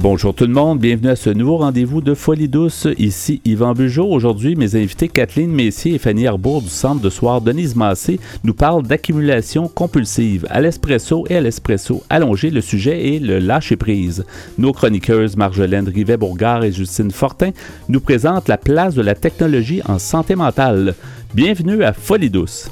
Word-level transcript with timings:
Bonjour 0.00 0.32
tout 0.32 0.46
le 0.46 0.52
monde, 0.52 0.78
bienvenue 0.78 1.08
à 1.08 1.16
ce 1.16 1.28
nouveau 1.28 1.56
rendez-vous 1.56 2.00
de 2.00 2.14
Folie 2.14 2.46
douce. 2.46 2.86
Ici 2.98 3.40
Yvan 3.44 3.72
Bugeaud. 3.72 4.06
Aujourd'hui, 4.06 4.54
mes 4.54 4.76
invités 4.76 5.08
Kathleen 5.08 5.50
Messier 5.50 5.94
et 5.94 5.98
Fanny 5.98 6.28
Arbour 6.28 6.62
du 6.62 6.68
Centre 6.68 7.00
de 7.00 7.10
soir 7.10 7.40
Denise 7.40 7.74
Massé 7.74 8.20
nous 8.44 8.54
parlent 8.54 8.84
d'accumulation 8.84 9.66
compulsive 9.66 10.46
à 10.50 10.60
l'espresso 10.60 11.24
et 11.28 11.36
à 11.36 11.40
l'espresso 11.40 12.04
allongé. 12.10 12.50
Le 12.50 12.60
sujet 12.60 13.16
est 13.16 13.18
le 13.18 13.40
lâcher-prise. 13.40 14.24
Nos 14.56 14.72
chroniqueuses 14.72 15.36
Marjolaine 15.36 15.88
Rivet-Bourgard 15.88 16.62
et 16.62 16.70
Justine 16.70 17.10
Fortin 17.10 17.50
nous 17.88 18.00
présentent 18.00 18.46
la 18.46 18.56
place 18.56 18.94
de 18.94 19.02
la 19.02 19.16
technologie 19.16 19.82
en 19.88 19.98
santé 19.98 20.36
mentale. 20.36 20.94
Bienvenue 21.34 21.82
à 21.82 21.92
Folie 21.92 22.30
douce. 22.30 22.70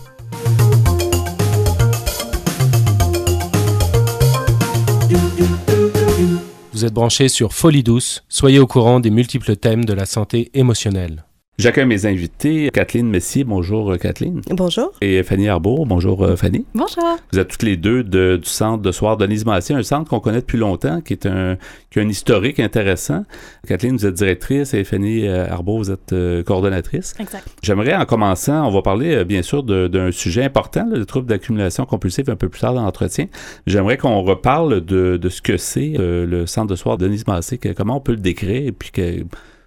Vous 6.77 6.85
êtes 6.85 6.93
branché 6.93 7.31
sur 7.31 7.55
Folie 7.55 7.83
douce, 7.83 8.23
soyez 8.29 8.59
au 8.59 8.67
courant 8.67 9.01
des 9.01 9.09
multiples 9.09 9.57
thèmes 9.57 9.87
de 9.87 9.95
la 9.95 10.05
santé 10.05 10.51
émotionnelle. 10.53 11.25
J'accueille 11.59 11.87
mes 11.87 12.05
invités. 12.05 12.69
Kathleen 12.71 13.09
Messier, 13.09 13.43
bonjour 13.43 13.91
euh, 13.91 13.97
Kathleen. 13.97 14.43
Bonjour. 14.51 14.93
Et 15.01 15.23
Fanny 15.23 15.49
Arbour, 15.49 15.87
bonjour 15.87 16.23
euh, 16.23 16.37
Fanny. 16.37 16.67
Bonjour. 16.75 17.17
Vous 17.33 17.39
êtes 17.39 17.49
toutes 17.49 17.63
les 17.63 17.79
deux 17.79 18.05
du 18.05 18.39
centre 18.45 18.83
de 18.83 18.93
soir 18.93 19.17
Denise 19.17 19.47
Massé, 19.47 19.73
un 19.73 19.83
centre 19.83 20.11
qu'on 20.11 20.21
connaît 20.21 20.43
depuis 20.43 20.59
longtemps, 20.59 21.01
qui 21.01 21.15
est 21.15 21.25
un, 21.25 21.57
qui 21.91 21.99
a 21.99 22.03
un 22.03 22.09
historique 22.11 22.61
intéressant. 22.61 23.25
Kathleen, 23.67 23.97
vous 23.97 24.05
êtes 24.05 24.17
directrice 24.17 24.75
et 24.75 24.85
Fanny 24.85 25.27
euh, 25.27 25.51
Arbour, 25.51 25.79
vous 25.79 25.91
êtes 25.91 26.15
coordonnatrice. 26.45 27.15
Exact. 27.19 27.49
J'aimerais, 27.63 27.95
en 27.95 28.05
commençant, 28.05 28.69
on 28.69 28.71
va 28.71 28.83
parler 28.83 29.25
bien 29.25 29.41
sûr 29.41 29.63
d'un 29.63 30.13
sujet 30.13 30.45
important, 30.45 30.87
le 30.93 31.07
trouble 31.07 31.27
d'accumulation 31.27 31.87
compulsive, 31.87 32.29
un 32.29 32.37
peu 32.37 32.51
plus 32.51 32.61
tard 32.61 32.75
dans 32.75 32.83
l'entretien. 32.83 33.29
J'aimerais 33.67 33.97
qu'on 33.97 34.21
reparle 34.21 34.85
de, 34.85 35.17
de, 35.17 35.29
ce 35.31 35.41
que 35.41 35.57
c'est 35.57 35.95
le 35.97 36.45
centre 36.45 36.67
de 36.67 36.77
soir 36.77 36.99
Denise 36.99 37.27
Massé, 37.27 37.59
comment 37.75 37.97
on 37.97 38.01
peut 38.01 38.13
le 38.13 38.19
décrire 38.19 38.67
et 38.67 38.73
puis 38.73 38.91
que 38.91 39.25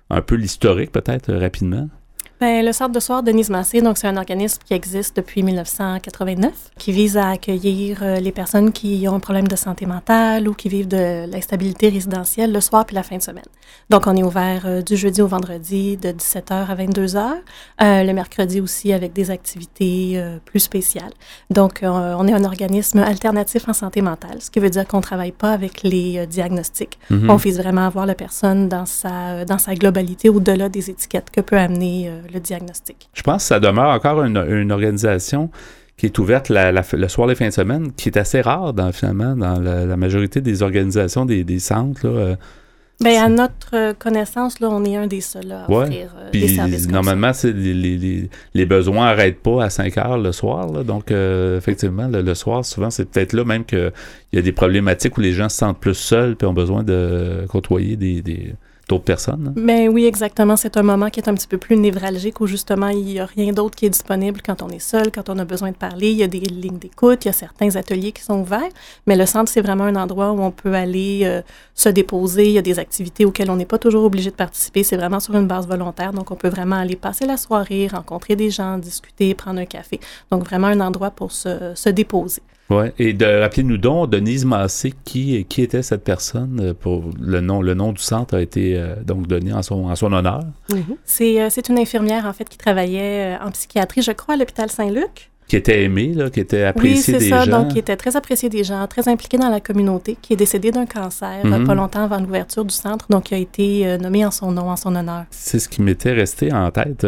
un 0.09 0.21
peu 0.21 0.35
l'historique 0.35 0.91
peut-être 0.91 1.29
euh, 1.29 1.39
rapidement? 1.39 1.89
Bien, 2.41 2.63
le 2.63 2.71
Centre 2.71 2.93
de 2.93 3.01
soir 3.01 3.21
Denise 3.21 3.49
Massé, 3.49 3.81
donc 3.81 3.97
c'est 3.97 4.07
un 4.07 4.15
organisme 4.15 4.61
qui 4.63 4.73
existe 4.73 5.17
depuis 5.17 5.43
1989, 5.43 6.71
qui 6.77 6.93
vise 6.93 7.17
à 7.17 7.31
accueillir 7.31 8.01
euh, 8.01 8.15
les 8.21 8.31
personnes 8.31 8.71
qui 8.71 9.05
ont 9.09 9.15
un 9.15 9.19
problème 9.19 9.49
de 9.49 9.57
santé 9.57 9.85
mentale 9.85 10.47
ou 10.47 10.53
qui 10.53 10.69
vivent 10.69 10.87
de 10.87 11.29
l'instabilité 11.29 11.89
résidentielle 11.89 12.53
le 12.53 12.61
soir 12.61 12.85
puis 12.85 12.95
la 12.95 13.03
fin 13.03 13.17
de 13.17 13.21
semaine. 13.21 13.43
Donc, 13.89 14.07
on 14.07 14.15
est 14.15 14.23
ouvert 14.23 14.61
euh, 14.65 14.81
du 14.81 14.95
jeudi 14.95 15.21
au 15.21 15.27
vendredi 15.27 15.97
de 15.97 16.11
17h 16.11 16.53
à 16.53 16.75
22h, 16.75 17.17
euh, 17.17 18.03
le 18.03 18.13
mercredi 18.13 18.61
aussi 18.61 18.93
avec 18.93 19.11
des 19.11 19.31
activités 19.31 20.23
plus 20.45 20.61
spéciales. 20.61 21.11
Donc, 21.49 21.81
on 21.83 22.27
est 22.27 22.33
un 22.33 22.45
organisme 22.45 22.99
alternatif 22.99 23.67
en 23.67 23.73
santé 23.73 24.01
mentale, 24.01 24.41
ce 24.41 24.49
qui 24.49 24.59
veut 24.59 24.69
dire 24.69 24.87
qu'on 24.87 25.01
travaille 25.01 25.33
pas 25.33 25.51
avec 25.51 25.83
les 25.83 26.25
diagnostics. 26.25 26.99
Mm-hmm. 27.11 27.31
On 27.31 27.35
vise 27.35 27.57
vraiment 27.57 27.85
à 27.85 27.89
voir 27.89 28.05
la 28.05 28.15
personne 28.15 28.69
dans 28.69 28.85
sa, 28.85 29.43
dans 29.43 29.57
sa 29.57 29.75
globalité 29.75 30.29
au-delà 30.29 30.69
des 30.69 30.89
étiquettes 30.89 31.31
que 31.31 31.41
peut 31.41 31.57
amener 31.57 32.09
le 32.29 32.39
diagnostic. 32.39 33.09
Je 33.13 33.21
pense 33.21 33.43
que 33.43 33.47
ça 33.47 33.59
demeure 33.59 33.89
encore 33.89 34.23
une, 34.23 34.71
organisation 34.71 35.49
qui 35.97 36.05
est 36.05 36.17
ouverte 36.19 36.49
le 36.49 37.07
soir, 37.07 37.27
les 37.27 37.35
fins 37.35 37.47
de 37.47 37.53
semaine, 37.53 37.91
qui 37.91 38.09
est 38.09 38.17
assez 38.17 38.41
rare 38.41 38.73
dans, 38.73 38.91
finalement 38.91 39.35
dans 39.35 39.59
la, 39.59 39.97
majorité 39.97 40.41
des 40.41 40.63
organisations, 40.63 41.25
des, 41.25 41.59
centres. 41.59 42.07
Là, 42.07 42.13
euh, 42.13 42.35
Bien, 43.01 43.25
à 43.25 43.29
notre 43.29 43.93
connaissance, 43.93 44.59
là, 44.59 44.69
on 44.69 44.83
est 44.83 44.97
un 44.97 45.07
des 45.07 45.21
seuls 45.21 45.51
à 45.53 45.69
offrir 45.69 46.13
euh, 46.17 46.31
des 46.31 46.49
services. 46.49 46.89
Normalement, 46.89 47.31
les, 47.43 48.65
besoins 48.65 49.05
n'arrêtent 49.05 49.41
pas 49.41 49.63
à 49.63 49.69
5 49.69 49.97
heures 49.97 50.17
le 50.17 50.33
soir. 50.33 50.67
donc, 50.83 51.11
euh, 51.11 51.57
effectivement, 51.57 52.07
le, 52.07 52.33
soir, 52.33 52.65
souvent, 52.65 52.89
c'est 52.89 53.05
peut-être 53.05 53.31
là 53.31 53.45
même 53.45 53.63
qu'il 53.63 53.91
y 54.33 54.37
a 54.37 54.41
des 54.41 54.51
problématiques 54.51 55.17
où 55.17 55.21
les 55.21 55.31
gens 55.31 55.47
se 55.47 55.57
sentent 55.57 55.79
plus 55.79 55.93
seuls 55.93 56.35
et 56.41 56.45
ont 56.45 56.53
besoin 56.53 56.83
de 56.83 57.45
côtoyer 57.49 57.95
des 57.95 58.53
d'autres 58.89 59.05
personnes. 59.05 59.53
Mais 59.55 59.87
ben 59.87 59.93
oui, 59.93 60.05
exactement. 60.05 60.57
C'est 60.57 60.75
un 60.75 60.83
moment 60.83 61.09
qui 61.09 61.19
est 61.19 61.29
un 61.29 61.35
petit 61.35 61.47
peu 61.47 61.57
plus 61.57 61.77
névralgique 61.77 62.41
où 62.41 62.47
justement 62.47 62.89
il 62.89 63.05
n'y 63.05 63.19
a 63.19 63.25
rien 63.25 63.53
d'autre 63.53 63.75
qui 63.75 63.85
est 63.85 63.89
disponible 63.89 64.41
quand 64.41 64.61
on 64.61 64.69
est 64.69 64.79
seul, 64.79 65.11
quand 65.11 65.29
on 65.29 65.37
a 65.37 65.45
besoin 65.45 65.69
de 65.69 65.75
parler. 65.75 66.09
Il 66.11 66.17
y 66.17 66.23
a 66.23 66.27
des 66.27 66.39
lignes 66.39 66.79
d'écoute, 66.79 67.23
il 67.23 67.27
y 67.27 67.29
a 67.29 67.33
certains 67.33 67.75
ateliers 67.75 68.11
qui 68.11 68.23
sont 68.23 68.41
ouverts, 68.41 68.71
mais 69.05 69.15
le 69.15 69.25
centre, 69.25 69.49
c'est 69.49 69.61
vraiment 69.61 69.85
un 69.85 69.95
endroit 69.95 70.31
où 70.31 70.41
on 70.41 70.51
peut 70.51 70.73
aller 70.73 71.21
euh, 71.23 71.41
se 71.75 71.87
déposer. 71.89 72.47
Il 72.47 72.53
y 72.53 72.57
a 72.57 72.63
des 72.63 72.79
activités 72.79 73.25
auxquelles 73.25 73.51
on 73.51 73.55
n'est 73.55 73.65
pas 73.65 73.77
toujours 73.77 74.03
obligé 74.03 74.31
de 74.31 74.35
participer. 74.35 74.83
C'est 74.83 74.97
vraiment 74.97 75.19
sur 75.19 75.35
une 75.35 75.47
base 75.47 75.67
volontaire, 75.67 76.11
donc 76.11 76.31
on 76.31 76.35
peut 76.35 76.49
vraiment 76.49 76.77
aller 76.77 76.95
passer 76.95 77.25
la 77.27 77.37
soirée, 77.37 77.87
rencontrer 77.87 78.35
des 78.35 78.49
gens, 78.49 78.77
discuter, 78.79 79.35
prendre 79.35 79.59
un 79.59 79.65
café. 79.65 79.99
Donc 80.31 80.43
vraiment 80.43 80.67
un 80.67 80.81
endroit 80.81 81.11
pour 81.11 81.31
se, 81.31 81.73
se 81.75 81.89
déposer. 81.89 82.41
Oui, 82.69 82.85
et 82.99 83.13
de 83.13 83.25
rappelez-nous 83.25 83.77
donc, 83.77 84.11
Denise 84.11 84.45
Massé, 84.45 84.93
qui, 85.03 85.43
qui 85.45 85.63
était 85.63 85.81
cette 85.81 86.03
personne 86.03 86.59
euh, 86.61 86.73
pour 86.75 87.05
le 87.19 87.41
nom, 87.41 87.63
le 87.63 87.73
nom 87.73 87.91
du 87.93 88.01
centre 88.01 88.35
a 88.35 88.41
été 88.41 88.77
euh, 88.77 88.95
donc 89.03 89.25
donné 89.25 89.51
en 89.53 89.63
son, 89.63 89.85
en 89.85 89.95
son 89.95 90.13
honneur. 90.13 90.41
Mm-hmm. 90.69 90.95
C'est, 91.03 91.41
euh, 91.41 91.47
c'est 91.49 91.67
une 91.69 91.79
infirmière 91.79 92.27
en 92.27 92.33
fait 92.33 92.47
qui 92.47 92.59
travaillait 92.59 93.37
en 93.43 93.49
psychiatrie, 93.51 94.03
je 94.03 94.11
crois, 94.11 94.35
à 94.35 94.37
l'hôpital 94.37 94.69
Saint-Luc. 94.69 95.31
Qui 95.47 95.55
était 95.55 95.81
aimée, 95.81 96.13
là, 96.13 96.29
qui 96.29 96.41
était 96.41 96.61
appréciée 96.61 97.15
oui, 97.15 97.19
des 97.21 97.29
ça, 97.29 97.47
donc 97.47 97.69
qui 97.69 97.79
était 97.79 97.95
très 97.95 98.15
appréciée 98.15 98.49
des 98.49 98.63
gens, 98.63 98.85
très 98.85 99.07
impliquée 99.07 99.39
dans 99.39 99.49
la 99.49 99.59
communauté, 99.59 100.15
qui 100.21 100.33
est 100.33 100.35
décédée 100.35 100.69
d'un 100.69 100.85
cancer 100.85 101.43
mm-hmm. 101.43 101.65
pas 101.65 101.73
longtemps 101.73 102.03
avant 102.03 102.19
l'ouverture 102.19 102.63
du 102.63 102.75
centre, 102.75 103.07
donc 103.09 103.23
qui 103.23 103.33
a 103.33 103.39
été 103.39 103.97
nommé 103.97 104.23
en 104.23 104.29
son 104.29 104.51
nom, 104.51 104.69
en 104.69 104.75
son 104.75 104.95
honneur. 104.95 105.25
C'est 105.31 105.57
ce 105.57 105.67
qui 105.67 105.81
m'était 105.81 106.13
resté 106.13 106.53
en 106.53 106.69
tête. 106.69 107.03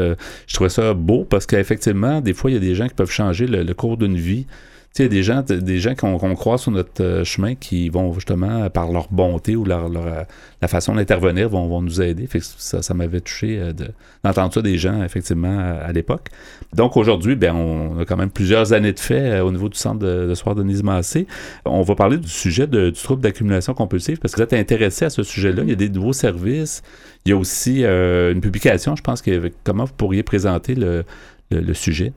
je 0.48 0.56
trouvais 0.56 0.72
ça 0.72 0.96
beau 0.96 1.24
parce 1.24 1.46
qu'effectivement, 1.46 2.20
des 2.20 2.34
fois, 2.34 2.50
il 2.50 2.56
y 2.56 2.58
a 2.58 2.60
des 2.60 2.74
gens 2.74 2.88
qui 2.88 2.96
peuvent 2.96 3.12
changer 3.12 3.46
le 3.46 3.74
cours 3.76 3.98
d'une 3.98 4.18
vie 4.18 4.48
sais, 4.94 5.10
des 5.10 5.24
gens, 5.24 5.42
des 5.42 5.80
gens 5.80 5.96
qu'on 5.96 6.36
croit 6.36 6.58
sur 6.58 6.72
notre 6.72 7.02
euh, 7.02 7.24
chemin 7.24 7.56
qui 7.56 7.90
vont 7.90 8.14
justement, 8.14 8.70
par 8.70 8.92
leur 8.92 9.08
bonté 9.10 9.56
ou 9.56 9.64
leur, 9.64 9.86
euh, 9.86 10.24
la 10.62 10.68
façon 10.68 10.96
d'intervenir, 10.96 11.50
vont, 11.50 11.68
vont, 11.68 11.82
nous 11.82 12.02
aider. 12.02 12.28
Fait 12.28 12.42
ça, 12.42 12.82
ça 12.82 12.94
m'avait 12.94 13.22
touché 13.22 13.58
euh, 13.60 13.74
d'entendre 14.24 14.54
ça 14.54 14.62
des 14.62 14.78
gens, 14.78 15.02
effectivement, 15.04 15.58
à, 15.82 15.92
l'époque. 15.94 16.28
Donc 16.74 16.98
aujourd'hui, 16.98 17.36
ben, 17.36 17.56
on 17.56 18.00
a 18.00 18.06
quand 18.06 18.18
même 18.18 18.30
plusieurs 18.30 18.74
années 18.74 18.92
de 18.92 19.00
fait 19.00 19.40
au 19.40 19.52
niveau 19.52 19.70
du 19.70 19.78
centre 19.78 20.00
de, 20.00 20.34
soir 20.36 20.56
de 20.56 20.62
Denise 20.62 20.84
Massé. 20.84 21.26
On 21.66 21.82
va 21.82 21.96
parler 21.96 22.18
du 22.18 22.30
sujet 22.30 22.68
du 22.68 22.92
trouble 22.92 23.22
d'accumulation 23.22 23.74
compulsive 23.74 24.20
parce 24.20 24.34
que 24.34 24.38
vous 24.38 24.44
êtes 24.44 24.54
intéressé 24.54 25.06
à 25.06 25.10
ce 25.10 25.24
sujet-là. 25.24 25.64
Il 25.64 25.70
y 25.70 25.74
a 25.74 25.76
des 25.76 25.90
nouveaux 25.90 26.14
services. 26.14 26.82
Il 27.26 27.30
y 27.30 27.34
a 27.34 27.38
aussi 27.38 27.84
une 27.84 28.42
publication, 28.42 28.96
je 28.96 29.04
pense, 29.04 29.22
que 29.22 29.52
comment 29.64 29.86
vous 29.86 29.94
pourriez 29.94 30.24
présenter 30.24 30.76
le, 30.76 31.04
le 31.52 31.74
sujet. 31.74 32.14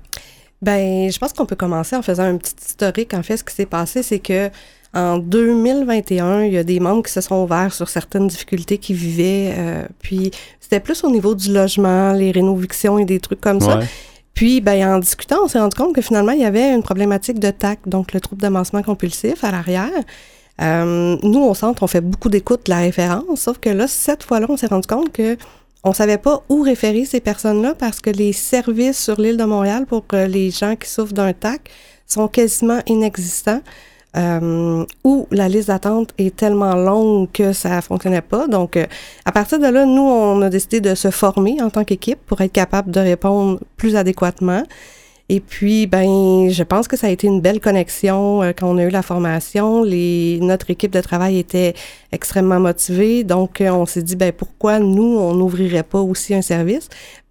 Ben, 0.63 1.11
je 1.11 1.19
pense 1.19 1.33
qu'on 1.33 1.47
peut 1.47 1.57
commencer 1.57 1.95
en 1.97 2.03
faisant 2.03 2.25
un 2.25 2.37
petit 2.37 2.55
historique. 2.67 3.15
En 3.15 3.23
fait, 3.23 3.37
ce 3.37 3.45
qui 3.45 3.55
s'est 3.55 3.67
passé, 3.67 4.03
c'est 4.03 4.19
que 4.19 4.51
en 4.95 5.19
2021, 5.19 6.45
il 6.45 6.53
y 6.53 6.59
a 6.59 6.63
des 6.63 6.79
membres 6.79 7.03
qui 7.03 7.13
se 7.13 7.21
sont 7.21 7.43
ouverts 7.43 7.75
sur 7.75 7.89
certaines 7.89 8.29
difficultés 8.29 8.79
qu'ils 8.79 8.97
vivaient. 8.97 9.55
Euh, 9.59 9.87
puis, 10.01 10.31
c'était 10.61 10.79
plus 10.79 11.03
au 11.03 11.11
niveau 11.11 11.35
du 11.35 11.53
logement, 11.53 12.13
les 12.13 12.31
rénovictions 12.31 12.99
et 12.99 13.05
des 13.05 13.19
trucs 13.19 13.41
comme 13.41 13.61
ça. 13.61 13.81
Puis, 14.35 14.61
ben, 14.61 14.95
en 14.95 14.99
discutant, 14.99 15.39
on 15.45 15.49
s'est 15.49 15.59
rendu 15.59 15.77
compte 15.77 15.95
que 15.95 16.01
finalement, 16.01 16.33
il 16.33 16.41
y 16.41 16.45
avait 16.45 16.73
une 16.73 16.83
problématique 16.83 17.41
de 17.41 17.51
TAC, 17.51 17.81
donc 17.87 18.13
le 18.13 18.21
trouble 18.21 18.41
d'amancement 18.41 18.83
compulsif 18.83 19.43
à 19.43 19.51
l'arrière. 19.51 19.91
Euh, 20.61 21.17
nous, 21.23 21.41
au 21.41 21.55
centre, 21.55 21.83
on 21.83 21.87
fait 21.89 22.01
beaucoup 22.01 22.29
d'écoute 22.29 22.67
de 22.67 22.71
la 22.71 22.79
référence, 22.79 23.41
sauf 23.41 23.59
que 23.59 23.71
là, 23.71 23.89
cette 23.89 24.23
fois-là, 24.23 24.47
on 24.49 24.57
s'est 24.57 24.69
rendu 24.69 24.87
compte 24.87 25.13
que 25.13 25.37
on 25.85 25.93
savait 25.93 26.19
pas 26.19 26.43
où 26.49 26.63
référer 26.63 27.05
ces 27.05 27.21
personnes-là 27.21 27.75
parce 27.79 28.01
que 28.01 28.11
les 28.11 28.33
services 28.33 28.99
sur 28.99 29.21
l'île 29.21 29.37
de 29.37 29.45
Montréal 29.45 29.85
pour 29.87 30.05
euh, 30.15 30.27
les 30.27 30.51
gens 30.51 30.77
qui 30.77 30.89
souffrent 30.89 31.13
d'un 31.13 31.33
TAC 31.33 31.71
sont 32.07 32.27
quasiment 32.27 32.81
inexistants. 32.87 33.61
Euh, 34.17 34.85
ou 35.03 35.27
la 35.33 35.49
liste 35.49 35.69
d'attente 35.69 36.15
est 36.19 36.37
tellement 36.37 36.77
longue 36.77 37.29
que 37.33 37.53
ça 37.53 37.83
fonctionnait 37.83 38.23
pas. 38.23 38.47
Donc, 38.47 38.77
euh, 38.77 38.87
à 39.25 39.33
partir 39.33 39.59
de 39.59 39.67
là, 39.67 39.85
nous, 39.85 40.03
on 40.03 40.41
a 40.41 40.49
décidé 40.49 40.81
de 40.81 40.95
se 40.95 41.11
former 41.11 41.61
en 41.61 41.69
tant 41.69 41.85
qu'équipe 41.85 42.21
pour 42.25 42.41
être 42.41 42.53
capable 42.53 42.93
de 42.93 43.01
répondre 43.01 43.59
plus 43.77 43.97
adéquatement. 43.97 44.63
Et 45.31 45.41
puis, 45.41 45.87
ben, 45.87 46.51
je 46.51 46.63
pense 46.63 46.87
que 46.87 46.97
ça 46.97 47.07
a 47.07 47.11
été 47.11 47.27
une 47.27 47.41
belle 47.41 47.61
connexion 47.61 48.43
euh, 48.43 48.53
quand 48.57 48.69
on 48.69 48.77
a 48.77 48.85
eu 48.85 48.91
la 48.91 49.03
formation. 49.03 49.83
Les, 49.83 50.39
notre 50.43 50.71
équipe 50.71 50.93
de 50.93 51.01
travail 51.01 51.39
était 51.39 51.75
extrêmement 52.13 52.61
motivée. 52.61 53.25
Donc, 53.25 53.61
euh, 53.61 53.71
on 53.71 53.87
s'est 53.87 54.03
dit, 54.03 54.17
ben, 54.17 54.33
pourquoi 54.33 54.81
nous, 54.81 55.17
on 55.19 55.35
n'ouvrirait 55.35 55.83
pas 55.83 56.01
aussi 56.01 56.35
un 56.35 56.43
service? 56.43 56.89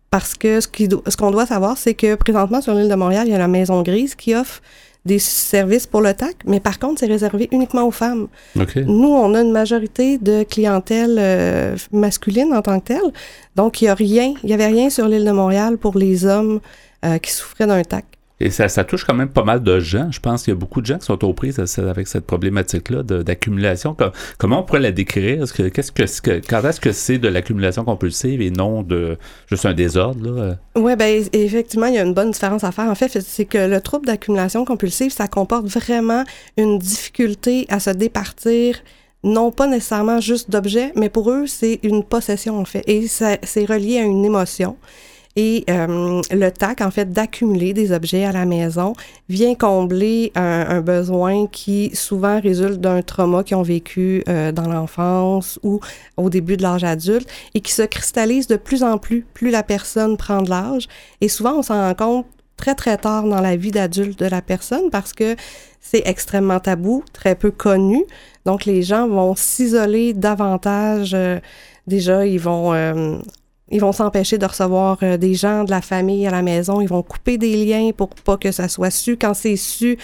Parce 0.09 0.33
que 0.33 0.59
ce, 0.59 0.67
qui, 0.67 0.89
ce 1.07 1.17
qu'on 1.17 1.31
doit 1.31 1.45
savoir, 1.45 1.77
c'est 1.77 1.93
que 1.93 2.15
présentement, 2.15 2.61
sur 2.61 2.73
l'île 2.73 2.89
de 2.89 2.95
Montréal, 2.95 3.27
il 3.27 3.31
y 3.31 3.35
a 3.35 3.39
la 3.39 3.47
Maison 3.47 3.83
Grise 3.83 4.15
qui 4.15 4.33
offre 4.33 4.61
des 5.05 5.19
services 5.19 5.85
pour 5.85 6.01
le 6.01 6.13
TAC, 6.13 6.37
mais 6.45 6.59
par 6.59 6.79
contre, 6.79 7.01
c'est 7.01 7.07
réservé 7.07 7.49
uniquement 7.51 7.85
aux 7.85 7.91
femmes. 7.91 8.27
Nous, 8.55 9.09
on 9.09 9.33
a 9.33 9.41
une 9.41 9.51
majorité 9.51 10.17
de 10.17 10.43
clientèle 10.43 11.17
euh, 11.19 11.75
masculine 11.91 12.53
en 12.53 12.61
tant 12.61 12.79
que 12.79 12.85
telle. 12.85 13.11
Donc, 13.55 13.81
il 13.81 13.85
y 13.85 13.87
a 13.89 13.93
rien, 13.93 14.33
il 14.43 14.49
y 14.49 14.53
avait 14.53 14.67
rien 14.67 14.89
sur 14.89 15.07
l'île 15.07 15.25
de 15.25 15.31
Montréal 15.31 15.77
pour 15.77 15.97
les 15.97 16.25
hommes 16.25 16.61
euh, 17.03 17.17
qui 17.17 17.31
souffraient 17.31 17.67
d'un 17.67 17.81
TAC. 17.83 18.05
Et 18.39 18.49
ça, 18.49 18.67
ça, 18.67 18.83
touche 18.83 19.05
quand 19.05 19.13
même 19.13 19.29
pas 19.29 19.43
mal 19.43 19.63
de 19.63 19.79
gens. 19.79 20.11
Je 20.11 20.19
pense 20.19 20.43
qu'il 20.43 20.53
y 20.53 20.57
a 20.57 20.59
beaucoup 20.59 20.81
de 20.81 20.85
gens 20.85 20.97
qui 20.97 21.05
sont 21.05 21.23
aux 21.23 21.33
prises 21.33 21.59
avec 21.77 22.07
cette 22.07 22.25
problématique-là 22.25 23.03
d'accumulation. 23.03 23.95
Comment 24.37 24.59
on 24.59 24.63
pourrait 24.63 24.81
la 24.81 24.91
décrire? 24.91 25.43
Est-ce 25.43 25.53
que, 25.53 25.69
qu'est-ce 25.69 26.21
que, 26.21 26.41
quand 26.45 26.61
est-ce 26.67 26.81
que 26.81 26.91
c'est 26.91 27.19
de 27.19 27.29
l'accumulation 27.29 27.85
compulsive 27.85 28.41
et 28.41 28.49
non 28.49 28.81
de 28.81 29.17
juste 29.47 29.65
un 29.65 29.73
désordre? 29.73 30.57
Oui, 30.75 30.95
bien, 30.97 31.21
effectivement, 31.31 31.85
il 31.85 31.93
y 31.93 31.99
a 31.99 32.03
une 32.03 32.13
bonne 32.13 32.31
différence 32.31 32.65
à 32.65 32.73
faire. 32.73 32.89
En 32.89 32.95
fait, 32.95 33.21
c'est 33.21 33.45
que 33.45 33.59
le 33.59 33.79
trouble 33.79 34.07
d'accumulation 34.07 34.65
compulsive, 34.65 35.11
ça 35.11 35.27
comporte 35.29 35.67
vraiment 35.67 36.25
une 36.57 36.79
difficulté 36.79 37.65
à 37.69 37.79
se 37.79 37.91
départir 37.91 38.77
non 39.23 39.51
pas 39.51 39.67
nécessairement 39.67 40.19
juste 40.19 40.49
d'objets, 40.49 40.91
mais 40.95 41.07
pour 41.07 41.31
eux, 41.31 41.47
c'est 41.47 41.79
une 41.83 42.03
possession 42.03 42.59
en 42.59 42.65
fait. 42.65 42.83
Et 42.87 43.07
c'est 43.07 43.65
relié 43.65 43.99
à 43.99 44.03
une 44.03 44.25
émotion. 44.25 44.75
Et 45.35 45.63
euh, 45.69 46.21
le 46.31 46.49
TAC, 46.49 46.81
en 46.81 46.91
fait, 46.91 47.11
d'accumuler 47.11 47.73
des 47.73 47.91
objets 47.91 48.25
à 48.25 48.31
la 48.31 48.45
maison 48.45 48.93
vient 49.29 49.55
combler 49.55 50.31
un, 50.35 50.81
besoin 50.81 51.47
qui 51.47 51.91
souvent 51.95 52.39
résulte 52.39 52.79
d'un 52.79 53.01
trauma 53.01 53.43
qu'ils 53.43 53.57
ont 53.57 53.63
vécu 53.63 54.23
euh, 54.29 54.51
dans 54.51 54.67
l'enfance 54.67 55.59
ou 55.63 55.79
au 56.17 56.29
début 56.29 56.57
de 56.57 56.61
l'âge 56.61 56.83
adulte 56.83 57.27
et 57.53 57.61
qui 57.61 57.71
se 57.71 57.81
cristallise 57.81 58.47
de 58.47 58.57
plus 58.57 58.83
en 58.83 58.97
plus 58.97 59.25
plus 59.33 59.49
la 59.49 59.63
personne 59.63 60.17
prend 60.17 60.41
de 60.41 60.49
l'âge. 60.49 60.87
Et 61.21 61.29
souvent, 61.29 61.57
on 61.57 61.61
s'en 61.63 61.81
rend 61.81 61.95
compte 61.95 62.25
très, 62.57 62.75
très 62.75 62.97
tard 62.97 63.23
dans 63.23 63.41
la 63.41 63.55
vie 63.55 63.71
d'adulte 63.71 64.19
de 64.19 64.25
la 64.25 64.41
personne 64.41 64.89
parce 64.91 65.13
que 65.13 65.35
c'est 65.81 66.03
extrêmement 66.05 66.59
tabou, 66.59 67.03
très 67.11 67.35
peu 67.35 67.51
connu. 67.51 68.03
Donc, 68.45 68.65
les 68.65 68.83
gens 68.83 69.07
vont 69.07 69.35
s'isoler 69.35 70.13
davantage. 70.13 71.13
Euh, 71.13 71.39
déjà, 71.87 72.25
ils 72.25 72.39
vont 72.39 72.73
ils 73.73 73.81
vont 73.81 73.91
s'empêcher 73.91 74.37
de 74.37 74.45
recevoir 74.45 74.99
euh, 75.01 75.17
des 75.17 75.33
gens 75.33 75.63
de 75.63 75.71
la 75.71 75.81
famille 75.81 76.27
à 76.27 76.31
la 76.31 76.43
maison. 76.43 76.79
Ils 76.79 76.87
vont 76.87 77.01
couper 77.01 77.39
des 77.39 77.65
liens 77.65 77.89
pour 77.91 78.09
pas 78.09 78.37
que 78.37 78.51
ça 78.51 78.67
soit 78.67 78.91
su. 78.91 79.17
Quand 79.17 79.33
c'est 79.33 79.55
su, 79.55 79.97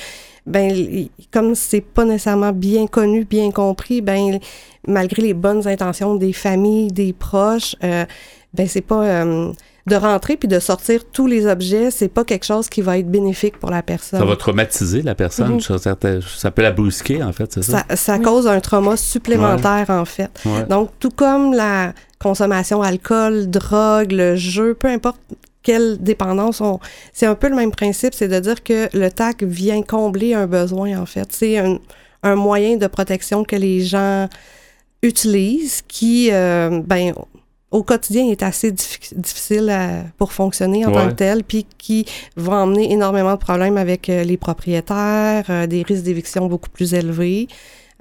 ben 0.48 1.08
comme 1.32 1.54
c'est 1.54 1.82
pas 1.82 2.04
nécessairement 2.04 2.52
bien 2.52 2.88
connu, 2.88 3.26
bien 3.26 3.52
compris, 3.52 4.02
ben 4.02 4.40
malgré 4.88 5.22
les 5.22 5.36
bonnes 5.36 5.68
intentions 5.68 6.16
des 6.16 6.34
familles, 6.34 6.92
des 6.92 7.14
proches, 7.14 7.76
euh, 7.84 8.06
ben 8.56 8.68
c'est 8.68 8.82
pas 8.82 9.04
euh, 9.04 9.54
de 9.88 9.96
rentrer 9.96 10.38
puis 10.38 10.48
de 10.48 10.60
sortir 10.60 11.06
tous 11.06 11.28
les 11.28 11.48
objets, 11.48 11.92
c'est 11.92 12.08
pas 12.08 12.24
quelque 12.24 12.46
chose 12.46 12.70
qui 12.70 12.82
va 12.82 12.98
être 12.98 13.10
bénéfique 13.10 13.58
pour 13.58 13.72
la 13.72 13.82
personne. 13.82 14.20
Ça 14.20 14.26
va 14.26 14.36
traumatiser 14.36 15.02
la 15.02 15.16
personne, 15.16 15.56
mhm. 15.56 15.62
ça, 15.62 16.52
peut 16.52 16.62
la 16.62 16.72
brusquer 16.72 17.24
en 17.24 17.34
fait, 17.34 17.52
c'est 17.54 17.64
ça? 17.64 17.86
Ça, 17.96 18.20
cause 18.20 18.48
un 18.48 18.60
trauma 18.60 18.98
supplémentaire 18.98 19.86
en 19.90 20.06
fait. 20.06 20.30
Donc 20.70 20.92
tout 21.00 21.12
comme 21.12 21.54
la 21.54 21.94
consommation 22.20 22.82
alcool, 22.82 23.50
drogue, 23.50 24.12
le 24.12 24.36
jeu, 24.36 24.74
peu 24.74 24.88
importe 24.88 25.20
quelle 25.64 25.98
dépendance 26.02 26.62
on... 26.62 26.80
C'est 27.14 27.26
un 27.26 27.36
peu 27.36 27.50
le 27.50 27.56
même 27.56 27.72
principe, 27.72 28.14
c'est 28.14 28.28
de 28.28 28.40
dire 28.40 28.64
que 28.64 28.90
le 28.94 29.10
TAC 29.10 29.44
vient 29.44 29.82
combler 29.82 30.34
un 30.34 30.48
besoin 30.48 30.98
en 30.98 31.06
fait. 31.06 31.28
C'est 31.32 31.58
un, 31.58 31.80
un 32.24 32.36
moyen 32.36 32.78
de 32.78 32.88
protection 32.88 33.44
que 33.44 33.56
les 33.56 33.82
gens 33.82 34.28
utilisent 35.02 35.82
qui, 35.88 36.30
euh, 36.32 36.82
ben, 36.86 37.14
au 37.72 37.84
quotidien 37.84 38.26
est 38.30 38.42
assez 38.42 38.72
difficile 38.72 39.72
pour 40.18 40.34
fonctionner 40.34 40.86
en 40.86 40.92
tant 40.92 41.08
que 41.08 41.14
tel, 41.14 41.44
puis 41.44 41.66
qui 41.78 42.06
va 42.36 42.54
emmener 42.54 42.92
énormément 42.92 43.34
de 43.34 43.40
problèmes 43.40 43.78
avec 43.78 44.10
euh, 44.10 44.24
les 44.24 44.38
propriétaires, 44.38 45.46
euh, 45.50 45.68
des 45.68 45.84
risques 45.84 46.04
d'éviction 46.04 46.48
beaucoup 46.48 46.70
plus 46.70 46.94
élevés. 46.94 47.48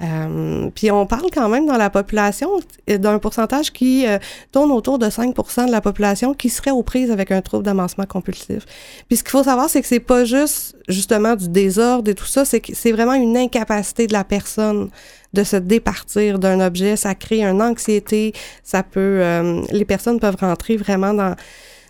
Euh, 0.00 0.70
puis 0.74 0.90
on 0.90 1.06
parle 1.06 1.26
quand 1.32 1.48
même 1.48 1.66
dans 1.66 1.76
la 1.76 1.90
population 1.90 2.50
d'un 2.86 3.18
pourcentage 3.18 3.72
qui 3.72 4.06
tourne 4.52 4.70
autour 4.70 4.98
de 4.98 5.06
5% 5.06 5.66
de 5.66 5.72
la 5.72 5.80
population 5.80 6.34
qui 6.34 6.50
serait 6.50 6.70
aux 6.70 6.84
prises 6.84 7.10
avec 7.10 7.32
un 7.32 7.40
trouble 7.42 7.64
d'amancement 7.64 8.06
compulsif. 8.06 8.64
Puis 9.08 9.16
ce 9.16 9.24
qu'il 9.24 9.32
faut 9.32 9.42
savoir, 9.42 9.68
c'est 9.68 9.80
que 9.82 9.88
c'est 9.88 9.98
pas 9.98 10.24
juste 10.24 10.76
justement 10.88 11.34
du 11.34 11.48
désordre 11.48 12.10
et 12.10 12.14
tout 12.14 12.26
ça, 12.26 12.44
c'est 12.44 12.60
que 12.60 12.74
c'est 12.74 12.92
vraiment 12.92 13.14
une 13.14 13.36
incapacité 13.36 14.06
de 14.06 14.12
la 14.12 14.24
personne 14.24 14.90
de 15.34 15.44
se 15.44 15.56
départir 15.56 16.38
d'un 16.38 16.60
objet. 16.60 16.96
Ça 16.96 17.14
crée 17.14 17.42
une 17.42 17.62
anxiété. 17.62 18.32
Ça 18.62 18.82
peut, 18.82 19.00
euh, 19.00 19.62
les 19.70 19.84
personnes 19.84 20.20
peuvent 20.20 20.36
rentrer 20.40 20.76
vraiment 20.76 21.14
dans, 21.14 21.34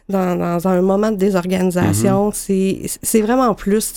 dans, 0.09 0.69
un 0.69 0.81
moment 0.81 1.11
de 1.11 1.17
désorganisation. 1.17 2.31
Mm-hmm. 2.31 2.99
C'est 3.03 3.21
vraiment 3.21 3.55
plus. 3.55 3.95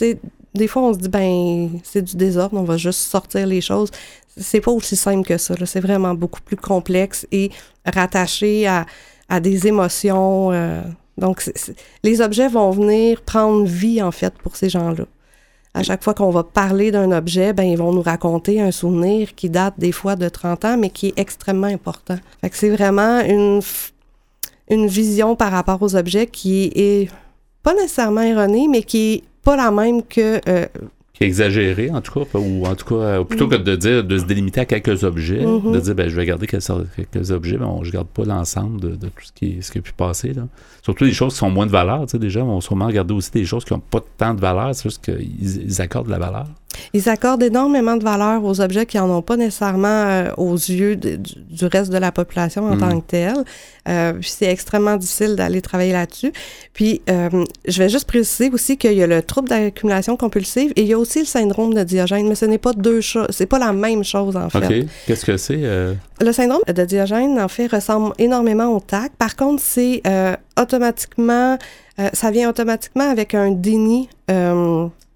Des 0.53 0.67
fois, 0.67 0.83
on 0.83 0.93
se 0.93 0.99
dit, 0.99 1.09
ben, 1.09 1.79
c'est 1.83 2.01
du 2.01 2.15
désordre, 2.15 2.57
on 2.57 2.63
va 2.63 2.77
juste 2.77 2.99
sortir 2.99 3.47
les 3.47 3.61
choses. 3.61 3.89
C'est 4.37 4.61
pas 4.61 4.71
aussi 4.71 4.95
simple 4.95 5.27
que 5.27 5.37
ça. 5.37 5.55
C'est 5.65 5.79
vraiment 5.79 6.13
beaucoup 6.13 6.41
plus 6.41 6.57
complexe 6.57 7.25
et 7.31 7.51
rattaché 7.85 8.67
à, 8.67 8.85
à 9.29 9.39
des 9.39 9.67
émotions. 9.67 10.51
Euh, 10.51 10.81
donc, 11.17 11.49
les 12.03 12.21
objets 12.21 12.47
vont 12.47 12.71
venir 12.71 13.21
prendre 13.21 13.65
vie, 13.65 14.01
en 14.01 14.11
fait, 14.11 14.33
pour 14.43 14.55
ces 14.55 14.69
gens-là. 14.69 15.05
À 15.73 15.83
chaque 15.83 16.03
fois 16.03 16.13
qu'on 16.13 16.31
va 16.31 16.43
parler 16.43 16.91
d'un 16.91 17.13
objet, 17.13 17.53
ben 17.53 17.63
ils 17.63 17.77
vont 17.77 17.93
nous 17.93 18.01
raconter 18.01 18.59
un 18.59 18.71
souvenir 18.71 19.33
qui 19.35 19.49
date 19.49 19.75
des 19.77 19.93
fois 19.93 20.17
de 20.17 20.27
30 20.27 20.65
ans, 20.65 20.77
mais 20.77 20.89
qui 20.89 21.07
est 21.07 21.13
extrêmement 21.19 21.67
important. 21.67 22.17
Fait 22.41 22.49
que 22.49 22.57
c'est 22.57 22.69
vraiment 22.69 23.21
une, 23.21 23.61
une 24.69 24.87
vision 24.87 25.37
par 25.37 25.51
rapport 25.53 25.81
aux 25.81 25.95
objets 25.95 26.27
qui 26.27 26.73
est 26.75 27.09
pas 27.63 27.73
nécessairement 27.73 28.21
erronée, 28.21 28.67
mais 28.67 28.83
qui 28.83 29.13
est 29.13 29.23
pas 29.43 29.55
la 29.55 29.71
même 29.71 30.03
que 30.03 30.39
euh, 30.47 30.65
exagéré, 31.21 31.89
en 31.91 32.01
tout 32.01 32.23
cas, 32.23 32.39
ou 32.39 32.65
en 32.65 32.75
tout 32.75 32.85
cas, 32.85 32.95
euh, 32.95 33.23
plutôt 33.23 33.47
que 33.47 33.55
de 33.55 33.75
dire, 33.75 34.03
de 34.03 34.17
se 34.17 34.25
délimiter 34.25 34.61
à 34.61 34.65
quelques 34.65 35.03
objets, 35.03 35.43
mm-hmm. 35.43 35.71
de 35.71 35.79
dire, 35.79 35.95
ben, 35.95 36.09
je 36.09 36.15
vais 36.15 36.25
garder 36.25 36.47
quelques, 36.47 37.31
objets, 37.31 37.57
mais 37.57 37.65
on, 37.65 37.83
je 37.83 37.91
garde 37.91 38.07
pas 38.07 38.23
l'ensemble 38.23 38.79
de, 38.81 38.95
tout 38.95 39.23
ce 39.23 39.31
qui, 39.31 39.61
ce 39.61 39.71
qui 39.71 39.77
a 39.77 39.81
pu 39.81 39.93
passer, 39.93 40.33
là. 40.33 40.47
Surtout 40.81 41.05
des 41.05 41.13
choses 41.13 41.33
qui 41.33 41.39
sont 41.39 41.51
moins 41.51 41.67
de 41.67 41.71
valeur, 41.71 42.05
tu 42.05 42.11
sais, 42.11 42.19
déjà, 42.19 42.43
on 42.43 42.55
va 42.55 42.61
sûrement 42.61 42.87
regarder 42.87 43.13
aussi 43.13 43.31
des 43.31 43.45
choses 43.45 43.63
qui 43.63 43.73
n'ont 43.73 43.79
pas 43.79 44.01
tant 44.17 44.33
de 44.33 44.41
valeur, 44.41 44.73
c'est 44.73 44.89
juste 44.89 45.03
qu'ils 45.03 45.81
accordent 45.81 46.07
de 46.07 46.11
la 46.11 46.19
valeur. 46.19 46.47
Ils 46.93 47.09
accordent 47.09 47.43
énormément 47.43 47.95
de 47.95 48.03
valeur 48.03 48.43
aux 48.43 48.61
objets 48.61 48.85
qui 48.85 48.97
n'en 48.97 49.09
ont 49.09 49.21
pas 49.21 49.37
nécessairement 49.37 49.87
euh, 49.87 50.31
aux 50.37 50.55
yeux 50.55 50.95
du, 50.95 51.17
reste 51.65 51.91
de 51.91 51.97
la 51.97 52.11
population 52.11 52.65
en 52.65 52.75
mm. 52.75 52.79
tant 52.79 52.99
que 52.99 53.05
telle. 53.07 53.43
Euh, 53.87 54.13
c'est 54.21 54.45
extrêmement 54.45 54.97
difficile 54.97 55.35
d'aller 55.35 55.61
travailler 55.61 55.93
là-dessus. 55.93 56.31
Puis, 56.73 57.01
euh, 57.09 57.29
je 57.67 57.77
vais 57.79 57.89
juste 57.89 58.07
préciser 58.07 58.49
aussi 58.51 58.77
qu'il 58.77 58.93
y 58.93 59.03
a 59.03 59.07
le 59.07 59.21
trouble 59.21 59.49
d'accumulation 59.49 60.17
compulsive 60.17 60.71
et 60.75 60.81
il 60.81 60.87
y 60.87 60.93
a 60.93 60.99
aussi 60.99 61.19
le 61.19 61.25
syndrome 61.25 61.73
de 61.73 61.83
Diogène, 61.83 62.27
mais 62.27 62.35
ce 62.35 62.45
n'est 62.45 62.57
pas 62.57 62.73
deux 62.73 63.01
choses, 63.01 63.27
c'est 63.31 63.45
pas 63.45 63.59
la 63.59 63.73
même 63.73 64.03
chose 64.03 64.35
en 64.35 64.49
fait. 64.49 64.65
OK. 64.65 64.87
Qu'est-ce 65.07 65.25
que 65.25 65.37
c'est? 65.37 65.61
Le 66.21 66.31
syndrome 66.31 66.61
de 66.67 66.85
Diogène, 66.85 67.39
en 67.39 67.47
fait, 67.47 67.67
ressemble 67.67 68.13
énormément 68.19 68.75
au 68.75 68.79
TAC. 68.79 69.13
Par 69.17 69.35
contre, 69.35 69.61
c'est 69.63 70.03
automatiquement, 70.59 71.57
ça 72.13 72.31
vient 72.31 72.49
automatiquement 72.49 73.09
avec 73.09 73.33
un 73.33 73.51
déni 73.51 74.09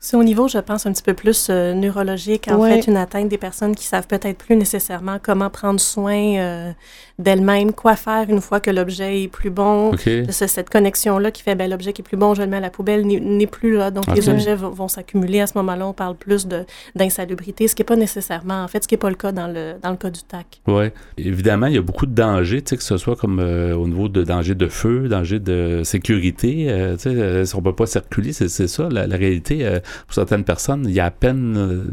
c'est 0.05 0.17
au 0.17 0.23
niveau, 0.23 0.47
je 0.47 0.59
pense, 0.59 0.85
un 0.85 0.93
petit 0.93 1.01
peu 1.01 1.15
plus 1.15 1.47
euh, 1.49 1.73
neurologique, 1.73 2.47
en 2.47 2.61
fait, 2.61 2.81
une 2.85 2.95
atteinte 2.95 3.27
des 3.27 3.39
personnes 3.39 3.73
qui 3.73 3.85
savent 3.85 4.05
peut-être 4.05 4.37
plus 4.37 4.55
nécessairement 4.55 5.17
comment 5.21 5.49
prendre 5.49 5.79
soin 5.79 6.37
euh, 6.37 6.71
d'elles-mêmes, 7.17 7.73
quoi 7.73 7.95
faire 7.95 8.29
une 8.29 8.39
fois 8.39 8.59
que 8.59 8.69
l'objet 8.69 9.23
est 9.23 9.27
plus 9.27 9.49
bon. 9.49 9.93
cette 10.29 10.69
connexion-là 10.69 11.31
qui 11.31 11.41
fait, 11.41 11.55
ben, 11.55 11.67
l'objet 11.67 11.91
qui 11.91 12.03
est 12.03 12.05
plus 12.05 12.17
bon, 12.17 12.35
je 12.35 12.43
le 12.43 12.47
mets 12.47 12.57
à 12.57 12.59
la 12.59 12.69
poubelle, 12.69 13.07
n'est 13.07 13.47
plus 13.47 13.77
là. 13.77 13.89
Donc, 13.89 14.05
les 14.13 14.29
objets 14.29 14.53
vont, 14.53 14.87
s'accumuler. 14.87 15.41
À 15.41 15.47
ce 15.47 15.57
moment-là, 15.57 15.87
on 15.87 15.93
parle 15.93 16.15
plus 16.15 16.47
d'insalubrité, 16.93 17.67
ce 17.67 17.73
qui 17.73 17.81
n'est 17.81 17.87
pas 17.87 17.95
nécessairement, 17.95 18.63
en 18.63 18.67
fait, 18.67 18.83
ce 18.83 18.87
qui 18.87 18.93
n'est 18.93 18.99
pas 18.99 19.09
le 19.09 19.15
cas 19.15 19.31
dans 19.31 19.47
le, 19.47 19.73
dans 19.81 19.89
le 19.89 19.97
cas 19.97 20.11
du 20.11 20.21
TAC. 20.21 20.61
Oui. 20.67 20.85
Évidemment, 21.17 21.65
il 21.65 21.73
y 21.73 21.79
a 21.79 21.81
beaucoup 21.81 22.05
de 22.05 22.13
dangers, 22.13 22.61
tu 22.61 22.69
sais, 22.69 22.77
que 22.77 22.83
ce 22.83 22.97
soit 22.97 23.15
comme 23.15 23.39
euh, 23.39 23.75
au 23.75 23.87
niveau 23.87 24.07
de 24.07 24.21
danger 24.21 24.53
de 24.53 24.67
feu, 24.67 25.07
danger 25.07 25.39
de 25.39 25.81
sécurité. 25.83 26.67
tu 27.01 27.09
sais, 27.09 27.55
on 27.55 27.57
ne 27.57 27.63
peut 27.63 27.73
pas 27.73 27.87
circuler, 27.87 28.33
c'est 28.33 28.67
ça, 28.67 28.87
la, 28.91 29.07
la 29.07 29.17
réalité 29.17 29.65
pour 30.05 30.13
certaines 30.13 30.43
personnes, 30.43 30.85
il 30.87 30.93
y 30.93 30.99
a 30.99 31.05
à 31.05 31.11
peine 31.11 31.85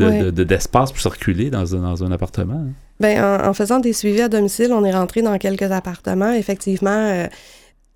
euh, 0.00 0.30
d'espace 0.30 0.92
pour 0.92 1.00
circuler 1.00 1.50
dans, 1.50 1.64
dans 1.64 2.04
un 2.04 2.12
appartement. 2.12 2.64
Hein. 2.66 2.72
Bien, 3.00 3.48
en, 3.48 3.54
faisant 3.54 3.78
des 3.78 3.92
suivis 3.92 4.22
à 4.22 4.28
domicile, 4.28 4.72
on 4.72 4.84
est 4.84 4.92
rentré 4.92 5.22
dans 5.22 5.36
quelques 5.38 5.70
appartements. 5.70 6.32
Effectivement, 6.32 6.90
euh, 6.90 7.26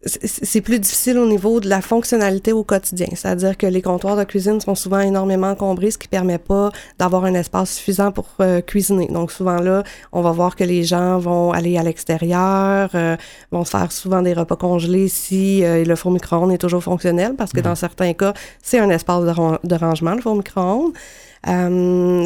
c'est 0.05 0.61
plus 0.61 0.81
difficile 0.81 1.19
au 1.19 1.27
niveau 1.27 1.61
de 1.61 1.69
la 1.69 1.81
fonctionnalité 1.81 2.53
au 2.53 2.65
quotidien. 2.65 3.07
C'est-à-dire 3.15 3.57
que 3.57 3.67
les 3.67 3.83
comptoirs 3.83 4.17
de 4.17 4.25
cuisine 4.25 4.61
sont 4.61 4.75
souvent 4.75 4.99
énormément 4.99 5.51
encombrés, 5.51 5.93
ce 5.93 5.99
qui 5.99 6.09
permet 6.09 6.39
pas 6.39 6.71
d'avoir 6.99 7.25
un 7.25 7.35
espace 7.35 7.75
suffisant 7.75 8.11
pour 8.11 8.27
euh, 8.41 8.61
cuisiner. 8.61 9.07
Donc 9.07 9.31
souvent 9.31 9.61
là, 9.61 9.85
on 10.11 10.21
va 10.21 10.33
voir 10.33 10.57
que 10.57 10.65
les 10.65 10.83
gens 10.83 11.19
vont 11.19 11.53
aller 11.53 11.79
à 11.79 11.85
l'extérieur, 11.85 12.91
euh, 12.95 13.17
vont 13.53 13.65
se 13.65 13.71
faire 13.71 13.93
souvent 13.93 14.23
des 14.23 14.33
repas 14.33 14.57
congelés 14.57 15.09
si 15.09 15.65
euh, 15.65 15.85
le 15.85 15.95
four 15.95 16.11
micro-ondes 16.11 16.53
est 16.53 16.59
toujours 16.59 16.83
fonctionnel, 16.83 17.35
parce 17.37 17.53
que 17.53 17.61
dans 17.61 17.77
certains 17.77 18.13
cas, 18.13 18.35
c'est 18.61 18.81
un 18.81 18.91
espace 18.91 19.25
de, 19.25 19.69
de, 19.69 19.75
rangement, 19.77 20.15
le 20.15 20.21
four 20.21 20.35
micro-ondes. 20.35 20.95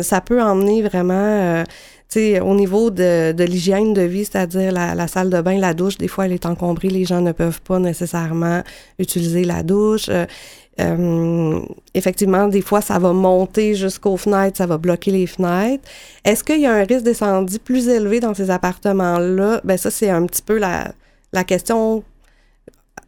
ça 0.02 0.20
peut 0.22 0.42
emmener 0.42 0.82
vraiment 0.82 1.64
sais, 2.08 2.40
au 2.40 2.54
niveau 2.54 2.90
de, 2.90 3.32
de 3.32 3.44
l'hygiène 3.44 3.92
de 3.92 4.02
vie, 4.02 4.24
c'est-à-dire 4.24 4.72
la, 4.72 4.94
la, 4.94 5.08
salle 5.08 5.30
de 5.30 5.40
bain, 5.40 5.58
la 5.58 5.74
douche, 5.74 5.98
des 5.98 6.08
fois, 6.08 6.26
elle 6.26 6.32
est 6.32 6.46
encombrée, 6.46 6.88
les 6.88 7.04
gens 7.04 7.20
ne 7.20 7.32
peuvent 7.32 7.60
pas 7.62 7.78
nécessairement 7.78 8.62
utiliser 8.98 9.44
la 9.44 9.62
douche. 9.62 10.06
Euh, 10.08 10.26
euh, 10.78 11.60
effectivement, 11.94 12.48
des 12.48 12.60
fois, 12.60 12.80
ça 12.80 12.98
va 12.98 13.12
monter 13.12 13.74
jusqu'aux 13.74 14.16
fenêtres, 14.16 14.58
ça 14.58 14.66
va 14.66 14.76
bloquer 14.78 15.10
les 15.10 15.26
fenêtres. 15.26 15.84
Est-ce 16.24 16.44
qu'il 16.44 16.60
y 16.60 16.66
a 16.66 16.72
un 16.72 16.84
risque 16.84 17.04
d'incendie 17.04 17.58
plus 17.58 17.88
élevé 17.88 18.20
dans 18.20 18.34
ces 18.34 18.50
appartements-là? 18.50 19.60
Ben 19.64 19.76
ça, 19.78 19.90
c'est 19.90 20.10
un 20.10 20.26
petit 20.26 20.42
peu 20.42 20.58
la, 20.58 20.92
la 21.32 21.44
question 21.44 22.04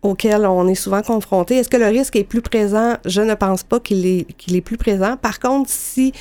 auquel 0.02 0.47
on 0.47 0.67
est 0.69 0.75
souvent 0.75 1.02
confronté. 1.02 1.57
Est-ce 1.57 1.69
que 1.69 1.76
le 1.76 1.87
risque 1.87 2.17
est 2.17 2.25
plus 2.25 2.40
présent? 2.40 2.97
Je 3.05 3.21
ne 3.21 3.35
pense 3.35 3.64
pas 3.64 3.81
qu'il 3.81 4.07
est, 4.07 4.33
qu'il 4.35 4.57
est 4.57 4.61
plus 4.61 4.76
présent. 4.76 5.17
Par 5.17 5.38
contre, 5.40 5.69
si 5.71 6.12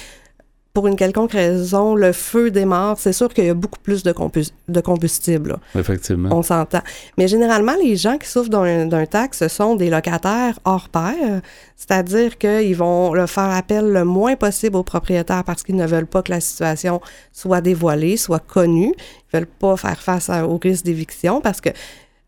pour 0.78 0.86
une 0.86 0.96
quelconque 0.96 1.32
raison, 1.32 1.96
le 1.96 2.12
feu 2.12 2.52
démarre, 2.52 3.00
c'est 3.00 3.12
sûr 3.12 3.34
qu'il 3.34 3.46
y 3.46 3.50
a 3.50 3.56
beaucoup 3.56 3.80
plus 3.80 4.04
de, 4.04 4.14
de 4.68 4.80
combustible. 4.80 5.50
Là. 5.50 5.60
Effectivement. 5.80 6.30
On 6.32 6.44
s'entend. 6.44 6.82
Mais 7.18 7.28
généralement, 7.28 7.74
les 7.84 7.96
gens 7.96 8.20
qui 8.20 8.30
souffrent 8.30 8.52
d'un 8.52 9.06
TAC, 9.08 9.34
ce 9.34 9.48
sont 9.48 9.76
des 9.76 9.90
locataires 9.90 10.60
hors 10.66 10.90
pair, 10.90 11.42
c'est-à-dire 11.76 12.38
qu'ils 12.38 12.76
vont 12.76 13.12
le 13.16 13.26
faire 13.26 13.50
appel 13.50 13.92
le 13.92 14.06
moins 14.06 14.36
possible 14.36 14.76
aux 14.76 14.84
propriétaires 14.84 15.44
parce 15.44 15.64
qu'ils 15.64 15.78
ne 15.78 15.88
veulent 15.88 16.06
pas 16.06 16.22
que 16.22 16.32
la 16.32 16.42
situation 16.42 17.02
soit 17.34 17.62
dévoilée, 17.62 18.16
soit 18.16 18.46
connue. 18.46 18.94
Ils 19.34 19.36
veulent 19.36 19.48
pas 19.48 19.78
faire 19.78 20.00
face 20.00 20.30
au 20.30 20.60
risque 20.62 20.86
d'éviction 20.86 21.42
parce 21.42 21.60
que 21.60 21.70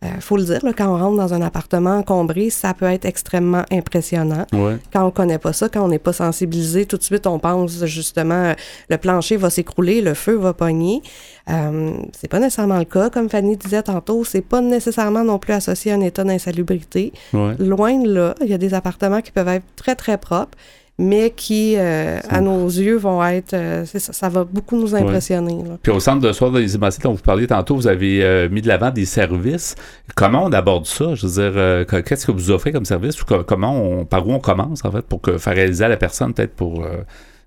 euh, 0.06 0.08
faut 0.22 0.38
le 0.38 0.44
dire, 0.44 0.60
là, 0.64 0.72
quand 0.72 0.88
on 0.88 0.98
rentre 0.98 1.18
dans 1.18 1.34
un 1.34 1.42
appartement 1.42 1.98
encombré, 1.98 2.50
ça 2.50 2.74
peut 2.74 2.86
être 2.86 3.04
extrêmement 3.04 3.66
impressionnant. 3.70 4.46
Quand 4.94 5.06
on 5.06 5.12
connaît 5.12 5.40
pas 5.40 5.52
ça, 5.52 5.68
quand 5.68 5.84
on 5.84 5.90
n'est 5.90 6.00
pas 6.00 6.14
sensibilisé, 6.14 6.86
tout 6.86 6.98
de 6.98 7.04
suite 7.04 7.28
on 7.28 7.38
pense 7.38 7.84
justement 7.86 8.54
le 8.90 8.98
plancher 8.98 9.36
va 9.36 9.50
s'écrouler, 9.50 10.02
le 10.02 10.14
feu 10.14 10.36
va 10.36 10.54
pogner. 10.54 11.02
Euh, 11.50 11.92
c'est 12.18 12.30
pas 12.30 12.40
nécessairement 12.40 12.78
le 12.78 12.86
cas, 12.86 13.10
comme 13.10 13.30
Fanny 13.30 13.58
disait 13.58 13.84
tantôt, 13.84 14.24
c'est 14.24 14.42
pas 14.42 14.62
nécessairement 14.62 15.24
non 15.26 15.38
plus 15.38 15.54
associé 15.54 15.92
à 15.92 15.96
un 15.96 16.02
état 16.02 16.24
d'insalubrité. 16.24 17.12
Loin 17.34 18.00
de 18.02 18.10
là, 18.10 18.36
il 18.42 18.48
y 18.48 18.54
a 18.54 18.58
des 18.58 18.74
appartements 18.74 19.22
qui 19.22 19.32
peuvent 19.32 19.50
être 19.50 19.66
très 19.76 19.96
très 19.96 20.18
propres 20.18 20.58
mais 21.00 21.32
qui, 21.32 21.76
euh, 21.78 22.20
à 22.28 22.42
nos 22.42 22.68
yeux, 22.68 22.98
vont 22.98 23.24
être. 23.24 23.54
Euh, 23.54 23.86
ça, 23.86 24.00
ça, 24.00 24.28
va 24.28 24.44
beaucoup 24.44 24.76
nous 24.78 24.94
impressionner. 24.94 25.64
Puis 25.82 25.94
au 25.94 26.02
centre 26.02 26.20
de 26.20 26.32
soins 26.34 26.52
de 26.52 26.60
l'Isimacé 26.60 27.02
dont 27.02 27.14
vous 27.14 27.24
parliez 27.24 27.48
tantôt, 27.48 27.76
vous 27.76 27.88
avez 27.88 28.22
euh, 28.22 28.50
mis 28.50 28.62
de 28.62 28.68
l'avant 28.68 28.92
des 28.92 29.06
services. 29.06 29.76
Comment 30.16 30.44
on 30.44 30.52
aborde 30.52 30.86
ça? 30.86 31.16
Je 31.16 31.26
veux 31.26 31.86
dire, 31.86 32.04
qu'est-ce 32.04 32.28
que 32.28 32.34
vous 32.34 32.52
offrez 32.52 32.74
comme 32.74 32.84
service 32.84 33.22
ou 33.22 33.26
comment 33.26 33.82
on, 33.82 34.04
par 34.04 34.28
où 34.28 34.34
on 34.34 34.40
commence, 34.40 34.84
en 34.84 34.92
fait, 34.92 35.04
pour 35.04 35.22
que, 35.22 35.38
faire 35.38 35.56
réaliser 35.56 35.86
à 35.86 35.88
la 35.88 35.98
personne, 35.98 36.34
peut-être 36.34 36.54
pour 36.54 36.86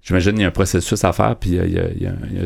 J'imagine 0.03 0.33
qu'il 0.33 0.43
y 0.43 0.45
a 0.45 0.49
un 0.49 0.51
processus 0.51 1.05
à 1.05 1.13
faire, 1.13 1.37
puis 1.37 1.61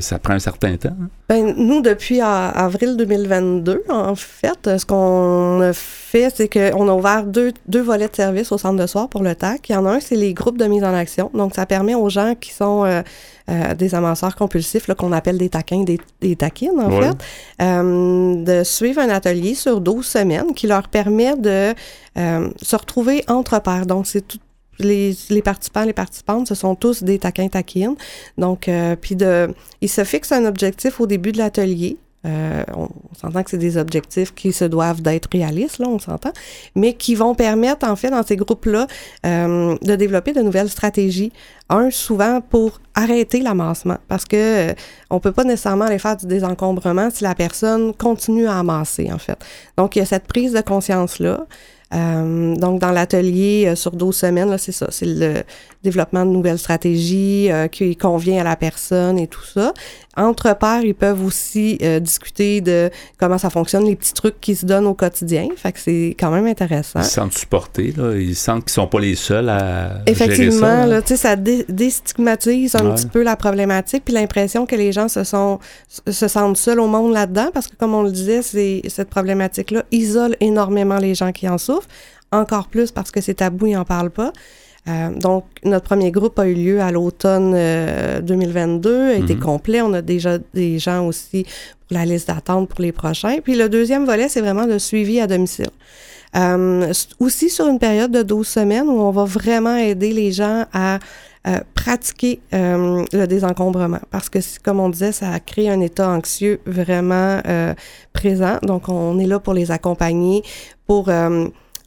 ça 0.00 0.18
prend 0.18 0.34
un 0.34 0.38
certain 0.38 0.76
temps. 0.76 0.90
Hein? 0.90 1.08
Ben, 1.26 1.54
nous, 1.56 1.80
depuis 1.80 2.20
avril 2.20 2.98
2022, 2.98 3.84
en 3.88 4.14
fait, 4.14 4.78
ce 4.78 4.84
qu'on 4.84 5.62
a 5.62 5.72
fait, 5.72 6.30
c'est 6.34 6.50
qu'on 6.50 6.86
a 6.86 6.92
ouvert 6.92 7.24
deux, 7.24 7.54
deux, 7.66 7.80
volets 7.80 8.08
de 8.08 8.14
services 8.14 8.52
au 8.52 8.58
centre 8.58 8.80
de 8.80 8.86
soir 8.86 9.08
pour 9.08 9.22
le 9.22 9.34
TAC. 9.34 9.70
Il 9.70 9.72
y 9.72 9.74
en 9.74 9.86
a 9.86 9.92
un, 9.92 10.00
c'est 10.00 10.16
les 10.16 10.34
groupes 10.34 10.58
de 10.58 10.66
mise 10.66 10.84
en 10.84 10.92
action. 10.92 11.30
Donc, 11.32 11.54
ça 11.54 11.64
permet 11.64 11.94
aux 11.94 12.10
gens 12.10 12.34
qui 12.38 12.52
sont 12.52 12.84
euh, 12.84 13.00
euh, 13.48 13.74
des 13.74 13.94
amasseurs 13.94 14.36
compulsifs, 14.36 14.86
qu'on 14.92 15.12
appelle 15.12 15.38
des 15.38 15.48
taquins, 15.48 15.82
des, 15.82 15.98
des 16.20 16.36
taquines, 16.36 16.78
en 16.78 16.90
fait, 16.90 17.16
euh, 17.62 18.44
de 18.44 18.64
suivre 18.64 19.00
un 19.00 19.08
atelier 19.08 19.54
sur 19.54 19.80
12 19.80 20.04
semaines 20.04 20.52
qui 20.54 20.66
leur 20.66 20.88
permet 20.88 21.34
de 21.36 21.74
se 22.16 22.76
retrouver 22.76 23.24
entre 23.28 23.60
pairs. 23.60 23.86
Donc, 23.86 24.06
c'est 24.06 24.26
tout 24.26 24.38
les, 24.78 25.42
participants, 25.42 25.84
les 25.84 25.92
participantes, 25.92 26.48
ce 26.48 26.54
sont 26.54 26.74
tous 26.74 27.02
des 27.02 27.18
taquins 27.18 27.48
taquines. 27.48 27.96
Donc, 28.38 28.68
euh, 28.68 28.96
puis 28.96 29.16
de, 29.16 29.54
ils 29.80 29.88
se 29.88 30.04
fixent 30.04 30.32
un 30.32 30.44
objectif 30.44 31.00
au 31.00 31.06
début 31.06 31.32
de 31.32 31.38
l'atelier. 31.38 31.96
Euh, 32.26 32.64
on, 32.74 32.88
s'entend 33.14 33.42
que 33.42 33.50
c'est 33.50 33.58
des 33.58 33.76
objectifs 33.76 34.34
qui 34.34 34.52
se 34.52 34.64
doivent 34.64 35.00
d'être 35.00 35.28
réalistes, 35.32 35.78
là, 35.78 35.86
on 35.88 35.98
s'entend, 35.98 36.32
mais 36.74 36.94
qui 36.94 37.14
vont 37.14 37.34
permettre, 37.34 37.88
en 37.88 37.94
fait, 37.94 38.10
dans 38.10 38.22
ces 38.22 38.36
groupes-là, 38.36 38.86
euh, 39.24 39.76
de 39.80 39.94
développer 39.94 40.32
de 40.32 40.42
nouvelles 40.42 40.68
stratégies. 40.68 41.32
Un, 41.68 41.90
souvent 41.90 42.40
pour 42.40 42.80
arrêter 42.94 43.40
l'amassement, 43.40 43.98
parce 44.08 44.24
que 44.24 44.70
euh, 44.70 44.74
on 45.10 45.20
peut 45.20 45.32
pas 45.32 45.44
nécessairement 45.44 45.84
aller 45.86 45.98
faire 45.98 46.16
du 46.16 46.26
désencombrement 46.26 47.10
si 47.10 47.22
la 47.22 47.34
personne 47.34 47.94
continue 47.94 48.46
à 48.46 48.58
amasser, 48.58 49.10
en 49.12 49.18
fait. 49.18 49.38
Donc, 49.76 49.96
il 49.96 50.00
y 50.00 50.02
a 50.02 50.06
cette 50.06 50.26
prise 50.26 50.52
de 50.52 50.60
conscience-là. 50.60 51.46
Euh, 51.96 52.54
donc, 52.56 52.80
dans 52.80 52.90
l'atelier 52.90 53.66
euh, 53.66 53.74
sur 53.74 53.92
12 53.92 54.14
semaines, 54.14 54.58
c'est 54.58 54.72
ça, 54.72 54.88
c'est 54.90 55.06
le 55.06 55.42
développement 55.82 56.26
de 56.26 56.30
nouvelles 56.30 56.58
stratégies 56.58 57.48
euh, 57.50 57.68
qui 57.68 57.96
convient 57.96 58.40
à 58.40 58.44
la 58.44 58.56
personne 58.56 59.18
et 59.18 59.28
tout 59.28 59.44
ça. 59.44 59.72
Entre 60.16 60.56
pairs, 60.56 60.82
ils 60.82 60.94
peuvent 60.94 61.22
aussi 61.22 61.78
discuter 62.00 62.62
de 62.62 62.90
comment 63.18 63.36
ça 63.36 63.50
fonctionne, 63.50 63.84
les 63.84 63.96
petits 63.96 64.14
trucs 64.14 64.40
qui 64.40 64.56
se 64.56 64.64
donnent 64.64 64.86
au 64.86 64.94
quotidien. 64.94 65.48
Fait 65.56 65.72
que 65.72 65.78
c'est 65.78 66.16
quand 66.18 66.30
même 66.30 66.46
intéressant. 66.46 67.00
Ils 67.00 67.04
se 67.04 67.10
sentent 67.10 67.36
supportés, 67.36 67.92
là. 67.94 68.16
Ils 68.16 68.34
sentent 68.34 68.64
qu'ils 68.64 68.72
sont 68.72 68.86
pas 68.86 68.98
les 68.98 69.14
seuls 69.14 69.50
à 69.50 70.00
Effectivement, 70.06 70.66
gérer 70.66 70.80
ça, 70.80 70.86
là, 70.86 71.02
tu 71.02 71.08
sais, 71.08 71.16
ça 71.16 71.36
déstigmatise 71.36 72.76
un 72.76 72.94
petit 72.94 73.06
peu 73.06 73.22
la 73.22 73.36
problématique, 73.36 74.06
puis 74.06 74.14
l'impression 74.14 74.64
que 74.64 74.74
les 74.74 74.90
gens 74.90 75.08
se 75.08 75.22
sont 75.22 75.58
se 76.08 76.28
sentent 76.28 76.56
seuls 76.56 76.80
au 76.80 76.86
monde 76.86 77.12
là-dedans, 77.12 77.50
parce 77.52 77.68
que 77.68 77.76
comme 77.76 77.94
on 77.94 78.02
le 78.02 78.10
disait, 78.10 78.40
c'est 78.40 78.80
cette 78.88 79.10
problématique-là 79.10 79.84
isole 79.92 80.34
énormément 80.40 80.96
les 80.96 81.14
gens 81.14 81.32
qui 81.32 81.46
en 81.46 81.58
souffrent 81.58 81.85
encore 82.32 82.68
plus 82.68 82.90
parce 82.90 83.10
que 83.10 83.20
c'est 83.20 83.34
tabou, 83.34 83.66
ils 83.66 83.74
n'en 83.74 83.84
parlent 83.84 84.10
pas. 84.10 84.32
Euh, 84.88 85.10
donc, 85.10 85.44
notre 85.64 85.84
premier 85.84 86.12
groupe 86.12 86.38
a 86.38 86.46
eu 86.46 86.54
lieu 86.54 86.80
à 86.80 86.92
l'automne 86.92 87.52
2022, 88.22 88.90
euh, 88.90 89.10
a 89.10 89.14
été 89.14 89.36
complet. 89.36 89.82
On 89.82 89.92
a 89.92 90.02
déjà 90.02 90.38
des 90.54 90.78
gens 90.78 91.06
aussi 91.06 91.44
pour 91.88 91.98
la 91.98 92.04
liste 92.04 92.28
d'attente 92.28 92.68
pour 92.68 92.80
les 92.80 92.92
prochains. 92.92 93.38
Puis 93.42 93.56
le 93.56 93.68
deuxième 93.68 94.06
volet, 94.06 94.28
c'est 94.28 94.40
vraiment 94.40 94.66
le 94.66 94.78
suivi 94.78 95.20
à 95.20 95.26
domicile. 95.26 95.70
Euh, 96.36 96.92
aussi 97.18 97.50
sur 97.50 97.66
une 97.66 97.78
période 97.78 98.12
de 98.12 98.22
12 98.22 98.46
semaines 98.46 98.88
où 98.88 99.00
on 99.00 99.10
va 99.10 99.24
vraiment 99.24 99.76
aider 99.76 100.12
les 100.12 100.32
gens 100.32 100.66
à 100.72 100.98
pratiquer 101.74 102.40
le 102.50 103.26
désencombrement. 103.26 104.00
Parce 104.10 104.28
que, 104.28 104.40
comme 104.64 104.80
on 104.80 104.88
disait, 104.88 105.12
ça 105.12 105.30
a 105.30 105.38
créé 105.38 105.70
un 105.70 105.80
état 105.80 106.08
anxieux 106.08 106.58
vraiment 106.66 107.40
présent. 108.12 108.58
Donc, 108.62 108.88
on 108.88 109.16
est 109.20 109.28
là 109.28 109.38
pour 109.38 109.54
les 109.54 109.70
accompagner, 109.70 110.42
pour 110.88 111.08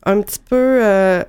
un 0.09 0.21
petit 0.21 0.39
peu 0.49 0.79
euh, 0.83 1.23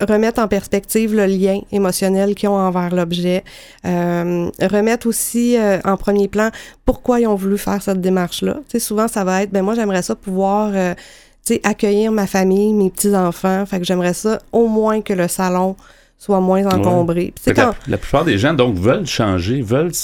remettre 0.00 0.40
en 0.40 0.48
perspective 0.48 1.14
le 1.14 1.26
lien 1.26 1.60
émotionnel 1.72 2.34
qu'ils 2.34 2.48
ont 2.48 2.56
envers 2.56 2.94
l'objet, 2.94 3.44
euh, 3.86 4.50
remettre 4.60 5.06
aussi 5.06 5.56
euh, 5.56 5.78
en 5.84 5.96
premier 5.96 6.28
plan 6.28 6.50
pourquoi 6.84 7.20
ils 7.20 7.26
ont 7.26 7.34
voulu 7.34 7.58
faire 7.58 7.82
cette 7.82 8.00
démarche-là. 8.00 8.54
Tu 8.68 8.72
sais, 8.72 8.78
souvent, 8.78 9.08
ça 9.08 9.24
va 9.24 9.42
être, 9.42 9.50
ben 9.50 9.62
moi, 9.62 9.74
j'aimerais 9.74 10.02
ça 10.02 10.14
pouvoir, 10.14 10.72
tu 10.72 11.54
sais, 11.54 11.60
accueillir 11.64 12.12
ma 12.12 12.26
famille, 12.26 12.72
mes 12.72 12.90
petits-enfants, 12.90 13.66
fait 13.66 13.78
que 13.78 13.84
j'aimerais 13.84 14.14
ça 14.14 14.40
au 14.52 14.68
moins 14.68 15.00
que 15.00 15.12
le 15.12 15.28
salon 15.28 15.76
soit 16.18 16.40
moins 16.40 16.66
encombré. 16.66 17.32
La, 17.46 17.74
la, 17.86 17.96
plupart 17.96 18.26
des 18.26 18.36
gens, 18.36 18.52
donc, 18.52 18.76
veulent 18.76 19.06
changer, 19.06 19.62
veulent 19.62 19.94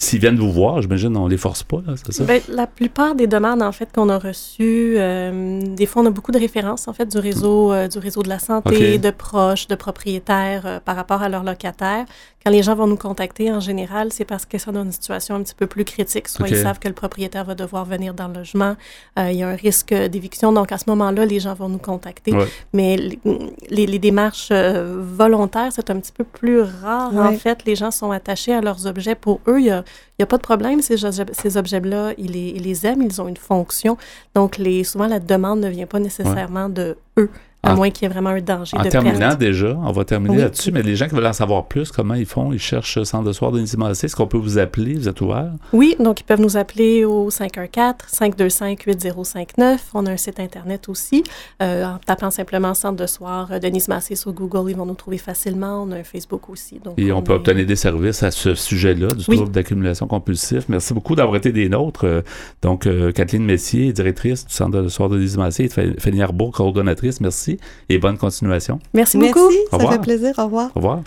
S'ils 0.00 0.20
viennent 0.20 0.38
vous 0.38 0.52
voir, 0.52 0.80
j'imagine, 0.80 1.16
on 1.16 1.26
les 1.26 1.36
force 1.36 1.64
pas, 1.64 1.82
c'est 1.96 2.12
ça? 2.12 2.22
Bien, 2.22 2.38
la 2.48 2.68
plupart 2.68 3.16
des 3.16 3.26
demandes, 3.26 3.62
en 3.62 3.72
fait, 3.72 3.90
qu'on 3.92 4.08
a 4.08 4.16
reçues, 4.16 4.94
euh, 4.96 5.60
des 5.60 5.86
fois, 5.86 6.02
on 6.02 6.06
a 6.06 6.10
beaucoup 6.10 6.30
de 6.30 6.38
références, 6.38 6.86
en 6.86 6.92
fait, 6.92 7.06
du 7.06 7.18
réseau, 7.18 7.72
euh, 7.72 7.88
du 7.88 7.98
réseau 7.98 8.22
de 8.22 8.28
la 8.28 8.38
santé, 8.38 8.98
de 8.98 9.10
proches, 9.10 9.66
de 9.66 9.74
propriétaires 9.74 10.66
euh, 10.66 10.78
par 10.78 10.94
rapport 10.94 11.20
à 11.22 11.28
leurs 11.28 11.42
locataires. 11.42 12.04
Quand 12.48 12.52
les 12.52 12.62
gens 12.62 12.74
vont 12.74 12.86
nous 12.86 12.96
contacter, 12.96 13.52
en 13.52 13.60
général, 13.60 14.10
c'est 14.10 14.24
parce 14.24 14.46
qu'ils 14.46 14.58
sont 14.58 14.72
dans 14.72 14.82
une 14.82 14.90
situation 14.90 15.34
un 15.34 15.42
petit 15.42 15.54
peu 15.54 15.66
plus 15.66 15.84
critique. 15.84 16.28
Soit 16.28 16.48
ils 16.48 16.56
savent 16.56 16.78
que 16.78 16.88
le 16.88 16.94
propriétaire 16.94 17.44
va 17.44 17.54
devoir 17.54 17.84
venir 17.84 18.14
dans 18.14 18.26
le 18.26 18.32
logement, 18.32 18.74
il 19.18 19.34
y 19.34 19.42
a 19.42 19.48
un 19.50 19.54
risque 19.54 19.92
d'éviction. 19.92 20.50
Donc, 20.50 20.72
à 20.72 20.78
ce 20.78 20.84
moment-là, 20.86 21.26
les 21.26 21.40
gens 21.40 21.52
vont 21.52 21.68
nous 21.68 21.76
contacter. 21.76 22.32
Mais 22.72 22.96
les, 22.96 23.86
les, 23.86 23.98
démarches 23.98 24.50
volontaires, 24.50 25.72
c'est 25.74 25.90
un 25.90 26.00
petit 26.00 26.12
peu 26.12 26.24
plus 26.24 26.62
rare, 26.62 27.14
en 27.14 27.32
fait. 27.34 27.66
Les 27.66 27.76
gens 27.76 27.90
sont 27.90 28.12
attachés 28.12 28.54
à 28.54 28.62
leurs 28.62 28.86
objets. 28.86 29.14
Pour 29.14 29.40
eux, 29.46 29.60
il 29.60 29.66
y 29.66 29.70
a 29.70 29.84
il 30.18 30.22
n'y 30.22 30.24
a 30.24 30.26
pas 30.26 30.38
de 30.38 30.42
problème, 30.42 30.82
ces, 30.82 30.96
ces 30.96 31.56
objets-là, 31.56 32.12
ils 32.18 32.32
les, 32.32 32.48
ils 32.56 32.64
les 32.64 32.84
aiment, 32.84 33.02
ils 33.02 33.22
ont 33.22 33.28
une 33.28 33.36
fonction. 33.36 33.96
Donc, 34.34 34.58
les, 34.58 34.82
souvent, 34.82 35.06
la 35.06 35.20
demande 35.20 35.60
ne 35.60 35.68
vient 35.68 35.86
pas 35.86 36.00
nécessairement 36.00 36.68
de 36.68 36.96
eux. 37.18 37.30
À 37.64 37.74
moins 37.74 37.90
qu'il 37.90 38.04
y 38.04 38.06
ait 38.06 38.12
vraiment 38.12 38.30
un 38.30 38.40
danger 38.40 38.78
en 38.78 38.84
terminant 38.84 39.34
déjà, 39.34 39.76
on 39.82 39.90
va 39.90 40.04
terminer 40.04 40.36
là-dessus, 40.36 40.70
mais 40.70 40.82
les 40.82 40.94
gens 40.94 41.08
qui 41.08 41.16
veulent 41.16 41.26
en 41.26 41.32
savoir 41.32 41.66
plus, 41.66 41.90
comment 41.90 42.14
ils 42.14 42.24
font, 42.24 42.52
ils 42.52 42.60
cherchent 42.60 43.02
Centre 43.02 43.24
de 43.24 43.32
soir 43.32 43.50
de 43.50 43.60
Est-ce 43.60 44.14
qu'on 44.14 44.28
peut 44.28 44.38
vous 44.38 44.58
appeler? 44.58 44.94
Vous 44.94 45.08
êtes 45.08 45.20
ouvert? 45.20 45.50
Oui, 45.72 45.96
donc 45.98 46.20
ils 46.20 46.24
peuvent 46.24 46.40
nous 46.40 46.56
appeler 46.56 47.04
au 47.04 47.30
514-525-8059. 47.30 49.78
On 49.94 50.06
a 50.06 50.12
un 50.12 50.16
site 50.16 50.38
Internet 50.38 50.88
aussi. 50.88 51.24
Euh, 51.60 51.84
en 51.84 51.98
tapant 51.98 52.30
simplement 52.30 52.74
Centre 52.74 52.96
de 52.96 53.06
soir 53.06 53.48
euh, 53.50 53.58
Denise 53.58 53.88
Massé 53.88 54.14
sur 54.14 54.32
Google, 54.32 54.70
ils 54.70 54.76
vont 54.76 54.86
nous 54.86 54.94
trouver 54.94 55.18
facilement. 55.18 55.82
On 55.82 55.90
a 55.90 55.96
un 55.96 56.04
Facebook 56.04 56.48
aussi. 56.48 56.78
Donc 56.78 56.94
Et 56.98 57.10
on, 57.10 57.22
peut 57.22 57.32
obtenir 57.32 57.66
des 57.66 57.76
services 57.76 58.22
à 58.22 58.30
ce 58.30 58.54
sujet-là, 58.54 59.08
du 59.08 59.24
trouble 59.24 59.50
d'accumulation 59.50 60.06
compulsif. 60.06 60.66
Merci 60.68 60.94
beaucoup 60.94 61.16
d'avoir 61.16 61.34
été 61.36 61.50
des 61.50 61.68
nôtres. 61.68 62.04
Euh, 62.04 62.22
donc, 62.62 62.88
Kathleen 63.14 63.44
Messier, 63.44 63.92
directrice 63.92 64.46
du 64.46 64.52
Centre 64.52 64.80
de 64.80 64.88
soir 64.88 65.08
de 65.08 65.18
Massé, 65.36 65.64
et 65.64 65.68
Fanny 65.98 66.22
Arbour, 66.22 66.52
coordonnatrice. 66.52 67.20
Merci 67.20 67.47
et 67.88 67.98
bonne 67.98 68.18
continuation. 68.18 68.78
Merci 68.94 69.18
beaucoup. 69.18 69.50
ça 69.70 69.78
fait 69.78 70.00
plaisir. 70.00 70.34
Au 70.38 70.44
revoir. 70.44 70.70
Au 70.74 70.80
revoir. 70.80 71.02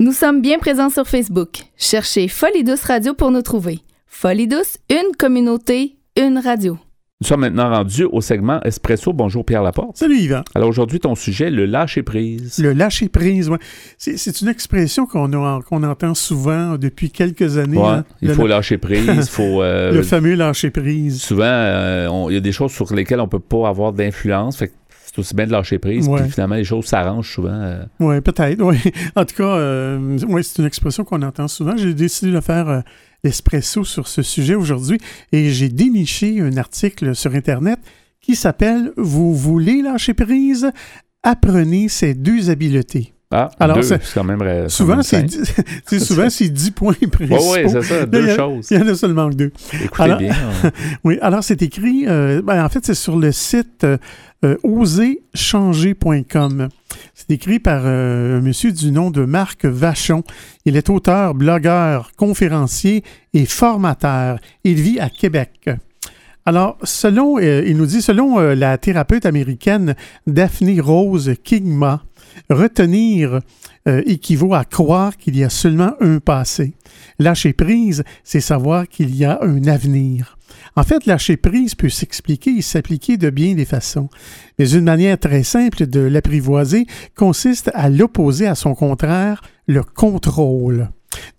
Nous 0.00 0.12
sommes 0.12 0.42
bien 0.42 0.58
présents 0.58 0.90
sur 0.90 1.06
Facebook. 1.06 1.58
Cherchez 1.76 2.26
Folie 2.28 2.64
Douce 2.64 2.82
Radio 2.82 3.14
pour 3.14 3.30
nous 3.30 3.42
trouver. 3.42 3.80
Folie 4.06 4.48
Douce, 4.48 4.78
une 4.90 5.14
communauté, 5.16 5.96
une 6.16 6.38
radio. 6.38 6.78
Nous 7.20 7.28
sommes 7.28 7.40
maintenant 7.40 7.70
rendus 7.70 8.04
au 8.04 8.20
segment 8.20 8.60
Espresso. 8.64 9.12
Bonjour 9.12 9.44
Pierre 9.44 9.62
Laporte. 9.62 9.96
Salut 9.96 10.18
Yvan. 10.18 10.42
Alors 10.54 10.68
aujourd'hui, 10.68 10.98
ton 10.98 11.14
sujet, 11.14 11.48
le 11.48 11.64
lâcher-prise. 11.64 12.58
Le 12.58 12.72
lâcher-prise, 12.72 13.48
oui. 13.48 13.56
C'est 13.96 14.40
une 14.40 14.48
expression 14.48 15.06
qu'on 15.06 15.32
entend 15.32 16.14
souvent 16.14 16.76
depuis 16.76 17.10
quelques 17.10 17.56
années. 17.56 17.78
Ouais, 17.78 17.86
hein. 17.86 18.04
Il 18.20 18.34
faut 18.34 18.46
lâcher 18.48 18.78
prise. 18.78 19.28
faut, 19.30 19.62
euh, 19.62 19.92
le 19.92 20.02
fameux 20.02 20.34
lâcher-prise. 20.34 21.22
Souvent, 21.22 21.44
euh, 21.44 22.26
il 22.28 22.34
y 22.34 22.36
a 22.36 22.40
des 22.40 22.52
choses 22.52 22.72
sur 22.72 22.92
lesquelles 22.92 23.20
on 23.20 23.24
ne 23.24 23.30
peut 23.30 23.38
pas 23.38 23.68
avoir 23.68 23.92
d'influence. 23.92 24.58
Fait 24.58 24.72
c'est 25.14 25.20
aussi 25.20 25.34
bien 25.34 25.46
de 25.46 25.52
lâcher 25.52 25.78
prise. 25.78 26.08
Ouais. 26.08 26.22
Puis 26.22 26.30
finalement, 26.32 26.56
les 26.56 26.64
choses 26.64 26.86
s'arrangent 26.86 27.30
souvent. 27.32 27.50
euh, 27.52 27.84
Oui, 28.00 28.20
peut-être. 28.20 28.60
Oui. 28.62 28.78
En 29.16 29.24
tout 29.24 29.36
cas, 29.36 29.44
euh, 29.56 30.18
ouais, 30.26 30.42
c'est 30.42 30.58
une 30.58 30.66
expression 30.66 31.04
qu'on 31.04 31.22
entend 31.22 31.46
souvent. 31.46 31.76
J'ai 31.76 31.94
décidé 31.94 32.32
de 32.32 32.40
faire 32.40 32.68
euh, 32.68 32.80
l'espresso 33.22 33.84
sur 33.84 34.08
ce 34.08 34.22
sujet 34.22 34.56
aujourd'hui 34.56 34.98
et 35.30 35.50
j'ai 35.50 35.68
déniché 35.68 36.40
un 36.40 36.56
article 36.56 37.14
sur 37.14 37.32
Internet 37.34 37.78
qui 38.20 38.34
s'appelle 38.34 38.90
Vous 38.96 39.34
voulez 39.34 39.82
lâcher 39.82 40.14
prise? 40.14 40.70
Apprenez 41.22 41.88
ces 41.88 42.14
deux 42.14 42.50
habiletés. 42.50 43.12
Ah, 43.36 43.50
Alors, 43.58 43.76
deux, 43.78 43.82
c'est- 43.82 44.00
quand 44.14 44.22
même. 44.24 44.68
Souvent, 44.68 45.02
c'est 45.02 45.26
souvent, 45.98 46.30
c'est 46.30 46.48
10 46.48 46.70
points 46.70 46.94
principaux. 47.10 47.52
Oui, 47.52 47.60
oui, 47.64 47.70
c'est 47.70 47.82
ça, 47.82 48.06
deux 48.06 48.36
choses. 48.36 48.68
Il 48.70 48.78
y 48.78 48.82
en 48.82 48.86
a 48.88 48.94
seulement 48.94 49.28
que 49.30 49.34
deux. 49.34 49.52
Écoutez 49.82 50.02
Alors- 50.04 50.18
bien. 50.18 50.34
on- 50.64 50.70
Oui, 51.08 51.18
alors 51.20 51.42
c'est 51.42 51.60
écrit, 51.62 52.04
euh, 52.06 52.40
ben, 52.42 52.64
en 52.64 52.68
fait, 52.68 52.84
c'est 52.86 52.94
sur 52.94 53.16
le 53.16 53.32
site 53.32 53.82
euh, 53.84 53.96
euh, 54.44 54.56
oserchanger.com. 54.62 56.68
C'est 57.14 57.30
écrit 57.30 57.58
par 57.58 57.82
euh, 57.84 58.38
un 58.38 58.40
monsieur 58.40 58.72
du 58.72 58.92
nom 58.92 59.10
de 59.10 59.24
Marc 59.24 59.64
Vachon. 59.64 60.22
Il 60.64 60.76
est 60.76 60.90
auteur, 60.90 61.34
blogueur, 61.34 62.10
conférencier 62.16 63.02
et 63.32 63.46
formateur. 63.46 64.38
Il 64.64 64.80
vit 64.80 65.00
à 65.00 65.08
Québec. 65.10 65.70
Alors, 66.46 66.76
selon, 66.82 67.38
euh, 67.38 67.64
il 67.66 67.78
nous 67.78 67.86
dit, 67.86 68.02
selon 68.02 68.38
euh, 68.38 68.54
la 68.54 68.76
thérapeute 68.76 69.24
américaine 69.24 69.94
Daphne 70.26 70.78
Rose 70.78 71.32
Kingma, 71.42 72.02
retenir 72.50 73.40
euh, 73.88 74.02
équivaut 74.04 74.52
à 74.52 74.64
croire 74.64 75.16
qu'il 75.16 75.38
y 75.38 75.44
a 75.44 75.48
seulement 75.48 75.92
un 76.00 76.18
passé. 76.18 76.74
Lâcher 77.18 77.54
prise, 77.54 78.04
c'est 78.24 78.40
savoir 78.40 78.86
qu'il 78.88 79.16
y 79.16 79.24
a 79.24 79.38
un 79.42 79.66
avenir. 79.66 80.36
En 80.76 80.82
fait, 80.82 81.06
lâcher 81.06 81.38
prise 81.38 81.74
peut 81.74 81.88
s'expliquer 81.88 82.50
et 82.50 82.62
s'appliquer 82.62 83.16
de 83.16 83.30
bien 83.30 83.54
des 83.54 83.64
façons. 83.64 84.10
Mais 84.58 84.68
une 84.68 84.84
manière 84.84 85.18
très 85.18 85.44
simple 85.44 85.86
de 85.86 86.00
l'apprivoiser 86.00 86.86
consiste 87.16 87.70
à 87.72 87.88
l'opposer 87.88 88.46
à 88.46 88.54
son 88.54 88.74
contraire, 88.74 89.40
le 89.66 89.82
contrôle. 89.82 90.90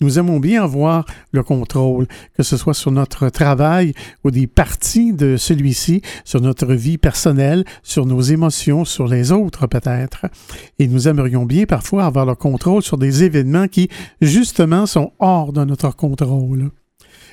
Nous 0.01 0.19
aimons 0.19 0.39
bien 0.39 0.63
avoir 0.63 1.05
le 1.31 1.43
contrôle, 1.43 2.07
que 2.35 2.43
ce 2.43 2.57
soit 2.57 2.73
sur 2.73 2.91
notre 2.91 3.29
travail 3.29 3.93
ou 4.23 4.31
des 4.31 4.47
parties 4.47 5.13
de 5.13 5.37
celui-ci, 5.37 6.01
sur 6.23 6.41
notre 6.41 6.73
vie 6.73 6.97
personnelle, 6.97 7.63
sur 7.83 8.05
nos 8.05 8.21
émotions, 8.21 8.85
sur 8.85 9.07
les 9.07 9.31
autres 9.31 9.67
peut-être. 9.67 10.25
Et 10.79 10.87
nous 10.87 11.07
aimerions 11.07 11.45
bien 11.45 11.65
parfois 11.65 12.05
avoir 12.05 12.25
le 12.25 12.35
contrôle 12.35 12.81
sur 12.81 12.97
des 12.97 13.23
événements 13.23 13.67
qui, 13.67 13.89
justement, 14.21 14.85
sont 14.85 15.11
hors 15.19 15.53
de 15.53 15.63
notre 15.63 15.95
contrôle. 15.95 16.71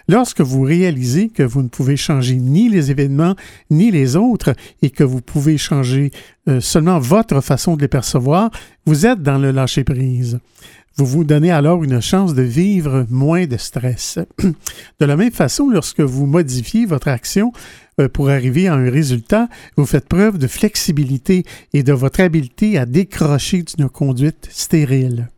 Lorsque 0.09 0.41
vous 0.41 0.63
réalisez 0.63 1.29
que 1.29 1.43
vous 1.43 1.63
ne 1.63 1.69
pouvez 1.69 1.97
changer 1.97 2.37
ni 2.37 2.69
les 2.69 2.91
événements 2.91 3.37
ni 3.71 3.91
les 3.91 4.17
autres 4.17 4.55
et 4.83 4.91
que 4.91 5.05
vous 5.05 5.21
pouvez 5.21 5.59
changer 5.59 6.11
euh, 6.49 6.61
seulement 6.61 6.99
votre 6.99 7.41
façon 7.41 7.77
de 7.77 7.83
les 7.83 7.89
percevoir, 7.89 8.51
vous 8.85 9.07
êtes 9.07 9.23
dans 9.23 9.39
le 9.39 9.53
lâcher-prise. 9.53 10.41
Vous 10.97 11.07
vous 11.07 11.25
donnez 11.25 11.51
alors 11.51 11.85
une 11.85 12.01
chance 12.01 12.35
de 12.35 12.43
vivre 12.43 13.07
moins 13.09 13.47
de 13.47 13.57
stress. 13.57 14.19
De 15.01 15.07
la 15.07 15.17
même 15.17 15.33
façon, 15.33 15.71
lorsque 15.71 16.01
vous 16.01 16.27
modifiez 16.27 16.87
votre 16.87 17.09
action 17.09 17.53
euh, 18.01 18.09
pour 18.09 18.29
arriver 18.29 18.69
à 18.69 18.75
un 18.75 18.91
résultat, 18.91 19.49
vous 19.77 19.87
faites 19.87 20.09
preuve 20.09 20.39
de 20.39 20.47
flexibilité 20.47 21.45
et 21.73 21.83
de 21.83 21.93
votre 21.93 22.21
habileté 22.21 22.79
à 22.79 22.87
décrocher 22.87 23.63
d'une 23.63 23.89
conduite 23.89 24.49
stérile 24.51 25.29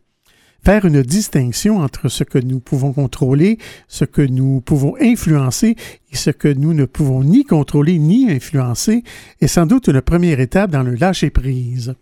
faire 0.65 0.85
une 0.85 1.03
distinction 1.03 1.77
entre 1.77 2.09
ce 2.09 2.23
que 2.23 2.39
nous 2.39 2.59
pouvons 2.59 2.91
contrôler, 2.91 3.59
ce 3.87 4.03
que 4.03 4.23
nous 4.23 4.61
pouvons 4.61 4.95
influencer 4.99 5.75
et 6.11 6.15
ce 6.15 6.31
que 6.31 6.47
nous 6.47 6.73
ne 6.73 6.85
pouvons 6.85 7.23
ni 7.23 7.43
contrôler 7.43 7.99
ni 7.99 8.31
influencer 8.31 9.03
est 9.41 9.47
sans 9.47 9.67
doute 9.67 9.87
une 9.87 10.01
première 10.01 10.39
étape 10.39 10.71
dans 10.71 10.81
le 10.81 10.95
lâcher-prise. 10.95 11.93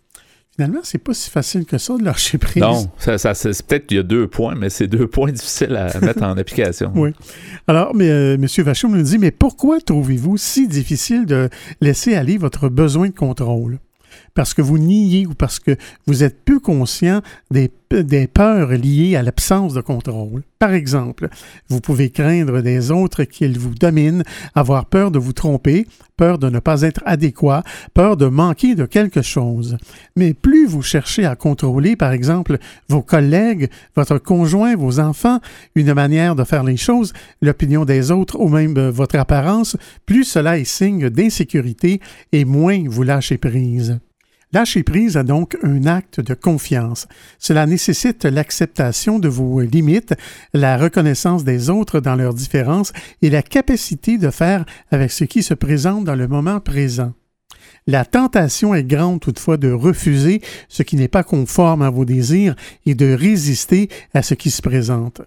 Finalement, 0.56 0.82
c'est 0.84 1.00
pas 1.00 1.16
si 1.16 1.32
facile 1.32 1.66
que 1.66 1.80
ça 1.80 1.98
de 1.98 2.04
lâcher 2.04 2.38
prise. 2.38 2.62
Non, 2.62 2.88
ça, 3.00 3.18
ça, 3.18 3.34
c'est 3.34 3.66
peut-être 3.66 3.88
qu'il 3.88 3.98
y 3.98 4.00
a 4.00 4.04
deux 4.04 4.28
points, 4.28 4.54
mais 4.54 4.70
c'est 4.70 4.86
deux 4.86 5.08
points 5.08 5.32
difficiles 5.32 5.76
à 5.76 6.00
mettre 6.00 6.22
en 6.22 6.38
application. 6.38 6.92
Oui. 6.96 7.10
Alors, 7.68 7.96
mais, 7.96 8.10
euh, 8.10 8.36
M. 8.36 8.46
Vachon 8.64 8.90
nous 8.90 9.02
dit, 9.02 9.18
mais 9.18 9.32
pourquoi 9.32 9.82
trouvez-vous 9.82 10.38
si 10.38 10.68
difficile 10.68 11.26
de 11.26 11.50
laisser 11.82 12.14
aller 12.14 12.38
votre 12.38 12.70
besoin 12.70 13.08
de 13.10 13.16
contrôle? 13.16 13.80
Parce 14.36 14.54
que 14.54 14.62
vous 14.62 14.78
niez 14.78 15.26
ou 15.26 15.34
parce 15.34 15.60
que 15.60 15.76
vous 16.06 16.24
êtes 16.24 16.44
peu 16.46 16.60
conscient 16.60 17.22
des, 17.50 17.72
des 17.96 18.28
peurs 18.28 18.72
liées 18.72 19.16
à 19.16 19.24
l'absence 19.24 19.74
de 19.74 19.82
contrôle. 19.82 20.44
Par 20.60 20.74
exemple, 20.74 21.30
vous 21.70 21.82
pouvez 21.82 22.10
craindre 22.10 22.62
des 22.62 22.92
autres 22.92 23.24
qu'ils 23.24 23.60
vous 23.60 23.76
dominent, 23.76 24.24
avoir 24.56 24.86
peur 24.86 25.12
de 25.12 25.20
vous 25.20 25.34
tromper, 25.34 25.86
peur 26.18 26.38
de 26.38 26.50
ne 26.50 26.60
pas 26.60 26.82
être 26.82 27.02
adéquat, 27.06 27.64
peur 27.94 28.18
de 28.18 28.28
manquer 28.28 28.76
de 28.76 28.86
quelque 28.86 29.22
chose. 29.22 29.78
Mais 30.16 30.34
plus 30.34 30.66
vous 30.66 30.82
cherchez 30.82 31.26
à 31.26 31.36
contrôler, 31.36 31.96
par 31.96 32.12
exemple, 32.12 32.58
vos 32.88 33.02
collègues, 33.02 33.70
votre 33.96 34.18
conjoint, 34.18 34.76
vos 34.76 35.00
enfants, 35.00 35.40
une 35.76 35.94
manière 35.94 36.36
de 36.36 36.44
faire 36.44 36.64
les 36.64 36.78
choses, 36.78 37.14
l'opinion 37.42 37.86
des 37.86 38.12
autres 38.12 38.40
ou 38.40 38.48
même 38.48 38.78
euh, 38.78 38.92
votre 38.92 39.18
apparence, 39.18 39.76
plus 40.06 40.24
cela 40.24 40.58
est 40.58 40.64
signe 40.64 41.10
d'insécurité 41.10 42.00
et 42.32 42.46
moins 42.46 42.84
vous 42.88 43.04
lâchez 43.04 43.38
prise. 43.38 44.00
Lâcher 44.54 44.84
prise 44.84 45.18
a 45.18 45.24
donc 45.24 45.58
un 45.64 45.88
acte 45.88 46.20
de 46.20 46.36
confiance. 46.36 47.08
Cela 47.40 47.66
nécessite 47.66 48.24
l'acceptation 48.26 49.18
de 49.18 49.28
vos 49.28 49.62
limites, 49.62 50.14
la 50.54 50.78
reconnaissance 50.78 51.44
des 51.44 51.72
autres 51.72 52.00
dans 52.00 52.16
leurs 52.16 52.36
différences 52.36 52.94
et 53.24 53.32
la 53.32 53.42
capacité 53.42 54.20
de 54.20 54.30
faire 54.30 54.64
avec 54.92 55.12
ce 55.12 55.24
qui 55.24 55.42
se 55.42 55.56
présente 55.56 56.04
dans 56.04 56.16
le 56.16 56.28
moment 56.28 56.60
présent. 56.60 57.14
La 57.88 58.06
tentation 58.06 58.76
est 58.76 58.84
grande 58.84 59.22
toutefois 59.22 59.58
de 59.58 59.72
refuser 59.72 60.40
ce 60.70 60.84
qui 60.84 60.98
n'est 60.98 61.08
pas 61.08 61.24
conforme 61.24 61.82
à 61.82 61.90
vos 61.90 62.06
désirs 62.06 62.56
et 62.86 62.94
de 62.94 63.12
résister 63.12 63.90
à 64.14 64.22
ce 64.22 64.36
qui 64.36 64.52
se 64.52 64.62
présente. 64.62 65.24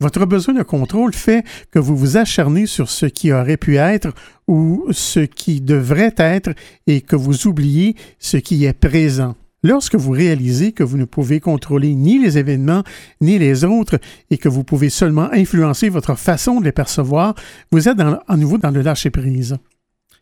Votre 0.00 0.24
besoin 0.24 0.54
de 0.54 0.62
contrôle 0.62 1.12
fait 1.12 1.44
que 1.70 1.78
vous 1.78 1.94
vous 1.94 2.16
acharnez 2.16 2.64
sur 2.64 2.88
ce 2.88 3.04
qui 3.04 3.32
aurait 3.32 3.58
pu 3.58 3.76
être 3.76 4.14
ou 4.48 4.86
ce 4.92 5.20
qui 5.20 5.60
devrait 5.60 6.14
être 6.16 6.54
et 6.86 7.02
que 7.02 7.16
vous 7.16 7.46
oubliez 7.46 7.96
ce 8.18 8.38
qui 8.38 8.64
est 8.64 8.72
présent. 8.72 9.36
Lorsque 9.62 9.96
vous 9.96 10.12
réalisez 10.12 10.72
que 10.72 10.82
vous 10.82 10.96
ne 10.96 11.04
pouvez 11.04 11.38
contrôler 11.38 11.94
ni 11.94 12.18
les 12.18 12.38
événements 12.38 12.82
ni 13.20 13.38
les 13.38 13.62
autres 13.64 13.98
et 14.30 14.38
que 14.38 14.48
vous 14.48 14.64
pouvez 14.64 14.88
seulement 14.88 15.30
influencer 15.32 15.90
votre 15.90 16.14
façon 16.14 16.60
de 16.60 16.64
les 16.64 16.72
percevoir, 16.72 17.34
vous 17.70 17.86
êtes 17.86 18.00
à 18.00 18.36
nouveau 18.38 18.56
dans 18.56 18.70
le 18.70 18.80
lâcher-prise. 18.80 19.58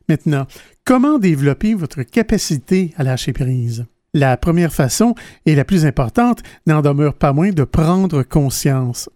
Maintenant, 0.09 0.49
comment 0.85 1.21
développer 1.21 1.75
votre 1.75 2.03
capacité 2.03 2.93
à 2.97 3.05
lâcher 3.05 3.33
prise? 3.33 3.87
La 4.12 4.37
première 4.37 4.73
façon, 4.73 5.14
et 5.47 5.55
la 5.55 5.64
plus 5.64 5.87
importante, 5.87 6.43
n'en 6.67 6.83
demeure 6.83 7.14
pas 7.14 7.33
moins 7.33 7.51
de 7.51 7.62
prendre 7.62 8.25
conscience. 8.25 9.09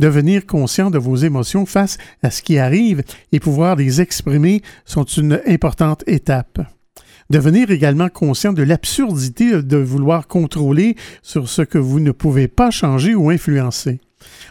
Devenir 0.00 0.46
conscient 0.46 0.90
de 0.90 0.98
vos 0.98 1.16
émotions 1.16 1.66
face 1.66 1.98
à 2.22 2.30
ce 2.30 2.42
qui 2.42 2.58
arrive 2.58 3.02
et 3.32 3.40
pouvoir 3.40 3.76
les 3.76 4.00
exprimer 4.00 4.62
sont 4.84 5.04
une 5.04 5.40
importante 5.46 6.04
étape. 6.06 6.60
Devenir 7.28 7.70
également 7.70 8.08
conscient 8.08 8.52
de 8.52 8.62
l'absurdité 8.62 9.62
de 9.62 9.76
vouloir 9.76 10.28
contrôler 10.28 10.96
sur 11.22 11.48
ce 11.48 11.62
que 11.62 11.78
vous 11.78 11.98
ne 11.98 12.12
pouvez 12.12 12.46
pas 12.46 12.70
changer 12.70 13.14
ou 13.14 13.30
influencer. 13.30 14.00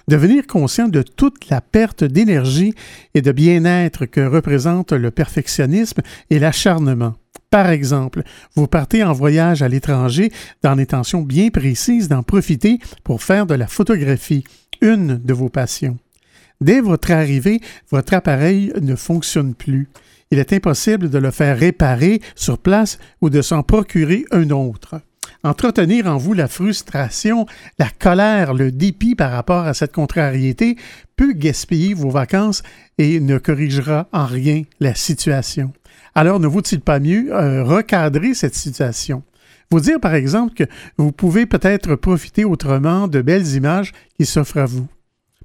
Devenir 0.08 0.46
conscient 0.46 0.88
de 0.88 1.02
toute 1.02 1.50
la 1.50 1.62
perte 1.62 2.04
d'énergie 2.04 2.74
et 3.14 3.22
de 3.22 3.32
bien-être 3.32 4.06
que 4.06 4.22
représente 4.22 4.92
le 4.92 5.12
perfectionnisme 5.12 6.02
et 6.30 6.40
l'acharnement. 6.40 7.16
Par 7.56 7.70
exemple, 7.70 8.24
vous 8.58 8.68
partez 8.68 9.02
en 9.06 9.14
voyage 9.14 9.62
à 9.62 9.70
l'étranger 9.70 10.30
dans 10.62 10.76
l'intention 10.76 11.22
bien 11.22 11.52
précise 11.52 12.10
d'en 12.10 12.22
profiter 12.22 12.80
pour 13.06 13.24
faire 13.24 13.46
de 13.46 13.54
la 13.54 13.66
photographie, 13.66 14.44
une 14.82 15.22
de 15.24 15.34
vos 15.34 15.48
passions. 15.48 15.98
Dès 16.60 16.82
votre 16.82 17.12
arrivée, 17.12 17.62
votre 17.92 18.14
appareil 18.14 18.74
ne 18.82 18.98
fonctionne 18.98 19.56
plus. 19.56 19.88
Il 20.32 20.40
est 20.40 20.52
impossible 20.52 21.10
de 21.10 21.18
le 21.18 21.32
faire 21.32 21.58
réparer 21.58 22.20
sur 22.36 22.58
place 22.58 23.00
ou 23.22 23.30
de 23.30 23.42
s'en 23.42 23.64
procurer 23.64 24.26
un 24.32 24.50
autre. 24.50 25.00
Entretenir 25.46 26.08
en 26.08 26.18
vous 26.18 26.34
la 26.34 26.50
frustration, 26.50 27.46
la 27.80 27.88
colère, 27.88 28.54
le 28.54 28.70
dépit 28.70 29.16
par 29.16 29.32
rapport 29.32 29.64
à 29.64 29.74
cette 29.74 29.94
contrariété 29.94 30.76
peut 31.16 31.32
gaspiller 31.32 31.94
vos 31.94 32.10
vacances 32.10 32.64
et 32.98 33.22
ne 33.22 33.38
corrigera 33.38 34.10
en 34.12 34.26
rien 34.26 34.64
la 34.82 34.94
situation. 34.94 35.72
Alors 36.16 36.40
ne 36.40 36.48
vaut-il 36.48 36.80
pas 36.82 37.00
mieux 37.00 37.34
euh, 37.34 37.64
recadrer 37.64 38.34
cette 38.34 38.56
situation? 38.56 39.24
Vous 39.72 39.80
dire 39.80 40.00
par 40.00 40.14
exemple 40.14 40.54
que 40.54 40.64
vous 40.98 41.12
pouvez 41.12 41.46
peut-être 41.46 41.96
profiter 41.96 42.46
autrement 42.46 43.08
de 43.08 43.22
belles 43.22 43.48
images 43.56 43.92
qui 44.18 44.26
s'offrent 44.26 44.60
à 44.60 44.66
vous. 44.66 44.88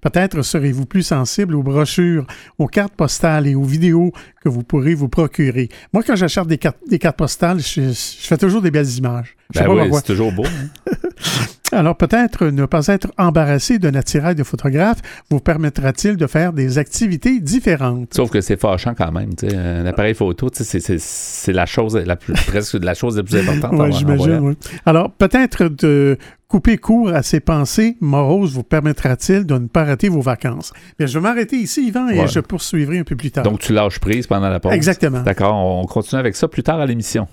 Peut-être 0.00 0.40
serez-vous 0.42 0.86
plus 0.86 1.02
sensible 1.02 1.54
aux 1.54 1.62
brochures, 1.62 2.26
aux 2.58 2.68
cartes 2.68 2.94
postales 2.94 3.46
et 3.46 3.54
aux 3.54 3.64
vidéos 3.64 4.12
que 4.42 4.48
vous 4.48 4.62
pourrez 4.62 4.94
vous 4.94 5.08
procurer. 5.10 5.68
Moi, 5.92 6.02
quand 6.06 6.16
j'achète 6.16 6.46
des 6.46 6.56
cartes, 6.56 6.78
des 6.88 6.98
cartes 6.98 7.18
postales, 7.18 7.60
je, 7.60 7.82
je 7.82 8.26
fais 8.26 8.38
toujours 8.38 8.62
des 8.62 8.70
belles 8.70 8.88
images. 8.96 9.36
Ben 9.54 9.68
oui, 9.68 9.90
c'est 9.96 10.04
toujours 10.06 10.32
beau. 10.32 10.44
hein. 10.46 10.92
Alors 11.72 11.96
peut-être 11.96 12.46
ne 12.46 12.66
pas 12.66 12.86
être 12.88 13.08
embarrassé 13.18 13.78
d'un 13.78 13.94
attirail 13.94 14.34
de 14.34 14.42
photographe 14.42 14.98
vous 15.30 15.40
permettra-t-il 15.40 16.16
de 16.16 16.26
faire 16.26 16.52
des 16.52 16.78
activités 16.78 17.40
différentes? 17.40 18.12
Sauf 18.14 18.30
que 18.30 18.40
c'est 18.40 18.60
fâchant 18.60 18.94
quand 18.96 19.12
même. 19.12 19.30
Un 19.54 19.86
appareil 19.86 20.14
photo, 20.14 20.48
c'est- 20.52 21.52
la 21.52 21.66
chose 21.66 21.96
la 21.96 22.16
plus 22.16 22.32
presque 22.46 22.74
la 22.82 22.94
chose 22.94 23.16
la 23.16 23.22
plus 23.22 23.36
importante. 23.48 23.80
En 23.80 23.90
j'imagine. 23.90 24.38
oui. 24.40 24.54
Alors, 24.86 25.10
peut-être 25.12 25.64
de 25.68 26.18
couper 26.48 26.78
court 26.78 27.10
à 27.10 27.22
ces 27.22 27.38
pensées 27.40 27.96
moroses 28.00 28.52
vous 28.54 28.64
permettra-t-il 28.64 29.44
de 29.46 29.54
ne 29.54 29.66
pas 29.68 29.84
rater 29.84 30.08
vos 30.08 30.20
vacances. 30.20 30.72
Bien, 30.98 31.06
je 31.06 31.18
vais 31.18 31.22
m'arrêter 31.22 31.56
ici, 31.56 31.86
Yvan, 31.86 32.08
et 32.08 32.20
Ouais. 32.20 32.26
je 32.28 32.40
poursuivrai 32.40 32.98
un 32.98 33.04
peu 33.04 33.14
plus 33.16 33.30
tard. 33.30 33.44
Donc 33.44 33.60
tu 33.60 33.72
lâches 33.72 34.00
prise 34.00 34.26
pendant 34.26 34.48
la 34.48 34.58
pause. 34.58 34.72
Exactement. 34.72 35.20
D'accord, 35.22 35.54
on 35.54 35.84
continue 35.86 36.18
avec 36.18 36.34
ça 36.34 36.48
plus 36.48 36.62
tard 36.64 36.80
à 36.80 36.86
l'émission. 36.86 37.28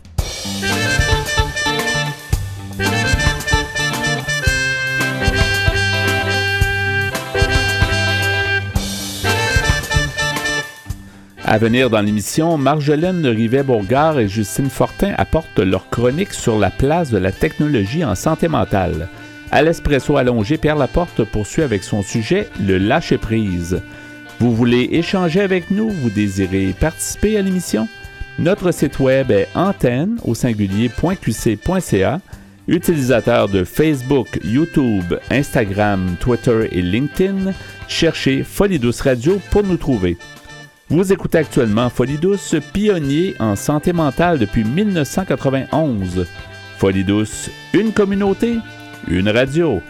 À 11.49 11.57
venir 11.57 11.89
dans 11.89 12.01
l'émission, 12.01 12.57
Marjolaine 12.57 13.25
Rivet-Bourgard 13.25 14.19
et 14.19 14.27
Justine 14.27 14.69
Fortin 14.69 15.13
apportent 15.17 15.60
leur 15.60 15.89
chronique 15.89 16.33
sur 16.33 16.60
la 16.60 16.69
place 16.69 17.10
de 17.10 17.17
la 17.17 17.31
technologie 17.31 18.03
en 18.03 18.15
santé 18.15 18.49
mentale. 18.49 19.07
À 19.49 19.62
l'espresso 19.62 20.17
allongé, 20.17 20.57
Pierre 20.57 20.75
Laporte 20.75 21.23
poursuit 21.23 21.62
avec 21.62 21.83
son 21.83 22.03
sujet 22.03 22.49
Le 22.60 22.77
lâcher-prise. 22.77 23.81
Vous 24.41 24.53
voulez 24.53 24.89
échanger 24.91 25.39
avec 25.39 25.71
nous? 25.71 25.88
Vous 25.89 26.10
désirez 26.10 26.75
participer 26.77 27.38
à 27.38 27.41
l'émission? 27.41 27.88
Notre 28.39 28.73
site 28.73 28.99
web 28.99 29.31
est 29.31 29.47
antenne 29.55 30.17
au 30.25 30.36
singulier.qc.ca. 30.36 32.19
Utilisateur 32.67 33.47
de 33.47 33.63
Facebook, 33.63 34.38
YouTube, 34.43 35.15
Instagram, 35.31 36.17
Twitter 36.19 36.67
et 36.73 36.81
LinkedIn, 36.81 37.53
cherchez 37.88 38.43
Folie 38.43 38.79
Douce 38.79 38.99
Radio 38.99 39.39
pour 39.49 39.63
nous 39.63 39.77
trouver. 39.77 40.17
Vous 40.89 41.12
écoutez 41.12 41.39
actuellement 41.39 41.89
Folie 41.89 42.17
Douce, 42.17 42.56
pionnier 42.71 43.36
en 43.39 43.58
santé 43.58 43.91
mentale 43.91 44.39
depuis 44.39 44.63
1991. 44.63 46.26
Folie 46.78 47.04
Douce, 47.04 47.50
une 47.73 47.91
communauté, 47.91 48.60
une 49.10 49.28
radio. 49.28 49.82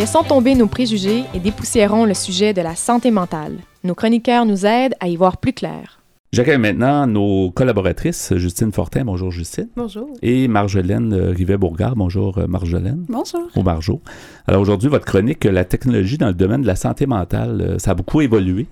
Laissons 0.00 0.22
tomber 0.22 0.54
nos 0.54 0.66
préjugés 0.66 1.24
et 1.34 1.40
dépoussiérons 1.40 2.06
le 2.06 2.14
sujet 2.14 2.54
de 2.54 2.62
la 2.62 2.74
santé 2.74 3.10
mentale. 3.10 3.58
Nos 3.84 3.94
chroniqueurs 3.94 4.46
nous 4.46 4.64
aident 4.64 4.94
à 4.98 5.08
y 5.08 5.16
voir 5.16 5.36
plus 5.36 5.52
clair. 5.52 6.00
J'accueille 6.32 6.56
maintenant 6.56 7.06
nos 7.06 7.50
collaboratrices, 7.50 8.32
Justine 8.36 8.72
Fortin, 8.72 9.04
bonjour 9.04 9.30
Justine, 9.30 9.68
Bonjour. 9.76 10.08
et 10.22 10.48
Marjolaine 10.48 11.12
euh, 11.12 11.32
Rivet-Bourgard, 11.32 11.96
bonjour 11.96 12.38
euh, 12.38 12.46
Marjolaine. 12.46 13.04
Bonjour. 13.10 13.50
au 13.54 13.62
Marjo. 13.62 14.00
Alors 14.46 14.62
aujourd'hui, 14.62 14.88
votre 14.88 15.04
chronique, 15.04 15.44
euh, 15.44 15.52
la 15.52 15.66
technologie 15.66 16.16
dans 16.16 16.28
le 16.28 16.32
domaine 16.32 16.62
de 16.62 16.66
la 16.66 16.76
santé 16.76 17.04
mentale, 17.04 17.76
ça 17.78 17.90
a 17.90 17.94
beaucoup 17.94 18.22
évolué. 18.22 18.68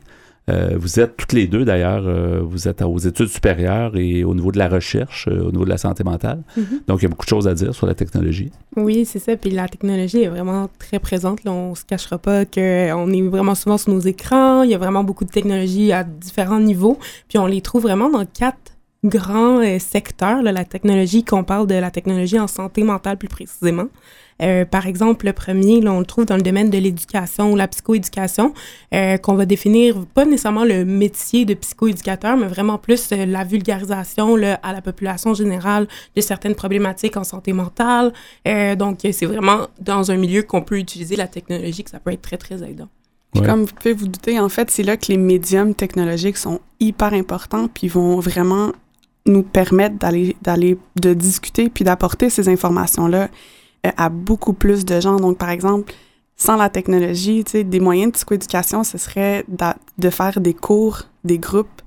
Euh, 0.48 0.76
vous 0.78 0.98
êtes 1.00 1.16
toutes 1.16 1.32
les 1.32 1.46
deux 1.46 1.64
d'ailleurs, 1.64 2.04
euh, 2.06 2.40
vous 2.42 2.68
êtes 2.68 2.82
aux 2.82 2.98
études 2.98 3.28
supérieures 3.28 3.96
et 3.96 4.24
au 4.24 4.34
niveau 4.34 4.50
de 4.52 4.58
la 4.58 4.68
recherche, 4.68 5.28
euh, 5.28 5.48
au 5.48 5.52
niveau 5.52 5.64
de 5.64 5.70
la 5.70 5.78
santé 5.78 6.04
mentale. 6.04 6.42
Mhm. 6.56 6.82
Donc 6.86 7.00
il 7.00 7.02
y 7.02 7.06
a 7.06 7.08
beaucoup 7.08 7.26
de 7.26 7.30
choses 7.30 7.46
à 7.46 7.54
dire 7.54 7.74
sur 7.74 7.86
la 7.86 7.94
technologie. 7.94 8.50
Oui, 8.76 9.04
c'est 9.04 9.18
ça. 9.18 9.36
Puis 9.36 9.50
la 9.50 9.68
technologie 9.68 10.22
est 10.22 10.28
vraiment 10.28 10.68
très 10.78 10.98
présente. 10.98 11.44
Là, 11.44 11.52
on 11.52 11.74
se 11.74 11.84
cachera 11.84 12.18
pas 12.18 12.44
qu'on 12.44 13.12
est 13.12 13.22
vraiment 13.22 13.54
souvent 13.54 13.78
sur 13.78 13.92
nos 13.92 14.00
écrans. 14.00 14.62
Il 14.62 14.70
y 14.70 14.74
a 14.74 14.78
vraiment 14.78 15.04
beaucoup 15.04 15.24
de 15.24 15.30
technologies 15.30 15.92
à 15.92 16.04
différents 16.04 16.60
niveaux. 16.60 16.98
Puis 17.28 17.38
on 17.38 17.46
les 17.46 17.60
trouve 17.60 17.82
vraiment 17.82 18.08
dans 18.08 18.24
quatre 18.24 18.58
grands 19.04 19.60
secteurs. 19.78 20.42
là, 20.42 20.50
la 20.50 20.64
technologie, 20.64 21.24
qu'on 21.24 21.44
parle 21.44 21.66
de 21.66 21.74
la 21.74 21.90
technologie 21.90 22.38
en 22.40 22.48
santé 22.48 22.82
mentale 22.82 23.16
plus 23.16 23.28
précisément. 23.28 23.86
Euh, 24.42 24.64
par 24.64 24.86
exemple, 24.86 25.26
le 25.26 25.32
premier, 25.32 25.80
là, 25.80 25.92
on 25.92 26.00
le 26.00 26.06
trouve 26.06 26.24
dans 26.26 26.36
le 26.36 26.42
domaine 26.42 26.70
de 26.70 26.78
l'éducation 26.78 27.52
ou 27.52 27.56
la 27.56 27.68
psychoéducation, 27.68 28.54
euh, 28.94 29.16
qu'on 29.16 29.34
va 29.34 29.46
définir 29.46 30.06
pas 30.14 30.24
nécessairement 30.24 30.64
le 30.64 30.84
métier 30.84 31.44
de 31.44 31.54
psychoéducateur, 31.54 32.36
mais 32.36 32.46
vraiment 32.46 32.78
plus 32.78 33.10
euh, 33.12 33.26
la 33.26 33.44
vulgarisation 33.44 34.36
là, 34.36 34.60
à 34.62 34.72
la 34.72 34.80
population 34.80 35.34
générale 35.34 35.88
de 36.14 36.20
certaines 36.20 36.54
problématiques 36.54 37.16
en 37.16 37.24
santé 37.24 37.52
mentale. 37.52 38.12
Euh, 38.46 38.76
donc, 38.76 38.98
c'est 39.02 39.26
vraiment 39.26 39.66
dans 39.80 40.10
un 40.10 40.16
milieu 40.16 40.42
qu'on 40.42 40.62
peut 40.62 40.78
utiliser 40.78 41.16
la 41.16 41.26
technologie, 41.26 41.84
que 41.84 41.90
ça 41.90 41.98
peut 41.98 42.12
être 42.12 42.22
très, 42.22 42.36
très 42.36 42.62
aidant. 42.62 42.88
Puis 43.32 43.42
Ouais. 43.42 43.46
comme 43.48 43.64
vous 43.64 43.74
pouvez 43.74 43.92
vous 43.92 44.08
douter, 44.08 44.40
en 44.40 44.48
fait, 44.48 44.70
c'est 44.70 44.82
là 44.82 44.96
que 44.96 45.06
les 45.08 45.18
médiums 45.18 45.74
technologiques 45.74 46.38
sont 46.38 46.60
hyper 46.80 47.12
importants, 47.12 47.68
puis 47.68 47.88
vont 47.88 48.20
vraiment 48.20 48.72
nous 49.26 49.42
permettre 49.42 49.96
d'aller, 49.98 50.36
d'aller, 50.40 50.78
de 51.00 51.12
discuter, 51.12 51.68
puis 51.68 51.84
d'apporter 51.84 52.30
ces 52.30 52.48
informations-là 52.48 53.28
à 53.96 54.08
beaucoup 54.08 54.52
plus 54.52 54.84
de 54.84 55.00
gens. 55.00 55.16
Donc, 55.16 55.38
par 55.38 55.50
exemple, 55.50 55.92
sans 56.36 56.56
la 56.56 56.68
technologie, 56.68 57.42
tu 57.44 57.52
sais, 57.52 57.64
des 57.64 57.80
moyens 57.80 58.12
de 58.12 58.16
psychoéducation, 58.16 58.84
ce 58.84 58.96
serait 58.96 59.44
de 59.98 60.10
faire 60.10 60.40
des 60.40 60.54
cours, 60.54 61.02
des 61.24 61.38
groupes 61.38 61.82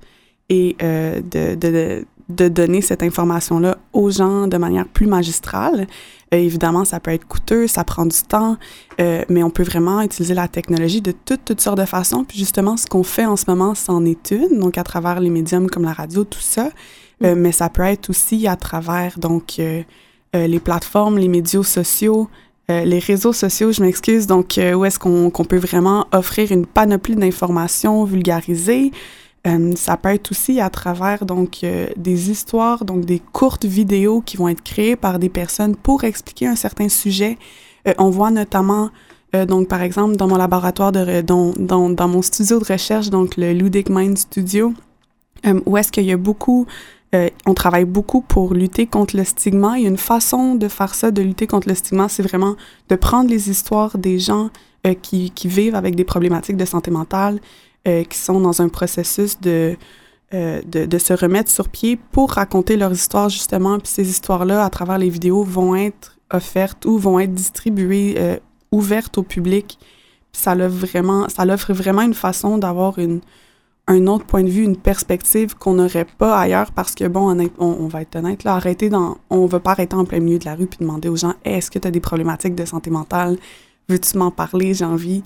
et 0.50 0.76
euh, 0.82 1.22
de, 1.22 1.54
de, 1.54 2.04
de, 2.28 2.48
donner 2.48 2.82
cette 2.82 3.02
information-là 3.02 3.78
aux 3.94 4.10
gens 4.10 4.46
de 4.46 4.58
manière 4.58 4.86
plus 4.86 5.06
magistrale. 5.06 5.86
Euh, 6.34 6.36
évidemment, 6.36 6.84
ça 6.84 7.00
peut 7.00 7.12
être 7.12 7.26
coûteux, 7.26 7.66
ça 7.66 7.82
prend 7.84 8.04
du 8.04 8.22
temps, 8.28 8.58
euh, 9.00 9.24
mais 9.30 9.42
on 9.42 9.48
peut 9.48 9.62
vraiment 9.62 10.02
utiliser 10.02 10.34
la 10.34 10.48
technologie 10.48 11.00
de 11.00 11.12
toutes, 11.12 11.46
toutes 11.46 11.62
sortes 11.62 11.78
de 11.78 11.86
façons. 11.86 12.24
Puis 12.24 12.38
justement, 12.38 12.76
ce 12.76 12.86
qu'on 12.86 13.04
fait 13.04 13.24
en 13.24 13.36
ce 13.36 13.44
moment, 13.48 13.74
c'en 13.74 14.04
est 14.04 14.32
une, 14.32 14.58
donc 14.58 14.76
à 14.76 14.84
travers 14.84 15.18
les 15.20 15.30
médiums 15.30 15.70
comme 15.70 15.84
la 15.84 15.94
radio, 15.94 16.24
tout 16.24 16.40
ça. 16.40 16.68
Euh, 17.24 17.34
mais 17.36 17.52
ça 17.52 17.70
peut 17.70 17.82
être 17.82 18.10
aussi 18.10 18.46
à 18.46 18.56
travers 18.56 19.18
donc 19.18 19.60
euh, 20.34 20.46
les 20.46 20.60
plateformes, 20.60 21.18
les 21.18 21.28
médias 21.28 21.62
sociaux, 21.62 22.28
euh, 22.70 22.84
les 22.84 22.98
réseaux 22.98 23.32
sociaux, 23.32 23.72
je 23.72 23.82
m'excuse, 23.82 24.26
donc 24.26 24.56
euh, 24.58 24.74
où 24.74 24.84
est-ce 24.84 24.98
qu'on 24.98 25.30
peut 25.30 25.58
vraiment 25.58 26.06
offrir 26.12 26.52
une 26.52 26.66
panoplie 26.66 27.16
d'informations 27.16 28.04
vulgarisées? 28.04 28.92
Euh, 29.46 29.72
ça 29.74 29.96
peut 29.96 30.10
être 30.10 30.30
aussi 30.30 30.60
à 30.60 30.70
travers 30.70 31.26
donc 31.26 31.64
euh, 31.64 31.88
des 31.96 32.30
histoires, 32.30 32.84
donc 32.84 33.04
des 33.04 33.20
courtes 33.32 33.64
vidéos 33.64 34.20
qui 34.20 34.36
vont 34.36 34.48
être 34.48 34.62
créées 34.62 34.94
par 34.94 35.18
des 35.18 35.28
personnes 35.28 35.74
pour 35.74 36.04
expliquer 36.04 36.46
un 36.46 36.54
certain 36.54 36.88
sujet. 36.88 37.38
Euh, 37.88 37.94
on 37.98 38.10
voit 38.10 38.30
notamment 38.30 38.90
donc 39.48 39.66
par 39.66 39.80
exemple 39.80 40.16
dans 40.16 40.28
mon 40.28 40.36
laboratoire 40.36 40.92
de 40.92 41.22
dans, 41.22 41.54
dans, 41.56 41.88
dans 41.88 42.06
mon 42.06 42.20
studio 42.20 42.58
de 42.58 42.70
recherche 42.70 43.08
donc 43.08 43.38
le 43.38 43.54
Ludic 43.54 43.88
Mind 43.88 44.18
Studio 44.18 44.74
où 45.64 45.78
est-ce 45.78 45.90
qu'il 45.90 46.04
y 46.04 46.12
a 46.12 46.18
beaucoup 46.18 46.66
euh, 47.14 47.28
on 47.44 47.52
travaille 47.52 47.84
beaucoup 47.84 48.22
pour 48.22 48.54
lutter 48.54 48.86
contre 48.86 49.16
le 49.16 49.24
stigma. 49.24 49.72
A 49.72 49.78
une 49.78 49.98
façon 49.98 50.54
de 50.54 50.68
faire 50.68 50.94
ça, 50.94 51.10
de 51.10 51.20
lutter 51.20 51.46
contre 51.46 51.68
le 51.68 51.74
stigma, 51.74 52.08
c'est 52.08 52.22
vraiment 52.22 52.56
de 52.88 52.96
prendre 52.96 53.28
les 53.28 53.50
histoires 53.50 53.98
des 53.98 54.18
gens 54.18 54.48
euh, 54.86 54.94
qui, 54.94 55.30
vivent 55.44 55.74
avec 55.74 55.94
des 55.94 56.04
problématiques 56.04 56.56
de 56.56 56.64
santé 56.64 56.90
mentale, 56.90 57.38
euh, 57.86 58.04
qui 58.04 58.16
sont 58.16 58.40
dans 58.40 58.62
un 58.62 58.68
processus 58.68 59.38
de, 59.40 59.76
de, 60.32 60.98
se 60.98 61.12
remettre 61.12 61.50
sur 61.50 61.68
pied 61.68 61.98
pour 62.12 62.32
raconter 62.32 62.78
leur 62.78 62.92
histoire, 62.92 63.28
justement. 63.28 63.78
Puis 63.78 63.92
ces 63.92 64.08
histoires-là, 64.08 64.64
à 64.64 64.70
travers 64.70 64.96
les 64.96 65.10
vidéos, 65.10 65.42
vont 65.42 65.76
être 65.76 66.16
offertes 66.30 66.86
ou 66.86 66.96
vont 66.96 67.20
être 67.20 67.34
distribuées, 67.34 68.38
ouvertes 68.70 69.18
au 69.18 69.22
public. 69.22 69.78
Puis 70.32 70.40
ça 70.40 70.54
vraiment, 70.54 71.28
ça 71.28 71.44
l'offre 71.44 71.74
vraiment 71.74 72.00
une 72.00 72.14
façon 72.14 72.56
d'avoir 72.56 72.98
une, 72.98 73.20
un 73.88 74.06
autre 74.06 74.24
point 74.24 74.44
de 74.44 74.48
vue, 74.48 74.62
une 74.62 74.76
perspective 74.76 75.56
qu'on 75.56 75.74
n'aurait 75.74 76.04
pas 76.04 76.38
ailleurs 76.38 76.72
parce 76.72 76.94
que, 76.94 77.06
bon, 77.08 77.36
on, 77.58 77.88
va 77.88 78.02
être 78.02 78.16
honnête, 78.16 78.44
là, 78.44 78.54
arrêter 78.54 78.88
dans, 78.88 79.18
on 79.28 79.46
va 79.46 79.60
pas 79.60 79.72
arrêter 79.72 79.96
en 79.96 80.04
plein 80.04 80.20
milieu 80.20 80.38
de 80.38 80.44
la 80.44 80.54
rue 80.54 80.66
puis 80.66 80.78
demander 80.80 81.08
aux 81.08 81.16
gens, 81.16 81.34
est-ce 81.44 81.70
que 81.70 81.78
tu 81.78 81.88
as 81.88 81.90
des 81.90 82.00
problématiques 82.00 82.54
de 82.54 82.64
santé 82.64 82.90
mentale? 82.90 83.36
Veux-tu 83.88 84.16
m'en 84.18 84.30
parler? 84.30 84.74
J'ai 84.74 84.84
envie 84.84 85.22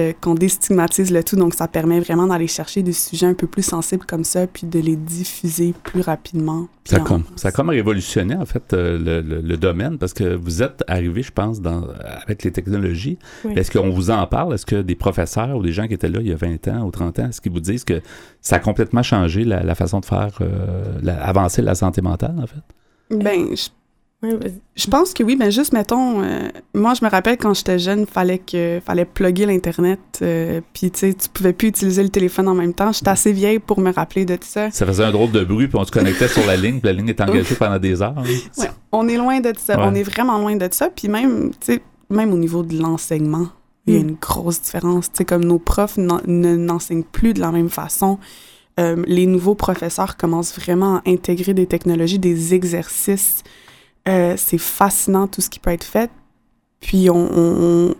euh, 0.00 0.12
qu'on 0.20 0.34
déstigmatise 0.34 1.10
le 1.12 1.22
tout. 1.22 1.36
Donc, 1.36 1.52
ça 1.54 1.68
permet 1.68 2.00
vraiment 2.00 2.26
d'aller 2.26 2.46
chercher 2.46 2.82
des 2.82 2.94
sujets 2.94 3.26
un 3.26 3.34
peu 3.34 3.46
plus 3.46 3.62
sensibles 3.62 4.06
comme 4.06 4.24
ça 4.24 4.46
puis 4.46 4.66
de 4.66 4.78
les 4.78 4.96
diffuser 4.96 5.74
plus 5.82 6.00
rapidement. 6.00 6.66
Ça 6.84 6.96
a, 6.96 7.00
comme, 7.00 7.24
ça 7.36 7.48
a 7.48 7.52
comme 7.52 7.68
révolutionné, 7.68 8.34
en 8.34 8.46
fait, 8.46 8.72
euh, 8.72 8.98
le, 8.98 9.20
le- 9.20 9.40
le 9.42 9.56
domaine 9.58 9.98
parce 9.98 10.14
que 10.14 10.34
vous 10.34 10.62
êtes 10.62 10.82
arrivé, 10.88 11.22
je 11.22 11.30
pense, 11.30 11.60
dans, 11.60 11.86
avec 12.24 12.42
les 12.42 12.52
technologies. 12.52 13.18
Oui. 13.44 13.52
Est-ce 13.56 13.70
qu'on 13.70 13.90
vous 13.90 14.10
en 14.10 14.26
parle? 14.26 14.54
Est-ce 14.54 14.64
que 14.66 14.80
des 14.82 14.94
professeurs 14.94 15.56
ou 15.56 15.62
des 15.62 15.72
gens 15.72 15.86
qui 15.86 15.94
étaient 15.94 16.08
là 16.08 16.20
il 16.20 16.28
y 16.28 16.32
a 16.32 16.36
20 16.36 16.68
ans 16.68 16.86
ou 16.86 16.90
30 16.90 17.18
ans, 17.18 17.28
est-ce 17.28 17.40
qu'ils 17.42 17.52
vous 17.52 17.60
disent 17.60 17.84
que 17.84 18.00
ça 18.40 18.56
a 18.56 18.58
complètement 18.60 19.02
changé 19.02 19.44
la, 19.44 19.62
la 19.62 19.74
façon 19.74 20.00
de 20.00 20.06
faire, 20.06 20.38
euh, 20.40 20.98
la- 21.02 21.22
avancer 21.22 21.60
la 21.62 21.74
santé 21.74 22.00
mentale, 22.00 22.36
en 22.42 22.46
fait? 22.46 23.14
Ben, 23.22 23.48
je 23.54 23.68
Je 24.76 24.86
pense 24.88 25.12
que 25.14 25.22
oui, 25.24 25.36
mais 25.36 25.50
juste 25.50 25.72
mettons, 25.72 26.22
euh, 26.22 26.48
moi 26.74 26.94
je 26.94 27.04
me 27.04 27.10
rappelle 27.10 27.36
quand 27.36 27.54
j'étais 27.54 27.78
jeune, 27.80 28.06
fallait 28.06 28.38
que 28.38 28.80
fallait 28.84 29.04
plugger 29.04 29.46
l'internet, 29.46 29.98
euh, 30.22 30.60
puis 30.72 30.90
tu 30.92 30.98
sais, 31.00 31.14
tu 31.14 31.28
pouvais 31.28 31.52
plus 31.52 31.68
utiliser 31.68 32.02
le 32.04 32.08
téléphone 32.08 32.46
en 32.48 32.54
même 32.54 32.72
temps. 32.72 32.92
J'étais 32.92 33.10
assez 33.10 33.32
vieille 33.32 33.58
pour 33.58 33.80
me 33.80 33.92
rappeler 33.92 34.24
de 34.24 34.36
tout 34.36 34.46
ça. 34.46 34.70
Ça 34.70 34.86
faisait 34.86 35.02
un 35.04 35.10
drôle 35.10 35.32
de 35.32 35.42
bruit, 35.44 35.66
puis 35.66 35.76
on 35.76 35.84
se 35.84 35.90
connectait 35.90 36.28
sur 36.28 36.46
la 36.46 36.56
ligne, 36.56 36.78
puis 36.80 36.86
la 36.88 36.92
ligne 36.92 37.08
est 37.08 37.20
engagée 37.20 37.54
pendant 37.56 37.78
des 37.80 38.00
heures. 38.00 38.14
hein. 38.16 38.22
Ouais, 38.58 38.70
on 38.92 39.08
est 39.08 39.16
loin 39.16 39.40
de 39.40 39.50
tout 39.50 39.60
ça. 39.64 39.76
Ouais. 39.76 39.84
On 39.88 39.94
est 39.94 40.04
vraiment 40.04 40.38
loin 40.38 40.54
de 40.54 40.68
ça. 40.70 40.88
Puis 40.88 41.08
même, 41.08 41.50
tu 41.60 41.72
sais, 41.74 41.82
même 42.08 42.32
au 42.32 42.38
niveau 42.38 42.62
de 42.62 42.80
l'enseignement, 42.80 43.48
il 43.88 43.94
y 43.94 43.96
a 43.96 44.00
Mm. 44.00 44.08
une 44.08 44.16
grosse 44.20 44.62
différence. 44.62 45.06
Tu 45.10 45.18
sais, 45.18 45.24
comme 45.24 45.44
nos 45.44 45.58
profs 45.58 45.96
n'en- 45.96 46.20
ne 46.28 46.54
n'enseignent 46.54 47.02
plus 47.02 47.34
de 47.34 47.40
la 47.40 47.50
même 47.50 47.70
façon. 47.70 48.18
Euh, 48.78 49.02
les 49.06 49.26
nouveaux 49.26 49.56
professeurs 49.56 50.16
commencent 50.16 50.54
vraiment 50.54 50.98
à 50.98 51.02
intégrer 51.06 51.54
des 51.54 51.66
technologies, 51.66 52.20
des 52.20 52.54
exercices. 52.54 53.42
Euh, 54.08 54.34
c'est 54.36 54.58
fascinant 54.58 55.28
tout 55.28 55.40
ce 55.40 55.48
qui 55.48 55.58
peut 55.58 55.70
être 55.70 55.84
fait. 55.84 56.10
Puis 56.80 57.08
on, 57.08 57.94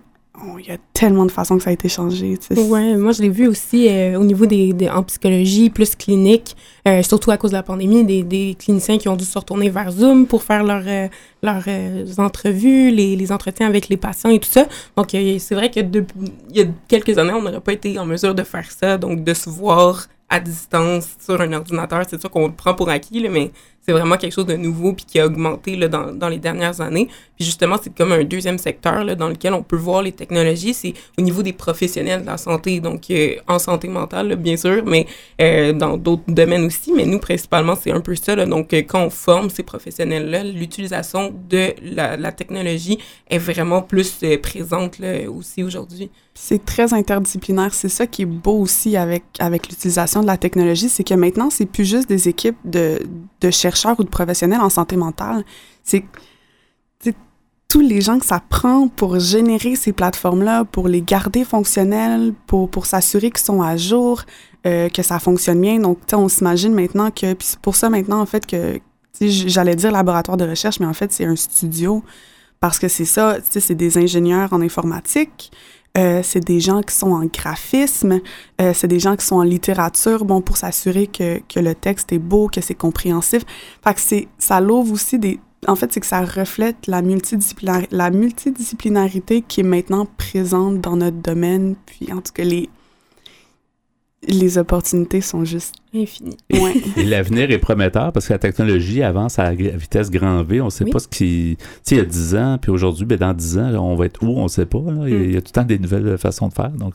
il 0.58 0.66
y 0.66 0.70
a 0.70 0.78
tellement 0.92 1.26
de 1.26 1.30
façons 1.30 1.56
que 1.56 1.62
ça 1.62 1.70
a 1.70 1.72
été 1.72 1.88
changé. 1.88 2.38
Ouais, 2.50 2.96
moi 2.96 3.12
je 3.12 3.22
l'ai 3.22 3.28
vu 3.28 3.46
aussi 3.46 3.88
euh, 3.88 4.18
au 4.18 4.24
niveau 4.24 4.46
des, 4.46 4.74
en 4.92 5.02
psychologie 5.02 5.70
plus 5.70 5.94
clinique, 5.94 6.56
euh, 6.88 7.02
surtout 7.02 7.30
à 7.30 7.36
cause 7.36 7.50
de 7.50 7.56
la 7.56 7.62
pandémie, 7.62 8.04
des, 8.04 8.56
cliniciens 8.58 8.98
qui 8.98 9.08
ont 9.08 9.16
dû 9.16 9.24
se 9.24 9.38
retourner 9.38 9.70
vers 9.70 9.90
Zoom 9.90 10.26
pour 10.26 10.42
faire 10.42 10.64
leurs 10.64 10.84
euh, 10.86 11.08
leurs 11.42 12.18
entrevues, 12.18 12.90
les, 12.90 13.32
entretiens 13.32 13.66
avec 13.66 13.88
les 13.88 13.96
patients 13.96 14.30
et 14.30 14.38
tout 14.38 14.50
ça. 14.50 14.66
Donc 14.96 15.10
c'est 15.10 15.54
vrai 15.54 15.70
que 15.70 15.80
depuis 15.80 16.32
il 16.50 16.56
y 16.56 16.60
a 16.62 16.66
quelques 16.88 17.16
années, 17.18 17.32
on 17.32 17.42
n'aurait 17.42 17.60
pas 17.60 17.72
été 17.72 17.98
en 17.98 18.06
mesure 18.06 18.34
de 18.34 18.42
faire 18.42 18.70
ça, 18.70 18.98
donc 18.98 19.24
de 19.24 19.34
se 19.34 19.48
voir 19.48 20.06
à 20.28 20.40
distance 20.40 21.08
sur 21.22 21.40
un 21.40 21.52
ordinateur, 21.52 22.04
c'est 22.08 22.18
sûr 22.18 22.30
qu'on 22.30 22.46
le 22.46 22.54
prend 22.54 22.74
pour 22.74 22.88
acquis, 22.88 23.20
là, 23.20 23.28
mais 23.28 23.50
c'est 23.84 23.92
vraiment 23.92 24.16
quelque 24.16 24.32
chose 24.32 24.46
de 24.46 24.56
nouveau 24.56 24.92
puis 24.92 25.04
qui 25.04 25.18
a 25.18 25.26
augmenté 25.26 25.76
là, 25.76 25.88
dans, 25.88 26.12
dans 26.12 26.28
les 26.28 26.38
dernières 26.38 26.80
années. 26.80 27.08
Puis 27.36 27.44
justement, 27.44 27.76
c'est 27.82 27.94
comme 27.94 28.12
un 28.12 28.24
deuxième 28.24 28.58
secteur 28.58 29.04
là, 29.04 29.14
dans 29.14 29.28
lequel 29.28 29.54
on 29.54 29.62
peut 29.62 29.76
voir 29.76 30.02
les 30.02 30.12
technologies, 30.12 30.74
c'est 30.74 30.94
au 31.18 31.22
niveau 31.22 31.42
des 31.42 31.52
professionnels 31.52 32.22
de 32.22 32.26
la 32.26 32.36
santé, 32.36 32.80
donc 32.80 33.10
euh, 33.10 33.36
en 33.48 33.58
santé 33.58 33.88
mentale, 33.88 34.28
là, 34.28 34.36
bien 34.36 34.56
sûr, 34.56 34.82
mais 34.86 35.06
euh, 35.40 35.72
dans 35.72 35.96
d'autres 35.96 36.22
domaines 36.28 36.64
aussi. 36.64 36.92
Mais 36.92 37.06
nous, 37.06 37.18
principalement, 37.18 37.74
c'est 37.74 37.90
un 37.90 38.00
peu 38.00 38.14
ça. 38.14 38.36
donc, 38.46 38.72
euh, 38.72 38.82
quand 38.82 39.04
on 39.04 39.10
forme 39.10 39.50
ces 39.50 39.62
professionnels-là, 39.62 40.44
l'utilisation 40.44 41.34
de 41.48 41.74
la, 41.82 42.16
la 42.16 42.32
technologie 42.32 42.98
est 43.28 43.38
vraiment 43.38 43.82
plus 43.82 44.18
euh, 44.22 44.38
présente 44.38 45.00
aussi 45.28 45.62
aujourd'hui. 45.62 46.10
C'est 46.34 46.64
très 46.64 46.94
interdisciplinaire. 46.94 47.74
C'est 47.74 47.88
ça 47.88 48.06
qui 48.06 48.22
est 48.22 48.26
beau 48.26 48.58
aussi 48.58 48.96
avec, 48.96 49.24
avec 49.38 49.68
l'utilisation 49.68 50.22
de 50.22 50.26
la 50.26 50.36
technologie, 50.36 50.88
c'est 50.88 51.04
que 51.04 51.14
maintenant, 51.14 51.50
c'est 51.50 51.66
plus 51.66 51.84
juste 51.84 52.08
des 52.08 52.28
équipes 52.28 52.56
de, 52.64 53.00
de 53.40 53.50
chercheurs 53.50 53.98
ou 54.00 54.04
de 54.04 54.08
professionnels 54.08 54.60
en 54.60 54.70
santé 54.70 54.96
mentale. 54.96 55.44
C'est 55.82 56.04
tous 57.68 57.80
les 57.80 58.02
gens 58.02 58.18
que 58.18 58.26
ça 58.26 58.42
prend 58.50 58.86
pour 58.86 59.18
générer 59.18 59.76
ces 59.76 59.92
plateformes-là, 59.92 60.66
pour 60.66 60.88
les 60.88 61.00
garder 61.00 61.42
fonctionnelles, 61.42 62.34
pour, 62.46 62.68
pour 62.68 62.84
s'assurer 62.84 63.30
qu'ils 63.30 63.44
sont 63.44 63.62
à 63.62 63.78
jour, 63.78 64.24
euh, 64.66 64.90
que 64.90 65.02
ça 65.02 65.18
fonctionne 65.18 65.58
bien. 65.58 65.78
Donc, 65.78 65.98
on 66.12 66.28
s'imagine 66.28 66.74
maintenant 66.74 67.10
que... 67.10 67.32
Puis 67.32 67.48
c'est 67.48 67.58
pour 67.60 67.74
ça 67.74 67.88
maintenant, 67.88 68.20
en 68.20 68.26
fait, 68.26 68.44
que... 68.44 68.78
J'allais 69.22 69.74
dire 69.74 69.90
laboratoire 69.90 70.36
de 70.36 70.46
recherche, 70.46 70.80
mais 70.80 70.86
en 70.86 70.92
fait, 70.92 71.12
c'est 71.12 71.24
un 71.24 71.34
studio. 71.34 72.02
Parce 72.60 72.78
que 72.78 72.88
c'est 72.88 73.06
ça, 73.06 73.38
c'est 73.42 73.74
des 73.74 73.96
ingénieurs 73.96 74.52
en 74.52 74.60
informatique, 74.60 75.50
euh, 75.98 76.22
c'est 76.22 76.44
des 76.44 76.60
gens 76.60 76.80
qui 76.82 76.94
sont 76.94 77.12
en 77.12 77.26
graphisme, 77.26 78.20
euh, 78.60 78.72
c'est 78.74 78.88
des 78.88 78.98
gens 78.98 79.14
qui 79.16 79.26
sont 79.26 79.36
en 79.36 79.42
littérature, 79.42 80.24
bon, 80.24 80.40
pour 80.40 80.56
s'assurer 80.56 81.06
que, 81.06 81.40
que 81.48 81.60
le 81.60 81.74
texte 81.74 82.12
est 82.12 82.18
beau, 82.18 82.48
que 82.48 82.60
c'est 82.60 82.74
compréhensif. 82.74 83.42
Fait 83.84 83.94
que 83.94 84.00
c'est, 84.00 84.28
ça 84.38 84.60
l'ouvre 84.60 84.92
aussi 84.92 85.18
des... 85.18 85.38
En 85.68 85.76
fait, 85.76 85.92
c'est 85.92 86.00
que 86.00 86.06
ça 86.06 86.24
reflète 86.24 86.88
la, 86.88 87.02
multidisciplinar- 87.02 87.86
la 87.92 88.10
multidisciplinarité 88.10 89.42
qui 89.42 89.60
est 89.60 89.64
maintenant 89.64 90.08
présente 90.16 90.80
dans 90.80 90.96
notre 90.96 91.18
domaine. 91.18 91.76
Puis, 91.86 92.12
en 92.12 92.16
tout 92.16 92.32
cas, 92.34 92.42
les, 92.42 92.68
les 94.28 94.56
opportunités 94.58 95.20
sont 95.20 95.44
juste... 95.44 95.74
Infini. 95.94 96.36
Ouais. 96.52 96.74
Et 96.96 97.04
l'avenir 97.04 97.50
est 97.50 97.58
prometteur 97.58 98.12
parce 98.12 98.26
que 98.28 98.32
la 98.32 98.38
technologie 98.38 99.02
avance 99.02 99.38
à 99.38 99.52
vitesse 99.52 100.10
grand 100.10 100.42
V. 100.42 100.60
On 100.60 100.66
ne 100.66 100.70
sait 100.70 100.84
Oui. 100.84 100.90
pas 100.90 101.00
ce 101.00 101.08
qui. 101.08 101.56
Tu 101.58 101.64
sais, 101.82 101.94
il 101.96 101.98
y 101.98 102.00
a 102.00 102.04
10 102.04 102.34
ans, 102.36 102.58
puis 102.60 102.70
aujourd'hui, 102.70 103.04
ben, 103.04 103.18
dans 103.18 103.34
10 103.34 103.58
ans, 103.58 103.70
là, 103.70 103.82
on 103.82 103.94
va 103.94 104.06
être 104.06 104.22
où, 104.22 104.28
on 104.38 104.44
ne 104.44 104.48
sait 104.48 104.64
pas. 104.64 104.78
là. 104.86 105.06
Il, 105.06 105.12
y 105.12 105.14
a, 105.14 105.18
Mm. 105.18 105.24
il 105.24 105.32
y 105.32 105.36
a 105.36 105.40
tout 105.42 105.48
le 105.48 105.52
temps 105.52 105.64
des 105.64 105.78
nouvelles 105.78 106.16
façons 106.16 106.48
de 106.48 106.54
faire. 106.54 106.70
Donc, 106.70 106.94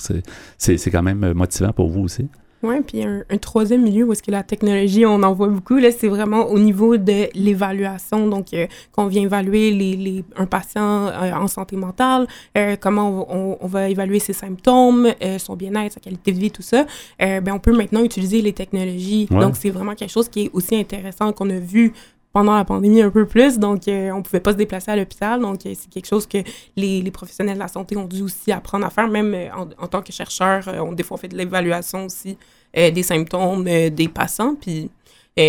c'est- 0.57 0.89
quand 0.91 1.03
même 1.03 1.33
motivant 1.33 1.73
pour 1.73 1.89
vous 1.89 2.01
aussi. 2.01 2.27
Oui, 2.63 2.75
puis 2.81 3.03
un, 3.03 3.23
un 3.29 3.37
troisième 3.37 3.83
milieu 3.83 4.05
où 4.05 4.11
est-ce 4.13 4.23
que 4.23 4.31
la 4.31 4.41
technologie, 4.41 5.05
on 5.05 5.21
en 5.21 5.31
voit 5.33 5.47
beaucoup, 5.47 5.75
là, 5.77 5.91
c'est 5.91 6.07
vraiment 6.07 6.47
au 6.49 6.57
niveau 6.57 6.97
de 6.97 7.29
l'évaluation. 7.35 8.27
Donc, 8.27 8.53
euh, 8.53 8.65
qu'on 8.91 9.05
vient 9.05 9.21
évaluer 9.21 9.69
les, 9.71 9.95
les, 9.95 10.23
un 10.35 10.47
patient 10.47 11.07
euh, 11.07 11.31
en 11.33 11.47
santé 11.47 11.75
mentale, 11.75 12.27
euh, 12.57 12.75
comment 12.79 13.27
on, 13.29 13.51
on- 13.51 13.57
on 13.61 13.67
va 13.67 13.89
évaluer 13.89 14.19
ses 14.19 14.33
symptômes, 14.33 15.07
euh, 15.23 15.37
son 15.37 15.55
bien-être, 15.55 15.93
sa 15.93 15.99
qualité 15.99 16.31
de 16.31 16.39
vie, 16.39 16.49
tout 16.51 16.61
ça. 16.63 16.85
Euh, 17.21 17.41
ben, 17.41 17.53
on 17.53 17.59
peut 17.59 17.75
maintenant 17.75 18.03
utiliser 18.03 18.41
les 18.41 18.53
technologies. 18.53 19.27
Ouais. 19.29 19.39
Donc, 19.39 19.55
c'est 19.55 19.69
vraiment 19.69 19.93
quelque 19.93 20.11
chose 20.11 20.27
qui 20.27 20.45
est 20.45 20.49
aussi 20.53 20.75
intéressant 20.75 21.31
qu'on 21.33 21.49
a 21.51 21.59
vu 21.59 21.93
pendant 22.33 22.55
la 22.55 22.65
pandémie 22.65 23.01
un 23.01 23.09
peu 23.09 23.25
plus, 23.25 23.57
donc 23.57 23.87
euh, 23.87 24.11
on 24.11 24.21
pouvait 24.21 24.39
pas 24.39 24.51
se 24.51 24.57
déplacer 24.57 24.91
à 24.91 24.95
l'hôpital, 24.95 25.41
donc 25.41 25.65
euh, 25.65 25.73
c'est 25.75 25.89
quelque 25.89 26.05
chose 26.05 26.27
que 26.27 26.37
les, 26.75 27.01
les 27.01 27.11
professionnels 27.11 27.55
de 27.55 27.59
la 27.59 27.67
santé 27.67 27.97
ont 27.97 28.05
dû 28.05 28.21
aussi 28.21 28.51
apprendre 28.51 28.85
à 28.85 28.91
faire, 28.91 29.07
même 29.07 29.33
euh, 29.33 29.47
en, 29.55 29.67
en 29.83 29.87
tant 29.87 30.03
que 30.03 30.11
chercheur, 30.11 30.67
euh, 30.67 30.79
on, 30.79 30.91
des 30.91 31.01
fois 31.01 31.15
on 31.15 31.17
fait 31.17 31.29
de 31.29 31.37
l'évaluation 31.37 32.05
aussi 32.05 32.37
des 32.75 33.01
symptômes 33.01 33.63
des 33.63 34.07
patients, 34.07 34.53
puis 34.53 34.91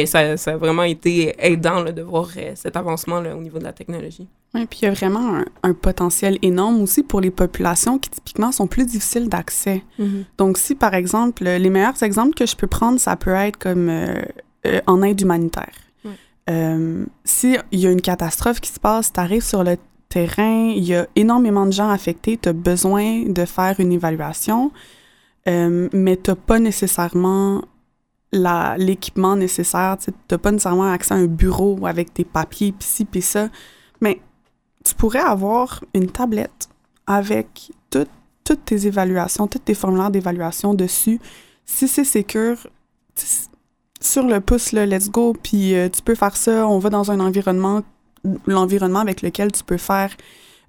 ça, 0.06 0.36
ça 0.38 0.52
a 0.52 0.56
vraiment 0.56 0.84
été 0.84 1.34
aidant 1.38 1.82
là, 1.82 1.92
de 1.92 2.00
voir 2.00 2.30
cet 2.54 2.74
avancement 2.76 3.20
là, 3.20 3.36
au 3.36 3.42
niveau 3.42 3.58
de 3.58 3.64
la 3.64 3.72
technologie. 3.72 4.28
Oui, 4.54 4.64
puis 4.64 4.78
il 4.82 4.84
y 4.86 4.88
a 4.88 4.92
vraiment 4.92 5.36
un, 5.36 5.44
un 5.62 5.74
potentiel 5.74 6.38
énorme 6.40 6.80
aussi 6.80 7.02
pour 7.02 7.20
les 7.20 7.32
populations 7.32 7.98
qui 7.98 8.08
typiquement 8.08 8.50
sont 8.50 8.66
plus 8.66 8.86
difficiles 8.86 9.28
d'accès. 9.28 9.82
Donc, 10.38 10.56
si 10.56 10.74
par 10.74 10.94
exemple, 10.94 11.44
les 11.44 11.70
meilleurs 11.70 12.02
exemples 12.02 12.34
que 12.34 12.46
je 12.46 12.56
peux 12.56 12.68
prendre, 12.68 12.98
ça 12.98 13.16
peut 13.16 13.34
être 13.34 13.58
comme 13.58 13.90
en 14.86 15.02
aide 15.02 15.20
humanitaire. 15.20 15.74
Euh, 16.48 17.04
si 17.24 17.56
il 17.72 17.80
y 17.80 17.86
a 17.86 17.90
une 17.90 18.00
catastrophe 18.00 18.60
qui 18.60 18.70
se 18.70 18.80
passe, 18.80 19.12
tu 19.12 19.20
arrives 19.20 19.44
sur 19.44 19.62
le 19.64 19.76
terrain, 20.08 20.70
il 20.74 20.84
y 20.84 20.94
a 20.94 21.06
énormément 21.16 21.66
de 21.66 21.72
gens 21.72 21.90
affectés, 21.90 22.38
tu 22.40 22.48
as 22.48 22.54
besoin 22.54 23.24
de 23.26 23.44
faire 23.44 23.78
une 23.78 23.92
évaluation, 23.92 24.72
euh, 25.46 25.88
mais 25.92 26.16
tu 26.16 26.34
pas 26.34 26.58
nécessairement 26.58 27.62
l'équipement 28.32 29.36
nécessaire, 29.36 29.96
tu 30.02 30.10
n'as 30.30 30.38
pas 30.38 30.50
nécessairement 30.50 30.90
accès 30.90 31.14
à 31.14 31.16
un 31.18 31.26
bureau 31.26 31.86
avec 31.86 32.12
tes 32.12 32.24
papiers, 32.24 32.72
pis 32.72 32.86
ci, 32.86 33.04
pis 33.04 33.22
ça. 33.22 33.48
Mais 34.00 34.20
tu 34.84 34.94
pourrais 34.94 35.20
avoir 35.20 35.82
une 35.94 36.10
tablette 36.10 36.68
avec 37.06 37.72
tout- 37.90 38.06
toutes 38.44 38.64
tes 38.66 38.86
évaluations, 38.86 39.46
tous 39.46 39.58
tes 39.60 39.74
formulaires 39.74 40.10
d'évaluation 40.10 40.74
dessus. 40.74 41.20
Si 41.64 41.88
c'est 41.88 42.04
sécure, 42.04 42.66
sur 44.00 44.24
le 44.24 44.40
pouce, 44.40 44.72
là, 44.72 44.86
let's 44.86 45.10
go, 45.10 45.34
puis 45.42 45.74
euh, 45.74 45.88
tu 45.88 46.02
peux 46.02 46.14
faire 46.14 46.36
ça, 46.36 46.66
on 46.66 46.78
va 46.78 46.90
dans 46.90 47.10
un 47.10 47.20
environnement, 47.20 47.82
l'environnement 48.46 49.00
avec 49.00 49.22
lequel 49.22 49.52
tu 49.52 49.64
peux 49.64 49.76
faire. 49.78 50.10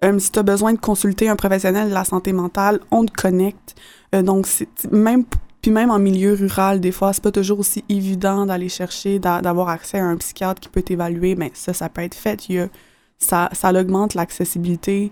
Euh, 0.04 0.18
si 0.20 0.32
tu 0.32 0.40
as 0.40 0.44
besoin 0.44 0.74
de 0.74 0.80
consulter 0.80 1.30
un 1.30 1.36
professionnel 1.36 1.90
de 1.90 1.94
la 1.94 2.06
santé 2.06 2.32
mentale, 2.34 2.80
on 2.92 3.06
te 3.06 3.12
connecte. 3.12 3.76
Euh, 4.16 4.22
donc, 4.22 4.48
même 4.92 5.26
puis 5.62 5.72
même 5.72 5.92
en 5.92 6.00
milieu 6.00 6.36
rural, 6.36 6.80
des 6.80 6.94
fois, 6.94 7.12
c'est 7.12 7.22
pas 7.22 7.34
toujours 7.34 7.60
aussi 7.60 7.84
évident 7.90 8.46
d'aller 8.46 8.70
chercher, 8.70 9.20
d'a- 9.20 9.42
d'avoir 9.42 9.68
accès 9.68 10.00
à 10.00 10.06
un 10.06 10.16
psychiatre 10.16 10.62
qui 10.62 10.70
peut 10.70 10.82
t'évaluer. 10.82 11.36
Mais 11.36 11.52
ça, 11.54 11.74
ça 11.74 11.90
peut 11.90 12.02
être 12.02 12.16
fait. 12.16 12.42
Ça, 13.18 13.50
ça 13.52 13.72
augmente 13.74 14.14
l'accessibilité. 14.14 15.12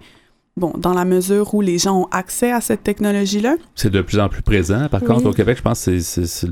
Bon, 0.58 0.74
dans 0.78 0.93
la 0.93 1.06
mesure 1.06 1.54
où 1.54 1.62
les 1.62 1.78
gens 1.78 2.02
ont 2.02 2.08
accès 2.12 2.52
à 2.52 2.62
cette 2.62 2.84
technologie-là? 2.84 3.56
C'est 3.76 3.91
de 3.91 4.02
plus 4.02 4.20
en 4.20 4.28
plus 4.28 4.41
présent. 4.41 4.88
Par 4.89 5.02
Oui. 5.04 5.08
contre, 5.08 5.28
au 5.28 5.32
Québec, 5.34 5.58
je 5.58 5.62
pense 5.62 5.86
que 5.86 6.00
c'est- 6.00 6.48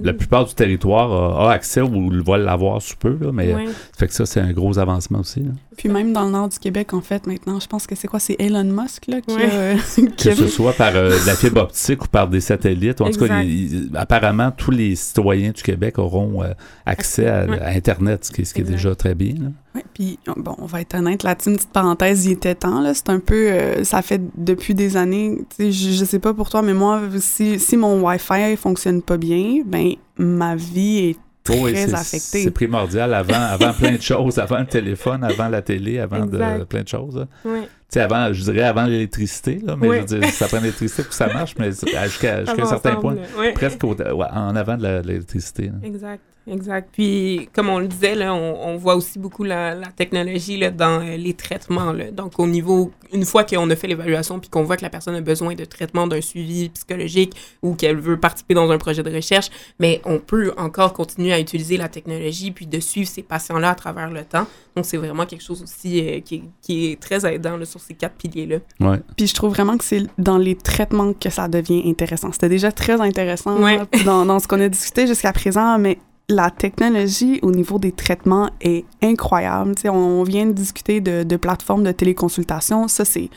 la, 0.00 0.12
plupart 0.12 0.44
du 0.46 0.54
territoire 0.54 1.10
a, 1.40 1.48
a 1.48 1.52
accès 1.52 1.80
ou 1.80 2.10
va 2.24 2.38
l'avoir 2.38 2.80
sous 2.80 2.96
peu. 2.96 3.16
là, 3.20 3.32
mais 3.32 3.52
ça 3.52 3.58
fait 3.98 4.06
que 4.06 4.14
ça, 4.14 4.26
c'est 4.26 4.40
un 4.40 4.52
gros 4.52 4.78
avancement 4.78 5.18
aussi. 5.20 5.40
là. 5.40 5.50
Puis 5.76 5.88
même 5.90 6.12
dans 6.12 6.24
le 6.24 6.30
nord 6.30 6.48
du 6.48 6.58
Québec, 6.58 6.94
en 6.94 7.00
fait, 7.02 7.26
maintenant, 7.26 7.60
je 7.60 7.66
pense 7.66 7.86
que 7.86 7.94
c'est 7.94 8.08
quoi? 8.08 8.18
C'est 8.20 8.36
Elon 8.38 8.64
Musk, 8.64 9.08
là, 9.08 9.20
qui 9.20 9.36
qui 10.16 10.28
Que 10.28 10.34
ce 10.34 10.46
soit 10.48 10.72
par 10.72 10.92
euh, 10.94 11.10
la 11.26 11.34
fibre 11.34 11.60
optique 11.62 12.04
ou 12.04 12.08
par 12.08 12.28
des 12.28 12.40
satellites. 12.40 13.00
En 13.00 13.10
tout 13.10 13.18
cas, 13.18 13.24
Exact. 13.40 13.44
il- 13.44 13.74
il- 13.90 13.96
apparemment, 13.96 14.50
tous 14.56 14.70
les 14.70 14.94
citoyens 14.94 15.50
du 15.50 15.62
Québec 15.62 15.98
auront 15.98 16.42
euh, 16.42 16.52
accès 16.86 17.26
à, 17.26 17.46
Internet, 17.74 18.24
ce 18.24 18.30
qui, 18.32 18.42
est- 18.42 18.44
ce 18.44 18.54
qui 18.54 18.60
est 18.60 18.62
Exact. 18.62 18.76
déjà 18.76 18.94
très 18.94 19.14
bien. 19.14 19.34
là. 19.34 19.48
Ouais, 19.74 19.84
puis 19.92 20.18
bon, 20.38 20.54
on 20.58 20.64
va 20.64 20.80
être 20.80 20.94
honnête, 20.94 21.22
là-dessus, 21.22 21.50
une 21.50 21.56
petite 21.56 21.70
parenthèse, 21.72 22.24
il 22.24 22.32
était 22.32 22.54
temps, 22.54 22.80
là. 22.80 22.94
C'est 22.94 23.10
un 23.10 23.15
peu... 23.18 23.50
euh, 23.50 23.84
ça 23.84 24.02
fait 24.02 24.20
depuis 24.36 24.74
des 24.74 24.96
années, 24.96 25.38
tu 25.56 25.56
sais, 25.56 25.72
je, 25.72 25.90
je 25.92 26.04
sais 26.04 26.18
pas 26.18 26.34
pour 26.34 26.48
toi, 26.48 26.62
mais 26.62 26.74
moi, 26.74 27.02
si, 27.18 27.58
si 27.58 27.76
mon 27.76 28.00
Wi-Fi 28.06 28.56
fonctionne 28.56 29.02
pas 29.02 29.16
bien, 29.16 29.62
ben 29.66 29.92
ma 30.18 30.56
vie 30.56 30.98
est 31.10 31.16
très 31.44 31.60
oui, 31.60 31.72
c'est- 31.76 31.94
affectée. 31.94 32.42
C'est 32.44 32.50
primordial 32.50 33.14
avant, 33.14 33.34
avant 33.40 33.72
plein 33.72 33.92
de 33.92 34.00
choses, 34.02 34.38
avant 34.38 34.58
le 34.58 34.66
téléphone, 34.66 35.22
avant 35.24 35.48
la 35.48 35.62
télé, 35.62 35.98
avant 36.00 36.26
de, 36.26 36.64
plein 36.64 36.82
de 36.82 36.88
choses. 36.88 37.16
là. 37.18 37.26
Ouais. 37.44 37.68
sais, 37.88 38.00
avant, 38.00 38.32
je 38.32 38.42
dirais 38.42 38.62
avant 38.64 38.84
l'électricité, 38.84 39.60
là, 39.64 39.76
mais 39.80 39.88
Oui. 39.88 39.96
je 40.08 40.14
veux 40.14 40.20
dire, 40.20 40.30
ça 40.30 40.48
prend 40.48 40.58
l'électricité 40.58 41.02
pour 41.04 41.10
que 41.10 41.14
ça 41.16 41.32
marche, 41.32 41.54
mais 41.58 41.70
c'est- 41.72 41.86
jusqu'à 42.04 42.44
jusqu'à 42.44 42.62
un 42.62 42.66
certain 42.66 42.96
point, 42.96 43.16
presque 43.54 43.84
au- 43.84 43.94
ouais, 43.94 44.26
en 44.32 44.56
avant 44.56 44.76
de 44.76 45.02
l'électricité. 45.06 45.70
Exact, 45.84 46.20
exact. 46.50 46.88
Puis, 46.92 47.48
comme 47.52 47.68
on 47.68 47.78
le 47.78 47.88
disait, 47.88 48.14
là, 48.14 48.34
on, 48.34 48.68
on 48.68 48.76
voit 48.76 48.96
aussi 48.96 49.18
beaucoup 49.18 49.44
la, 49.44 49.74
la 49.74 49.88
technologie 49.88 50.56
là, 50.56 50.70
dans 50.70 51.00
euh, 51.00 51.16
les 51.16 51.34
traitements. 51.34 51.92
Là. 51.92 52.10
Donc, 52.10 52.38
au 52.38 52.46
niveau, 52.46 52.92
une 53.12 53.24
fois 53.24 53.44
qu'on 53.44 53.68
a 53.70 53.76
fait 53.76 53.86
l'évaluation 53.86 54.38
puis 54.40 54.48
qu'on 54.48 54.62
voit 54.64 54.76
que 54.76 54.82
la 54.82 54.90
personne 54.90 55.14
a 55.14 55.20
besoin 55.20 55.54
de 55.54 55.64
traitement, 55.64 56.06
d'un 56.06 56.20
suivi 56.20 56.68
psychologique 56.70 57.34
ou 57.62 57.74
qu'elle 57.74 57.96
veut 57.96 58.18
participer 58.18 58.54
dans 58.54 58.70
un 58.70 58.78
projet 58.78 59.02
de 59.02 59.12
recherche, 59.14 59.48
mais 59.78 60.00
on 60.04 60.18
peut 60.18 60.52
encore 60.56 60.92
continuer 60.92 61.32
à 61.32 61.40
utiliser 61.40 61.76
la 61.76 61.88
technologie 61.88 62.50
puis 62.50 62.66
de 62.66 62.80
suivre 62.80 63.08
ces 63.08 63.22
patients-là 63.22 63.70
à 63.70 63.74
travers 63.74 64.10
le 64.10 64.24
temps. 64.24 64.46
Donc, 64.74 64.84
c'est 64.86 64.96
vraiment 64.98 65.26
quelque 65.26 65.42
chose 65.42 65.62
aussi 65.62 66.00
euh, 66.00 66.20
qui, 66.20 66.34
est, 66.36 66.42
qui 66.62 66.86
est 66.92 67.00
très 67.00 67.24
aidant 67.32 67.56
là, 67.56 67.64
sur 67.64 67.80
ces 67.80 67.94
quatre 67.94 68.14
piliers-là. 68.16 68.58
Ouais. 68.80 69.00
Puis 69.16 69.26
je 69.26 69.34
trouve 69.34 69.50
vraiment 69.52 69.76
que 69.76 69.84
c'est 69.84 70.02
dans 70.18 70.38
les 70.38 70.54
traitements 70.56 71.12
que 71.12 71.30
ça 71.30 71.48
devient 71.48 71.82
intéressant. 71.86 72.30
C'était 72.32 72.48
déjà 72.48 72.70
très 72.72 73.00
intéressant 73.00 73.56
Ouais. 73.62 73.78
dans, 74.04 74.26
dans 74.26 74.38
ce 74.38 74.46
qu'on 74.46 74.60
a 74.60 74.68
discuté 74.68 75.06
jusqu'à 75.06 75.32
présent, 75.32 75.78
mais 75.78 75.98
la 76.28 76.50
technologie 76.50 77.38
au 77.42 77.52
niveau 77.52 77.78
des 77.78 77.92
traitements 77.92 78.50
est 78.60 78.84
incroyable. 79.02 79.74
On 79.84 80.22
vient 80.24 80.46
de 80.46 80.52
discuter 80.52 81.00
de, 81.00 81.36
plateformes 81.36 81.84
de 81.84 81.92
téléconsultation. 81.92 82.88
Ça, 82.88 83.04
c'est 83.04 83.30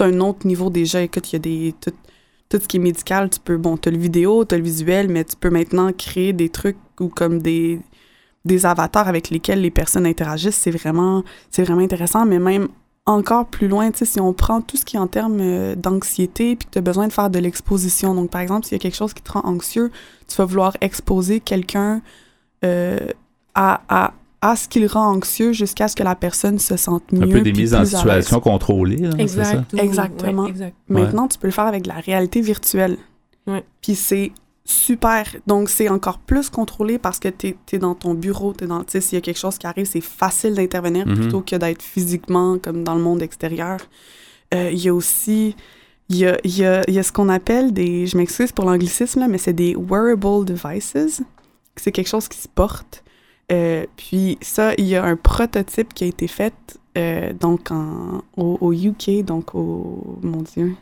un 0.00 0.20
autre 0.20 0.46
niveau 0.46 0.70
déjà. 0.70 1.02
Écoute, 1.02 1.32
il 1.32 1.34
y 1.34 1.36
a 1.36 1.38
des... 1.38 1.74
Tout, 2.48 2.58
ce 2.60 2.66
qui 2.66 2.78
est 2.78 2.80
médical, 2.80 3.30
tu 3.30 3.40
peux... 3.40 3.56
Bon, 3.56 3.76
tu 3.76 3.88
as 3.88 3.92
le 3.92 3.98
vidéo, 3.98 4.44
tu 4.44 4.54
as 4.54 4.58
le 4.58 4.64
visuel, 4.64 5.08
mais 5.08 5.24
tu 5.24 5.36
peux 5.36 5.50
maintenant 5.50 5.92
créer 5.92 6.32
des 6.32 6.48
trucs 6.48 6.78
ou 6.98 7.08
comme 7.08 7.40
des 7.40 7.80
avatars 8.64 9.06
avec 9.06 9.30
lesquels 9.30 9.60
les 9.60 9.70
personnes 9.70 10.06
interagissent, 10.06 10.56
c'est 10.56 10.70
vraiment, 10.70 11.22
vraiment 11.56 11.82
intéressant, 11.82 12.24
mais 12.24 12.38
même 12.38 12.68
encore 13.08 13.46
plus 13.46 13.68
loin, 13.68 13.90
tu 13.90 13.98
sais, 13.98 14.04
si 14.04 14.20
on 14.20 14.32
prend 14.32 14.60
tout 14.60 14.76
ce 14.76 14.84
qui 14.84 14.96
est 14.96 15.00
en 15.00 15.06
termes 15.06 15.38
euh, 15.40 15.74
d'anxiété, 15.74 16.56
puis 16.56 16.66
que 16.66 16.72
tu 16.72 16.78
as 16.78 16.82
besoin 16.82 17.08
de 17.08 17.12
faire 17.12 17.30
de 17.30 17.38
l'exposition. 17.38 18.14
Donc, 18.14 18.30
par 18.30 18.40
exemple, 18.40 18.66
s'il 18.66 18.74
y 18.74 18.76
a 18.76 18.78
quelque 18.78 18.96
chose 18.96 19.14
qui 19.14 19.22
te 19.22 19.32
rend 19.32 19.40
anxieux, 19.44 19.90
tu 20.26 20.36
vas 20.36 20.44
vouloir 20.44 20.76
exposer 20.80 21.40
quelqu'un 21.40 22.02
euh, 22.64 22.98
à, 23.54 23.80
à, 23.88 24.12
à 24.40 24.56
ce 24.56 24.68
qui 24.68 24.80
le 24.80 24.86
rend 24.86 25.06
anxieux 25.06 25.52
jusqu'à 25.52 25.88
ce 25.88 25.96
que 25.96 26.02
la 26.02 26.14
personne 26.14 26.58
se 26.58 26.76
sente 26.76 27.10
mieux. 27.10 27.22
Un 27.22 27.38
peu 27.38 27.40
des 27.40 27.52
mises 27.52 27.74
en 27.74 27.84
situation 27.84 28.40
contrôlée, 28.40 28.96
là, 28.98 29.26
ça? 29.26 29.64
Exactement. 29.76 30.44
ouais, 30.44 30.50
exact. 30.50 30.76
Maintenant, 30.88 31.28
tu 31.28 31.38
peux 31.38 31.48
le 31.48 31.52
faire 31.52 31.66
avec 31.66 31.82
de 31.84 31.88
la 31.88 32.00
réalité 32.00 32.40
virtuelle. 32.40 32.98
Ouais. 33.46 33.64
Puis 33.80 33.94
c'est 33.94 34.32
super. 34.68 35.24
Donc, 35.46 35.70
c'est 35.70 35.88
encore 35.88 36.18
plus 36.18 36.50
contrôlé 36.50 36.98
parce 36.98 37.18
que 37.18 37.28
tu 37.28 37.56
es, 37.72 37.78
dans 37.78 37.94
ton 37.94 38.14
bureau, 38.14 38.52
tu 38.52 38.66
dans... 38.66 38.84
Tu 38.84 38.92
sais, 38.92 39.00
s'il 39.00 39.16
y 39.16 39.18
a 39.18 39.22
quelque 39.22 39.38
chose 39.38 39.56
qui 39.58 39.66
arrive, 39.66 39.86
c'est 39.86 40.00
facile 40.02 40.54
d'intervenir 40.54 41.06
Mhm. 41.06 41.14
plutôt 41.14 41.40
que 41.40 41.56
d'être 41.56 41.82
physiquement 41.82 42.58
comme 42.58 42.84
dans 42.84 42.94
le 42.94 43.00
monde 43.00 43.22
extérieur. 43.22 43.78
Euh, 44.54 44.70
Il 44.70 44.78
y 44.78 44.88
a 44.88 44.94
aussi... 44.94 45.56
Il 46.10 46.16
y 46.16 46.26
a, 46.26 46.38
il 46.44 46.56
y, 46.58 46.64
a, 46.64 46.82
il 46.88 46.94
y 46.94 46.98
a 46.98 47.02
ce 47.02 47.12
qu'on 47.12 47.28
appelle 47.28 47.72
des... 47.72 48.06
Je 48.06 48.16
m'excuse 48.16 48.52
pour 48.52 48.64
l'anglicisme, 48.64 49.20
là, 49.20 49.28
mais 49.28 49.38
c'est 49.38 49.52
des 49.52 49.74
wearable 49.76 50.44
devices. 50.46 51.22
C'est 51.76 51.92
quelque 51.92 52.08
chose 52.08 52.28
qui 52.28 52.38
se 52.38 52.48
porte. 52.48 53.04
Euh, 53.52 53.84
puis 53.96 54.38
ça, 54.42 54.72
il 54.78 54.86
y 54.86 54.96
a 54.96 55.04
un 55.04 55.16
prototype 55.16 55.92
qui 55.94 56.04
a 56.04 56.06
été 56.06 56.26
fait 56.26 56.54
euh, 56.96 57.32
donc 57.32 57.70
en, 57.70 58.22
au, 58.36 58.58
au 58.60 58.72
UK, 58.72 59.22
donc 59.24 59.54
au... 59.54 60.18
Mon 60.22 60.42
Dieu. 60.42 60.74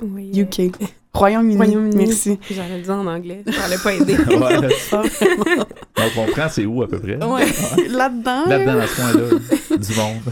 Oui, 0.00 0.30
UK. 0.36 0.72
Royaume-Uni. 1.14 1.56
Royaume-Uni. 1.56 1.96
Merci. 2.06 2.38
J'allais 2.50 2.78
le 2.78 2.82
dire 2.84 2.94
en 2.94 3.06
anglais, 3.06 3.44
ça 3.50 3.64
allait 3.64 3.76
pas 3.78 3.92
aider. 3.94 4.16
Ouais. 4.28 4.68
On 5.98 6.10
comprend 6.26 6.48
c'est 6.48 6.64
où 6.64 6.82
à 6.82 6.88
peu 6.88 6.98
près? 6.98 7.22
Ouais. 7.22 7.44
Là-dedans, 7.88 8.46
Là-dedans, 8.46 8.74
dans 8.78 8.86
ce 8.86 8.96
coin-là, 8.96 9.76
du 9.78 9.94
monde. 9.94 10.22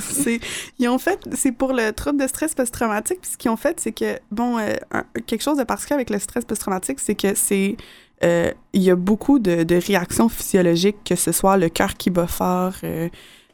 c'est 0.00 0.40
ils 0.78 0.88
ont 0.88 0.98
fait 0.98 1.18
c'est 1.34 1.52
pour 1.52 1.72
le 1.72 1.92
trouble 1.92 2.20
de 2.20 2.26
stress 2.26 2.54
post-traumatique 2.54 3.20
puis 3.22 3.30
ce 3.32 3.36
qu'ils 3.38 3.50
ont 3.50 3.56
fait 3.56 3.78
c'est 3.80 3.92
que 3.92 4.18
bon 4.30 4.58
euh, 4.58 4.74
un- 4.92 5.04
quelque 5.26 5.42
chose 5.42 5.58
de 5.58 5.64
particulier 5.64 5.94
avec 5.94 6.10
le 6.10 6.18
stress 6.18 6.44
post-traumatique 6.44 6.98
c'est 7.00 7.14
que 7.14 7.34
c'est 7.34 7.76
euh, 8.22 8.50
il 8.72 8.82
y 8.82 8.90
a 8.90 8.96
beaucoup 8.96 9.38
de, 9.38 9.62
de 9.62 9.76
réactions 9.76 10.28
physiologiques 10.28 10.98
que 11.04 11.14
ce 11.16 11.32
soit 11.32 11.56
le 11.56 11.68
cœur 11.68 11.94
qui 11.94 12.10
bat 12.10 12.26
fort 12.26 12.74
euh, 12.84 13.08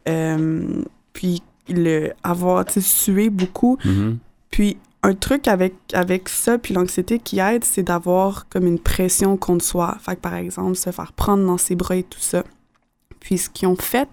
euh, 0.08 0.82
puis 1.12 1.42
le 1.68 2.10
avoir 2.22 2.64
tu 2.64 2.74
sais, 2.74 2.80
sué 2.80 3.30
beaucoup 3.30 3.78
Mhm. 3.84 4.18
puis 4.50 4.76
un 5.06 5.14
truc 5.14 5.46
avec, 5.48 5.74
avec 5.92 6.28
ça, 6.28 6.58
puis 6.58 6.74
l'anxiété 6.74 7.18
qui 7.18 7.38
aide, 7.38 7.64
c'est 7.64 7.84
d'avoir 7.84 8.48
comme 8.48 8.66
une 8.66 8.78
pression 8.80 9.36
contre 9.36 9.64
soi. 9.64 9.96
Fait 10.00 10.16
que, 10.16 10.20
par 10.20 10.34
exemple, 10.34 10.74
se 10.76 10.90
faire 10.90 11.12
prendre 11.12 11.46
dans 11.46 11.58
ses 11.58 11.76
bras 11.76 11.96
et 11.96 12.02
tout 12.02 12.20
ça. 12.20 12.42
Puis 13.20 13.38
ce 13.38 13.48
qu'ils 13.48 13.68
ont 13.68 13.76
fait, 13.76 14.08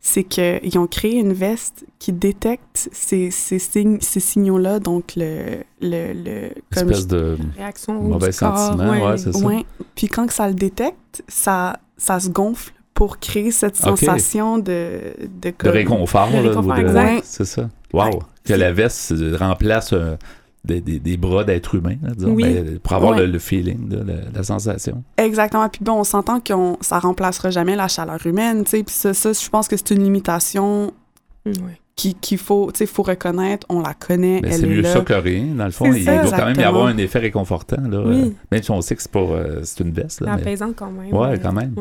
c'est 0.00 0.24
qu'ils 0.24 0.78
ont 0.78 0.86
créé 0.86 1.16
une 1.18 1.32
veste 1.32 1.84
qui 1.98 2.12
détecte 2.12 2.88
ces, 2.92 3.30
ces, 3.30 3.58
signes, 3.58 3.98
ces 4.00 4.20
signaux-là, 4.20 4.78
donc 4.78 5.12
le... 5.16 5.62
le, 5.80 6.12
le 6.12 6.50
comme 6.72 6.90
Espèce 6.90 7.06
de 7.06 7.36
Réaction 7.56 7.94
mauvais 7.94 8.32
sentiment, 8.32 8.90
ouais, 9.06 9.18
c'est 9.18 9.32
ça. 9.32 9.44
Ouais. 9.46 9.64
Puis 9.94 10.08
quand 10.08 10.26
que 10.26 10.32
ça 10.32 10.48
le 10.48 10.54
détecte, 10.54 11.22
ça, 11.28 11.78
ça 11.96 12.20
se 12.20 12.28
gonfle 12.28 12.72
pour 12.94 13.18
créer 13.18 13.50
cette 13.50 13.76
sensation 13.76 14.58
de... 14.58 15.14
De, 15.20 15.28
de 15.42 15.50
comme- 15.50 15.70
réconfort, 15.70 16.28
de 16.30 16.34
là, 16.34 16.40
réconfort, 16.42 16.74
de- 16.76 16.80
exact. 16.80 17.20
C'est 17.24 17.44
ça. 17.44 17.68
Wow. 17.92 18.20
Que 18.46 18.54
la 18.54 18.72
veste 18.72 19.12
euh, 19.12 19.36
remplace 19.38 19.92
euh, 19.92 20.16
des, 20.64 20.80
des- 20.80 20.98
des 20.98 21.16
bras 21.16 21.44
d'être 21.44 21.74
humain, 21.74 21.96
là, 22.02 22.10
disons, 22.16 22.32
Oui. 22.32 22.42
ben, 22.44 22.78
pour 22.80 22.92
avoir 22.94 23.12
Ouais. 23.12 23.26
le, 23.26 23.32
le 23.32 23.38
feeling, 23.38 23.88
là, 23.90 23.98
la, 24.04 24.14
la 24.34 24.42
sensation. 24.42 25.02
Exactement. 25.16 25.68
Puis 25.68 25.80
bon, 25.84 26.00
on 26.00 26.04
s'entend 26.04 26.40
que 26.40 26.52
ça 26.80 26.98
remplacera 26.98 27.50
jamais 27.50 27.76
la 27.76 27.88
chaleur 27.88 28.24
humaine, 28.26 28.64
tu 28.64 28.70
sais. 28.70 28.82
Puis 28.82 28.94
ça, 28.94 29.14
ça, 29.14 29.32
je 29.32 29.48
pense 29.48 29.68
que 29.68 29.76
c'est 29.76 29.90
une 29.92 30.02
limitation 30.02 30.92
Ouais. 31.46 31.52
qui- 31.94 32.14
qu'il 32.14 32.38
faut, 32.38 32.70
tu 32.72 32.78
sais, 32.78 32.86
faut 32.86 33.04
reconnaître. 33.04 33.64
On 33.70 33.80
la 33.80 33.94
connaît, 33.94 34.40
Ben, 34.40 34.50
c'est 34.52 34.64
est 34.64 34.66
mieux 34.66 34.80
là. 34.80 34.92
ça 34.92 35.00
que 35.02 35.12
rien. 35.14 35.54
Dans 35.56 35.64
le 35.66 35.70
fond, 35.70 35.92
il 35.92 36.02
ça, 36.04 36.22
doit 36.24 36.36
quand 36.36 36.46
même 36.46 36.58
y 36.58 36.64
avoir 36.64 36.86
un 36.88 36.96
effet 36.98 37.20
réconfortant. 37.20 37.80
Là, 37.88 38.02
Oui. 38.04 38.22
euh, 38.22 38.30
même 38.50 38.62
si 38.62 38.70
on 38.72 38.80
sait 38.80 38.96
que 38.96 39.02
c'est 39.02 39.12
pas 39.12 39.20
euh, 39.20 39.60
c'est 39.62 39.84
une 39.84 39.92
veste. 39.92 40.20
Là, 40.20 40.34
mais 40.34 40.42
apaisant 40.42 40.72
quand 40.74 40.90
même. 40.90 41.14
Ouais, 41.14 41.38
quand 41.40 41.52
même. 41.52 41.74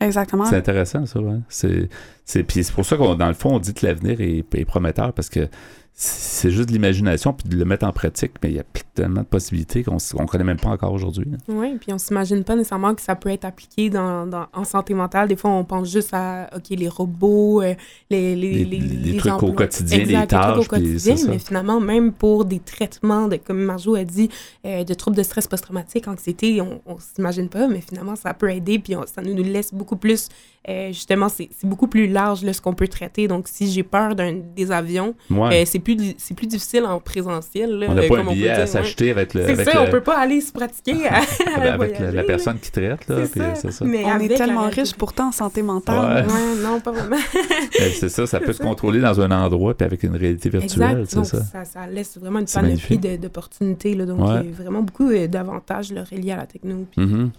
Exactement. 0.00 0.46
c'est 0.46 0.56
intéressant, 0.56 1.06
ça. 1.06 1.20
Ouais. 1.20 1.38
C'est, 1.48 1.88
c'est, 2.24 2.42
puis 2.42 2.64
c'est 2.64 2.72
pour 2.74 2.84
ça 2.84 2.96
qu'on, 2.96 3.14
dans 3.14 3.28
le 3.28 3.34
fond, 3.34 3.54
on 3.54 3.58
dit 3.60 3.72
que 3.72 3.86
l'avenir 3.86 4.20
est, 4.20 4.44
est 4.52 4.64
prometteur 4.64 5.12
parce 5.12 5.28
que 5.28 5.46
c'est 5.94 6.50
juste 6.50 6.68
de 6.68 6.72
l'imagination 6.74 7.32
puis 7.32 7.48
de 7.48 7.56
le 7.56 7.64
mettre 7.64 7.86
en 7.86 7.92
pratique, 7.92 8.32
mais 8.42 8.50
il 8.50 8.56
y 8.56 8.58
a 8.58 8.64
tellement 8.94 9.20
de 9.20 9.26
possibilités 9.26 9.84
qu'on 9.84 9.94
ne 9.96 10.26
connaît 10.26 10.42
même 10.44 10.58
pas 10.58 10.70
encore 10.70 10.92
aujourd'hui. 10.92 11.26
là. 11.30 11.36
Oui, 11.48 11.76
puis 11.80 11.92
on 11.92 11.98
s'imagine 11.98 12.44
pas 12.44 12.56
nécessairement 12.56 12.94
que 12.94 13.00
ça 13.02 13.14
peut 13.14 13.28
être 13.28 13.44
appliqué 13.44 13.88
dans, 13.90 14.26
dans- 14.26 14.46
en 14.52 14.64
santé 14.64 14.94
mentale. 14.94 15.28
Des 15.28 15.36
fois, 15.36 15.50
on 15.50 15.64
pense 15.64 15.90
juste 15.90 16.10
à 16.12 16.50
OK, 16.56 16.70
les 16.70 16.88
robots, 16.88 17.62
euh, 17.62 17.74
les, 18.10 18.34
les, 18.34 18.64
Les- 18.64 18.78
les 18.80 19.16
trucs 19.16 19.42
au 19.42 19.52
quotidien, 19.52 19.98
les 19.98 20.02
exact, 20.04 20.20
les 20.22 20.26
tâches, 20.26 20.54
trucs 20.54 20.72
au 20.72 20.76
quotidien, 20.76 21.14
mais 21.28 21.38
finalement, 21.38 21.80
même 21.80 22.12
pour 22.12 22.44
des 22.46 22.58
traitements, 22.58 23.28
de, 23.28 23.36
comme 23.36 23.62
Marjo 23.62 23.94
a 23.94 24.04
dit, 24.04 24.28
euh, 24.66 24.84
de 24.84 24.94
troubles 24.94 25.16
de 25.16 25.22
stress 25.22 25.46
post-traumatique, 25.46 26.08
anxiété, 26.08 26.60
on, 26.60 26.80
on 26.86 26.96
s'imagine 26.98 27.48
pas, 27.48 27.68
mais 27.68 27.80
finalement, 27.80 28.16
ça 28.16 28.34
peut 28.34 28.50
aider, 28.50 28.78
puis 28.78 28.96
on- 28.96 29.06
ça 29.06 29.22
nous 29.22 29.36
laisse 29.36 29.72
beaucoup 29.72 29.96
plus, 29.96 30.28
euh, 30.68 30.88
justement, 30.88 31.28
c'est 31.28 31.48
beaucoup 31.64 31.88
plus 31.88 32.06
large 32.06 32.44
là, 32.44 32.52
ce 32.52 32.60
qu'on 32.60 32.72
peut 32.74 32.86
traiter. 32.88 33.26
Donc, 33.26 33.48
si 33.48 33.70
j'ai 33.70 33.82
peur 33.82 34.14
d'un 34.14 34.34
des 34.54 34.70
avions, 34.70 35.14
Ouais. 35.30 35.62
euh, 35.62 35.64
c'est 35.66 35.80
plus, 35.80 35.96
di- 35.96 36.14
c'est 36.18 36.34
plus 36.34 36.46
difficile 36.46 36.84
en 36.84 37.00
présentiel. 37.00 37.70
là, 37.78 37.86
on 37.90 37.94
n'a 37.94 38.02
euh, 38.02 38.08
pas 38.08 38.16
comme 38.16 38.28
un 38.28 38.30
peut 38.30 38.34
billet 38.36 38.50
à 38.50 38.66
s'acheter 38.66 39.10
avec, 39.10 39.34
le, 39.34 39.44
C'est 39.44 39.52
avec, 39.52 39.68
ça, 39.68 39.74
le- 39.82 39.88
on 39.88 39.90
peut 39.90 40.00
pas 40.02 40.18
aller 40.18 40.40
se 40.40 40.52
pratiquer 40.52 41.06
à, 41.08 41.16
à 41.56 41.72
avec 41.72 41.98
la, 41.98 42.22
personne 42.22 42.58
qui 42.60 42.70
traite. 42.70 43.08
Là, 43.08 43.16
puis 43.30 43.42
ça. 43.72 43.84
Mais 43.84 44.04
On 44.04 44.18
est 44.20 44.28
tellement 44.36 44.68
riche 44.68 44.94
pourtant 44.94 45.28
en 45.28 45.32
santé 45.32 45.62
mentale. 45.62 46.26
Ouais. 46.26 46.32
Ouais, 46.32 46.62
non, 46.62 46.80
pas 46.80 46.92
vraiment. 46.92 47.16
C'est 47.72 48.08
ça, 48.08 48.26
ça 48.26 48.38
peut 48.40 48.52
se 48.52 48.62
contrôler 48.62 49.00
dans 49.00 49.20
un 49.20 49.30
endroit 49.30 49.74
puis 49.74 49.84
avec 49.84 50.02
une 50.04 50.16
réalité 50.16 50.48
virtuelle, 50.48 51.00
exact. 51.00 51.06
c'est 51.10 51.16
Donc, 51.16 51.26
ça. 51.64 51.86
laisse 51.88 52.16
vraiment 52.18 52.38
une 52.38 52.46
panoplie 52.46 52.98
d'opportunités. 53.18 53.94
là. 53.94 54.06
Donc, 54.06 54.20
Ouais. 54.20 54.40
il 54.44 54.50
y 54.50 54.52
a 54.52 54.62
vraiment 54.62 54.82
beaucoup 54.82 55.10
d'avantages 55.28 55.92
reliés 56.10 56.32
à 56.32 56.36
la 56.36 56.46
techno. 56.46 56.86
Puis, 56.94 57.04
Mhm. 57.04 57.30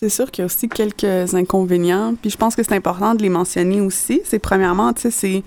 C'est 0.00 0.08
sûr 0.08 0.30
qu'il 0.30 0.42
y 0.42 0.44
a 0.44 0.46
aussi 0.46 0.68
quelques 0.68 1.34
inconvénients, 1.34 2.14
puis 2.20 2.30
je 2.30 2.36
pense 2.36 2.54
que 2.54 2.62
c'est 2.62 2.74
important 2.74 3.14
de 3.14 3.22
les 3.22 3.28
mentionner 3.30 3.80
aussi. 3.80 4.20
C'est 4.24 4.38
premièrement, 4.38 4.92
tu 4.92 5.02
sais, 5.02 5.10
c'est 5.10 5.42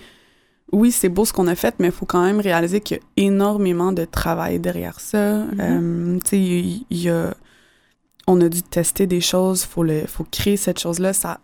oui, 0.73 0.91
c'est 0.91 1.09
beau 1.09 1.25
ce 1.25 1.33
qu'on 1.33 1.47
a 1.47 1.55
fait, 1.55 1.75
mais 1.79 1.87
il 1.87 1.91
faut 1.93 2.05
quand 2.05 2.23
même 2.23 2.39
réaliser 2.39 2.79
qu'il 2.81 2.97
y 2.97 2.99
a 2.99 3.03
énormément 3.27 3.91
de 3.91 4.05
travail 4.05 4.59
derrière 4.59 4.99
ça. 4.99 5.17
Euh, 5.17 6.17
tu 6.23 6.29
sais, 6.29 6.39
il 6.39 6.85
il 6.89 7.01
y, 7.03 7.09
a, 7.09 7.33
on 8.27 8.39
a 8.41 8.47
dû 8.49 8.61
tester 8.63 9.05
des 9.07 9.19
choses, 9.21 9.63
faut 9.63 9.83
le, 9.83 10.05
faut 10.07 10.25
créer 10.31 10.55
cette 10.57 10.79
chose-là. 10.79 11.11
Ça, 11.13 11.39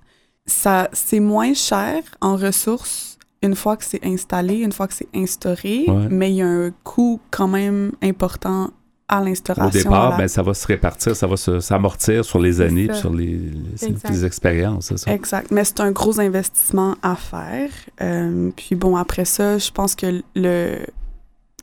ça, 0.46 0.90
c'est 0.94 1.20
moins 1.20 1.54
cher 1.54 2.02
en 2.22 2.36
ressources 2.38 3.18
une 3.44 3.56
fois 3.56 3.76
que 3.78 3.84
c'est 3.86 4.04
installé, 4.06 4.56
une 4.60 4.72
fois 4.72 4.88
que 4.88 4.94
c'est 4.94 5.10
instauré, 5.14 5.86
Ouais. 5.88 6.08
mais 6.10 6.32
il 6.32 6.38
y 6.38 6.42
a 6.42 6.48
un 6.48 6.72
coût 6.84 7.20
quand 7.30 7.48
même 7.50 7.92
important 8.02 8.72
à 9.10 9.22
l'instauration. 9.24 9.68
Au 9.80 9.84
départ, 9.84 10.12
la- 10.12 10.18
ben, 10.18 10.28
ça 10.28 10.44
va 10.44 10.54
se 10.54 10.68
répartir, 10.68 11.16
ça 11.16 11.28
va 11.28 11.38
se- 11.38 11.60
s'amortir 11.60 12.26
sur 12.26 12.40
les 12.40 12.60
années 12.62 12.94
sur 12.94 13.14
les, 13.14 13.26
les, 13.38 13.86
Exact. 13.88 14.10
les 14.10 14.26
expériences, 14.26 14.96
ça. 14.96 15.14
Exact. 15.14 15.50
Mais 15.52 15.64
c'est 15.64 15.80
un 15.80 15.92
gros 15.92 16.20
investissement 16.20 16.96
à 17.02 17.16
faire. 17.16 17.70
Euh, 18.02 18.50
puis 18.56 18.76
bon, 18.76 18.96
après 18.98 19.24
ça, 19.26 19.58
je 19.58 19.72
pense 19.72 19.96
que 19.96 20.22
le 20.36 20.78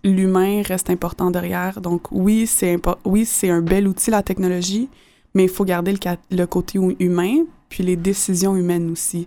l'humain 0.03 0.63
reste 0.63 0.91
important 0.91 1.31
derrière. 1.31 1.81
Donc 1.81 2.09
oui, 2.11 2.47
c'est 2.47 2.79
oui, 3.05 3.25
c'est 3.25 3.49
un 3.51 3.63
bel 3.63 3.89
outil 3.89 4.11
la 4.11 4.23
technologie, 4.23 4.89
mais 5.35 5.45
il 5.45 5.49
faut 5.51 5.65
garder 5.65 5.95
le, 6.31 6.45
côté 6.47 6.79
hu- 6.79 6.97
humain, 6.99 7.45
puis 7.71 7.83
les 7.85 7.97
décisions 7.97 8.55
humaines 8.57 8.91
aussi. 8.91 9.27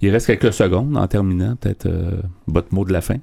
Il 0.00 0.10
reste 0.10 0.26
quelques 0.26 0.52
secondes 0.52 0.96
en 0.96 1.06
terminant, 1.06 1.54
peut-être 1.56 1.86
euh, 1.86 2.20
votre 2.48 2.74
mot 2.74 2.84
de 2.84 2.92
la 2.92 3.00
fin. 3.00 3.16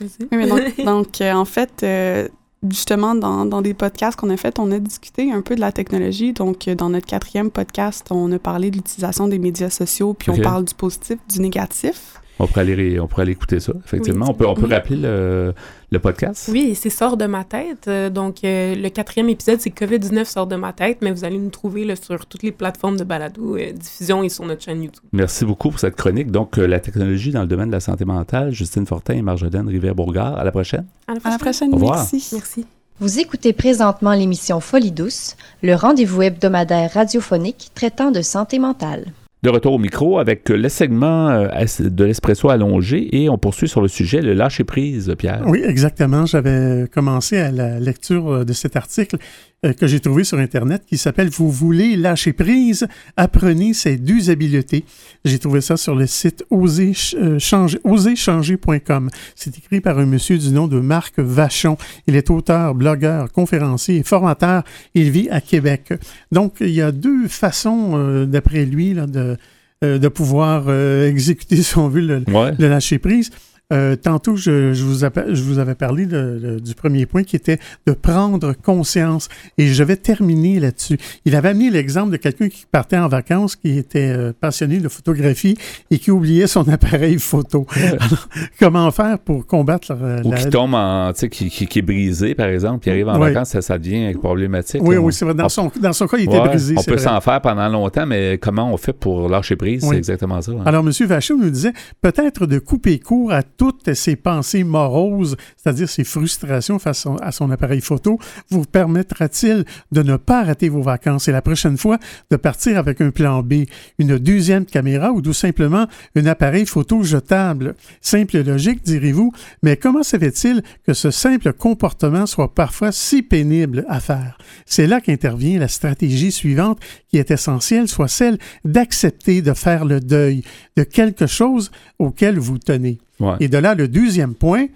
Oui, 0.00 0.08
mais 0.32 0.48
donc, 0.48 0.60
donc 0.84 1.20
euh, 1.20 1.32
en 1.32 1.44
fait, 1.44 1.82
euh, 1.82 2.26
justement, 2.68 3.14
dans, 3.14 3.46
dans, 3.46 3.62
des 3.62 3.74
podcasts 3.74 4.18
qu'on 4.18 4.30
a 4.30 4.36
fait, 4.36 4.58
on 4.58 4.70
a 4.72 4.78
discuté 4.78 5.32
un 5.32 5.42
peu 5.42 5.54
de 5.54 5.60
la 5.60 5.72
technologie. 5.72 6.32
Donc, 6.32 6.68
euh, 6.68 6.74
dans 6.74 6.90
notre 6.90 7.06
quatrième 7.06 7.50
podcast, 7.50 8.06
on 8.10 8.30
a 8.32 8.38
parlé 8.38 8.70
de 8.70 8.76
l'utilisation 8.76 9.28
des 9.28 9.38
médias 9.38 9.70
sociaux, 9.70 10.14
puis 10.14 10.30
on 10.30 10.38
parle 10.38 10.64
du 10.64 10.74
positif, 10.74 11.18
du 11.28 11.40
négatif. 11.40 12.20
On 12.38 12.46
pourrait 12.46 12.62
aller, 12.62 13.00
on 13.00 13.06
pourrait 13.06 13.22
aller 13.22 13.32
écouter 13.32 13.60
ça, 13.60 13.72
effectivement. 13.84 14.26
on 14.28 14.34
peut, 14.34 14.46
on 14.46 14.54
peut 14.54 14.66
rappeler 14.66 14.96
le, 14.96 15.54
le 15.90 15.98
podcast? 15.98 16.48
Oui, 16.52 16.74
c'est 16.74 16.90
Sort 16.90 17.16
de 17.16 17.26
ma 17.26 17.44
tête. 17.44 17.88
Euh, 17.88 18.10
donc, 18.10 18.44
euh, 18.44 18.74
le 18.74 18.88
quatrième 18.88 19.28
épisode, 19.28 19.60
c'est 19.60 19.70
COVID-19 19.70 20.24
sort 20.24 20.46
de 20.46 20.56
ma 20.56 20.72
tête, 20.72 20.98
mais 21.02 21.12
vous 21.12 21.24
allez 21.24 21.38
nous 21.38 21.50
trouver 21.50 21.84
là, 21.84 21.94
sur 21.96 22.26
toutes 22.26 22.42
les 22.42 22.52
plateformes 22.52 22.96
de 22.96 23.04
balado, 23.04 23.56
euh, 23.56 23.72
diffusion 23.72 24.22
et 24.22 24.28
sur 24.28 24.44
notre 24.44 24.62
chaîne 24.62 24.82
YouTube. 24.82 25.04
Merci 25.12 25.44
beaucoup 25.44 25.70
pour 25.70 25.78
cette 25.78 25.96
chronique. 25.96 26.30
Donc, 26.30 26.56
la 26.56 26.80
technologie 26.80 27.30
dans 27.30 27.42
le 27.42 27.46
domaine 27.46 27.68
de 27.68 27.74
la 27.74 27.80
santé 27.80 28.04
mentale, 28.04 28.52
Justine 28.52 28.86
Fortin 28.86 29.14
et 29.14 29.22
Marjolaine 29.22 29.68
Rivière-Bourgard. 29.68 30.38
À 30.38 30.44
la 30.44 30.50
prochaine. 30.50 30.86
À 31.06 31.14
la 31.14 31.38
prochaine. 31.38 31.70
Au 31.72 31.76
revoir. 31.76 31.96
Merci. 31.96 32.28
Merci. 32.32 32.66
Vous 32.98 33.20
écoutez 33.20 33.52
présentement 33.52 34.14
l'émission 34.14 34.58
Folie 34.60 34.90
douce, 34.90 35.36
le 35.62 35.74
rendez-vous 35.74 36.22
hebdomadaire 36.22 36.90
radiophonique 36.94 37.70
traitant 37.74 38.10
de 38.10 38.22
santé 38.22 38.58
mentale. 38.58 39.12
De 39.46 39.50
retour 39.52 39.74
au 39.74 39.78
micro 39.78 40.18
avec 40.18 40.48
le 40.48 40.68
segment 40.68 41.28
euh, 41.28 41.46
de 41.78 42.04
l'espresso 42.04 42.48
allongé 42.48 43.16
et 43.16 43.28
on 43.28 43.38
poursuit 43.38 43.68
sur 43.68 43.80
le 43.80 43.86
sujet 43.86 44.20
le 44.20 44.32
lâcher 44.32 44.64
prise, 44.64 45.14
Pierre. 45.16 45.44
Oui, 45.46 45.62
exactement. 45.64 46.26
J'avais 46.26 46.86
commencé 46.92 47.38
à 47.38 47.52
la 47.52 47.78
lecture 47.78 48.28
euh, 48.28 48.44
de 48.44 48.52
cet 48.52 48.74
article 48.74 49.18
euh, 49.64 49.72
que 49.72 49.86
j'ai 49.86 50.00
trouvé 50.00 50.24
sur 50.24 50.38
Internet 50.38 50.82
qui 50.84 50.98
s'appelle 50.98 51.28
Vous 51.28 51.48
voulez 51.48 51.94
lâcher 51.94 52.32
prise, 52.32 52.88
apprenez 53.16 53.72
ces 53.72 53.98
deux 53.98 54.30
habiletés. 54.30 54.84
J'ai 55.24 55.38
trouvé 55.38 55.60
ça 55.60 55.76
sur 55.76 55.94
le 55.94 56.08
site 56.08 56.44
oserchanger.com. 56.50 59.10
C'est 59.36 59.56
écrit 59.56 59.80
par 59.80 60.00
un 60.00 60.06
monsieur 60.06 60.38
du 60.38 60.50
nom 60.50 60.66
de 60.66 60.80
Marc 60.80 61.20
Vachon. 61.20 61.78
Il 62.08 62.16
est 62.16 62.30
auteur, 62.30 62.74
blogueur, 62.74 63.30
conférencier 63.30 63.98
et 63.98 64.02
formateur. 64.02 64.64
Il 64.94 65.12
vit 65.12 65.28
à 65.30 65.40
Québec. 65.40 65.94
Donc, 66.32 66.56
il 66.58 66.70
y 66.70 66.82
a 66.82 66.90
deux 66.90 67.28
façons, 67.28 68.26
d'après 68.26 68.66
lui, 68.66 68.92
là, 68.92 69.06
de, 69.06 69.35
de 69.82 70.08
pouvoir 70.08 70.70
exécuter, 71.04 71.56
si 71.62 71.76
on 71.78 71.88
veut, 71.88 72.00
le, 72.00 72.24
le 72.26 72.68
lâcher 72.68 72.98
prise. 72.98 73.30
Euh, 73.72 73.96
tantôt, 73.96 74.36
je, 74.36 74.72
je, 74.72 74.84
vous 74.84 74.98
je, 75.00 75.42
vous 75.42 75.58
avais 75.58 75.74
parlé 75.74 76.06
de, 76.06 76.60
du 76.64 76.74
premier 76.76 77.04
point 77.04 77.24
qui 77.24 77.34
était 77.34 77.58
de 77.88 77.94
prendre 77.94 78.52
conscience. 78.52 79.28
Et 79.58 79.66
je 79.66 79.82
vais 79.82 79.96
terminer 79.96 80.60
là-dessus. 80.60 80.98
Il 81.24 81.34
avait 81.34 81.48
amené 81.48 81.70
l'exemple 81.70 82.12
de 82.12 82.16
quelqu'un 82.16 82.48
qui 82.48 82.64
partait 82.70 82.96
en 82.96 83.08
vacances, 83.08 83.56
qui 83.56 83.76
était 83.76 84.12
euh, 84.16 84.32
passionné 84.40 84.78
de 84.78 84.88
photographie 84.88 85.58
et 85.90 85.98
qui 85.98 86.12
oubliait 86.12 86.46
son 86.46 86.68
appareil 86.72 87.18
photo. 87.18 87.66
Alors, 87.76 88.28
comment 88.60 88.88
faire 88.92 89.18
pour 89.18 89.44
combattre 89.48 89.94
la, 89.94 90.20
Ou 90.24 90.32
qui 90.32 90.48
tombe 90.48 90.74
en, 90.74 91.12
tu 91.12 91.20
sais, 91.20 91.28
qui, 91.28 91.50
qui, 91.50 91.78
est 91.80 91.82
brisé, 91.82 92.36
par 92.36 92.46
exemple, 92.46 92.84
qui 92.84 92.90
arrive 92.90 93.08
en 93.08 93.18
vacances, 93.18 93.48
ça, 93.48 93.62
ça 93.62 93.78
devient 93.78 94.14
problématique. 94.14 94.80
Oui, 94.84 94.96
oui, 94.96 95.12
c'est 95.12 95.24
vrai. 95.24 95.34
Dans, 95.34 95.48
son, 95.48 95.72
dans 95.80 95.92
son 95.92 96.06
cas, 96.06 96.18
il 96.18 96.24
était 96.24 96.38
brisé. 96.38 96.76
On 96.78 96.84
peut 96.84 96.98
s'en 96.98 97.20
faire 97.20 97.40
pendant 97.40 97.68
longtemps, 97.68 98.06
mais 98.06 98.38
comment 98.38 98.72
on 98.72 98.76
fait 98.76 98.92
pour 98.92 99.28
lâcher 99.28 99.56
prise? 99.56 99.84
C'est 99.88 99.96
exactement 99.96 100.40
ça. 100.40 100.52
Hein. 100.52 100.62
Alors, 100.66 100.86
M. 100.86 100.92
Vachon 101.06 101.36
nous 101.36 101.50
disait 101.50 101.72
peut-être 102.00 102.46
de 102.46 102.60
couper 102.60 103.00
court 103.00 103.32
à 103.32 103.42
toutes 103.56 103.94
ces 103.94 104.16
pensées 104.16 104.64
moroses, 104.64 105.36
c'est-à-dire 105.56 105.88
ces 105.88 106.04
frustrations 106.04 106.78
face 106.78 107.06
à 107.22 107.32
son 107.32 107.50
appareil 107.50 107.80
photo, 107.80 108.18
vous 108.50 108.64
permettra-t-il 108.64 109.64
de 109.92 110.02
ne 110.02 110.16
pas 110.16 110.44
rater 110.44 110.68
vos 110.68 110.82
vacances? 110.82 111.28
Et 111.28 111.32
la 111.32 111.42
prochaine 111.42 111.76
fois 111.76 111.98
de 112.30 112.36
partir 112.36 112.78
avec 112.78 113.00
un 113.00 113.10
plan 113.10 113.42
B, 113.42 113.64
une 113.98 114.18
deuxième 114.18 114.64
caméra 114.64 115.12
ou 115.12 115.22
tout 115.22 115.32
simplement 115.32 115.86
un 116.14 116.26
appareil 116.26 116.66
photo 116.66 117.02
jetable? 117.02 117.74
Simple 118.00 118.42
logique, 118.42 118.84
direz-vous, 118.84 119.32
mais 119.62 119.76
comment 119.76 120.02
se 120.02 120.18
fait-il 120.18 120.62
que 120.86 120.94
ce 120.94 121.10
simple 121.10 121.52
comportement 121.52 122.26
soit 122.26 122.54
parfois 122.54 122.92
si 122.92 123.22
pénible 123.22 123.84
à 123.88 124.00
faire? 124.00 124.38
C'est 124.64 124.86
là 124.86 125.00
qu'intervient 125.00 125.58
la 125.58 125.68
stratégie 125.68 126.32
suivante 126.32 126.80
qui 127.08 127.18
est 127.18 127.30
essentielle, 127.30 127.88
soit 127.88 128.08
celle 128.08 128.38
d'accepter 128.64 129.42
de 129.42 129.54
faire 129.54 129.84
le 129.84 130.00
deuil 130.00 130.42
de 130.76 130.82
quelque 130.82 131.26
chose 131.26 131.70
auquel 131.98 132.38
vous 132.38 132.58
tenez. 132.58 132.98
Et 133.40 133.48
de 133.48 133.58
là, 133.58 133.74
le 133.74 133.88
deuxième 133.88 134.34
point, 134.34 134.66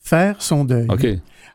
faire 0.00 0.42
son 0.42 0.64
deuil. 0.64 0.88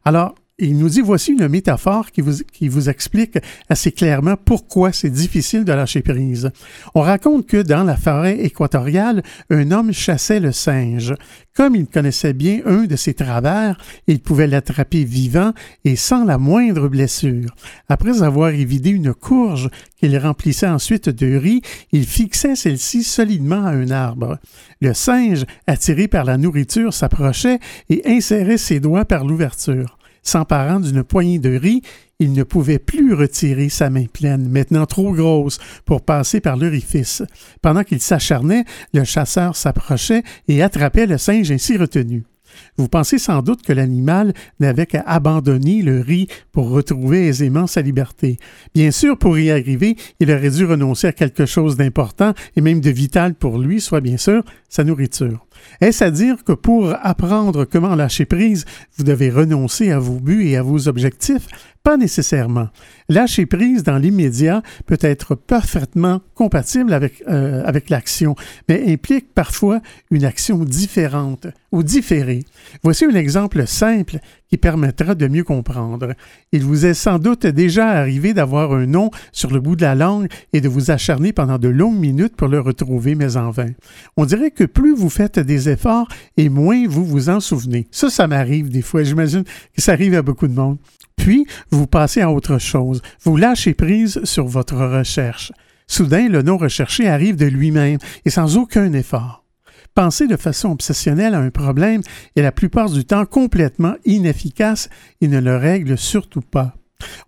Alors, 0.06 0.36
il 0.60 0.78
nous 0.78 0.90
dit, 0.90 1.02
voici 1.02 1.34
une 1.34 1.48
métaphore 1.48 2.12
qui 2.12 2.22
vous, 2.22 2.44
qui 2.52 2.68
vous 2.68 2.90
explique 2.90 3.38
assez 3.70 3.92
clairement 3.92 4.36
pourquoi 4.44 4.92
c'est 4.92 5.12
difficile 5.12 5.66
de 5.66 5.72
lâcher 5.72 6.02
prise. 6.02 6.50
On 6.96 7.02
raconte 7.02 7.46
que 7.46 7.62
dans 7.62 7.84
la 7.84 7.96
forêt 7.96 8.40
équatoriale, 8.40 9.22
un 9.52 9.72
homme 9.72 9.94
chassait 9.94 10.40
le 10.40 10.52
singe. 10.52 11.14
Comme 11.56 11.76
il 11.76 11.86
connaissait 11.86 12.34
bien 12.34 12.62
un 12.66 12.86
de 12.86 12.96
ses 12.96 13.14
travers, 13.14 13.78
il 14.08 14.20
pouvait 14.20 14.48
l'attraper 14.48 15.04
vivant 15.04 15.54
et 15.86 15.96
sans 15.96 16.26
la 16.26 16.40
moindre 16.40 16.88
blessure. 16.88 17.50
Après 17.88 18.24
avoir 18.24 18.50
évidé 18.50 18.90
une 18.90 19.14
courge 19.14 19.70
qu'il 19.96 20.18
remplissait 20.18 20.68
ensuite 20.68 21.10
de 21.10 21.36
riz, 21.36 21.62
il 21.92 22.06
fixait 22.06 22.56
celle-ci 22.56 23.04
solidement 23.04 23.66
à 23.66 23.72
un 23.72 23.92
arbre. 23.92 24.40
Le 24.82 24.94
singe, 24.96 25.46
attiré 25.68 26.08
par 26.08 26.24
la 26.24 26.38
nourriture, 26.38 26.94
s'approchait 26.94 27.60
et 27.90 28.02
insérait 28.06 28.58
ses 28.58 28.80
doigts 28.80 29.06
par 29.06 29.24
l'ouverture. 29.24 29.97
S'emparant 30.28 30.82
d'une 30.82 31.06
poignée 31.06 31.40
de 31.40 31.56
riz, 31.56 31.82
il 32.20 32.34
ne 32.34 32.44
pouvait 32.44 32.80
plus 32.80 33.14
retirer 33.14 33.70
sa 33.70 33.90
main 33.90 34.08
pleine, 34.12 34.50
maintenant 34.50 34.86
trop 34.86 35.14
grosse, 35.14 35.58
pour 35.86 36.02
passer 36.02 36.42
par 36.42 36.58
l'orifice. 36.58 37.24
Pendant 37.62 37.86
qu'il 37.86 38.02
s'acharnait, 38.02 38.66
le 38.94 39.06
chasseur 39.06 39.56
s'approchait 39.56 40.24
et 40.50 40.62
attrapait 40.62 41.06
le 41.06 41.18
singe 41.18 41.50
ainsi 41.50 41.78
retenu. 41.78 42.26
Vous 42.78 42.88
pensez 42.88 43.18
sans 43.18 43.42
doute 43.42 43.62
que 43.64 43.74
l'animal 43.74 44.34
n'avait 44.60 44.86
qu'à 44.86 45.02
abandonner 45.02 45.82
le 45.82 46.02
riz 46.02 46.28
pour 46.52 46.70
retrouver 46.70 47.28
aisément 47.28 47.68
sa 47.68 47.82
liberté. 47.82 48.38
Bien 48.74 48.92
sûr, 48.92 49.18
pour 49.18 49.38
y 49.38 49.52
arriver, 49.52 49.96
il 50.20 50.32
aurait 50.32 50.50
dû 50.50 50.66
renoncer 50.66 51.08
à 51.08 51.14
quelque 51.14 51.46
chose 51.46 51.78
d'important 51.78 52.34
et 52.56 52.62
même 52.62 52.82
de 52.82 52.90
vital 52.90 53.36
pour 53.36 53.58
lui, 53.58 53.82
soit 53.82 54.02
bien 54.02 54.18
sûr 54.18 54.44
sa 54.70 54.84
nourriture. 54.84 55.46
Est-ce 55.82 56.04
à 56.04 56.12
dire 56.12 56.44
que 56.44 56.54
pour 56.54 56.94
apprendre 57.02 57.66
comment 57.66 57.96
lâcher 57.96 58.26
prise, 58.26 58.66
vous 58.98 59.04
devez 59.04 59.30
renoncer 59.30 59.92
à 59.92 60.00
vos 60.00 60.20
buts 60.20 60.48
et 60.48 60.58
à 60.58 60.62
vos 60.62 60.88
objectifs? 60.88 61.48
Pas 61.88 61.96
nécessairement. 61.96 62.68
Lâcher 63.08 63.46
prise 63.46 63.82
dans 63.82 63.98
l'immédiat 63.98 64.62
peut 64.88 64.98
être 65.00 65.36
parfaitement 65.36 66.20
compatible 66.36 66.92
avec, 66.92 67.24
euh, 67.30 67.64
avec 67.64 67.90
l'action, 67.90 68.36
mais 68.68 68.92
implique 68.92 69.34
parfois 69.34 69.80
une 70.12 70.26
action 70.26 70.66
différente 70.66 71.48
ou 71.72 71.84
différée. 71.84 72.44
Voici 72.84 73.06
un 73.06 73.16
exemple 73.16 73.66
simple 73.66 74.20
qui 74.50 74.58
permettra 74.58 75.16
de 75.16 75.30
mieux 75.30 75.46
comprendre. 75.46 76.14
Il 76.52 76.66
vous 76.66 76.86
est 76.86 76.94
sans 76.94 77.20
doute 77.20 77.48
déjà 77.48 77.88
arrivé 77.88 78.34
d'avoir 78.34 78.74
un 78.74 78.86
nom 78.86 79.10
sur 79.32 79.50
le 79.50 79.62
bout 79.62 79.78
de 79.78 79.84
la 79.84 79.96
langue 79.96 80.28
et 80.52 80.60
de 80.60 80.68
vous 80.68 80.92
acharner 80.92 81.32
pendant 81.32 81.58
de 81.58 81.70
longues 81.70 82.00
minutes 82.00 82.36
pour 82.36 82.50
le 82.50 82.60
retrouver, 82.60 83.16
mais 83.16 83.38
en 83.38 83.52
vain. 83.52 83.72
On 84.18 84.26
dirait 84.26 84.52
que 84.52 84.66
plus 84.66 84.94
vous 84.94 85.10
faites 85.10 85.40
des 85.40 85.70
efforts 85.70 86.10
et 86.36 86.50
moins 86.50 86.86
vous 86.86 87.06
vous 87.06 87.30
en 87.30 87.40
souvenez. 87.40 87.88
Ça, 87.92 88.10
ça 88.10 88.28
m'arrive 88.28 88.70
des 88.70 88.82
fois. 88.82 89.04
J'imagine 89.04 89.46
que 89.46 89.82
ça 89.82 89.94
arrive 89.94 90.16
à 90.16 90.22
beaucoup 90.22 90.50
de 90.50 90.54
monde. 90.54 90.80
Puis, 91.18 91.46
vous 91.72 91.88
passez 91.88 92.22
à 92.22 92.32
autre 92.32 92.58
chose. 92.58 93.02
Vous 93.24 93.36
lâchez 93.36 93.74
prise 93.74 94.24
sur 94.24 94.48
votre 94.48 94.78
recherche. 94.78 95.52
Soudain, 95.88 96.30
le 96.30 96.42
non 96.42 96.58
recherché 96.58 97.08
arrive 97.08 97.36
de 97.36 97.46
lui-même 97.46 98.00
et 98.26 98.30
sans 98.30 98.58
aucun 98.58 98.94
effort. 98.94 99.44
Penser 99.94 100.28
de 100.28 100.38
façon 100.38 100.70
obsessionnelle 100.70 101.34
à 101.34 101.40
un 101.40 101.50
problème 101.50 102.02
est 102.36 102.42
la 102.42 102.52
plupart 102.52 102.90
du 102.90 103.04
temps 103.04 103.26
complètement 103.26 103.96
inefficace 104.06 104.90
et 105.22 105.28
ne 105.28 105.40
le 105.40 105.58
règle 105.58 105.98
surtout 105.98 106.42
pas. 106.42 106.76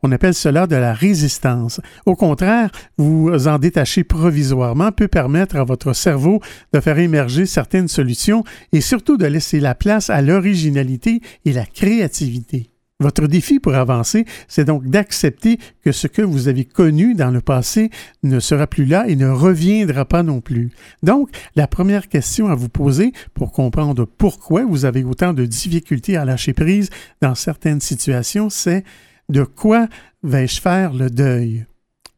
On 0.03 0.11
appelle 0.11 0.33
cela 0.33 0.67
de 0.67 0.75
la 0.75 0.93
résistance. 0.93 1.81
Au 2.05 2.15
contraire, 2.15 2.71
vous 2.97 3.47
en 3.47 3.59
détacher 3.59 4.03
provisoirement 4.03 4.91
peut 4.91 5.07
permettre 5.07 5.57
à 5.57 5.63
votre 5.63 5.93
cerveau 5.93 6.41
de 6.73 6.79
faire 6.79 6.99
émerger 6.99 7.45
certaines 7.45 7.87
solutions 7.87 8.43
et 8.71 8.81
surtout 8.81 9.17
de 9.17 9.25
laisser 9.25 9.59
la 9.59 9.75
place 9.75 10.09
à 10.09 10.21
l'originalité 10.21 11.21
et 11.45 11.53
la 11.53 11.65
créativité. 11.65 12.69
Votre 13.01 13.27
défi 13.27 13.59
pour 13.59 13.75
avancer, 13.75 14.25
c'est 14.49 14.65
donc 14.65 14.85
d'accepter 14.85 15.57
que 15.85 15.93
ce 15.93 16.07
que 16.07 16.21
vous 16.21 16.49
avez 16.49 16.65
connu 16.65 17.13
dans 17.15 17.31
le 17.31 17.39
passé 17.39 17.91
ne 18.23 18.41
sera 18.41 18.67
plus 18.67 18.83
là 18.83 19.07
et 19.07 19.15
ne 19.15 19.29
reviendra 19.29 20.03
pas 20.03 20.21
non 20.21 20.41
plus. 20.41 20.69
Donc, 21.01 21.29
la 21.55 21.65
première 21.65 22.09
question 22.09 22.49
à 22.49 22.55
vous 22.55 22.67
poser 22.67 23.13
pour 23.33 23.53
comprendre 23.53 24.03
pourquoi 24.03 24.65
vous 24.65 24.83
avez 24.83 25.05
autant 25.05 25.31
de 25.31 25.45
difficultés 25.45 26.17
à 26.17 26.25
lâcher 26.25 26.51
prise 26.51 26.89
dans 27.21 27.35
certaines 27.35 27.79
situations, 27.79 28.49
c'est 28.49 28.83
de 29.29 29.43
quoi 29.43 29.87
vais-je 30.21 30.59
faire 30.59 30.93
le 30.93 31.09
deuil? 31.09 31.65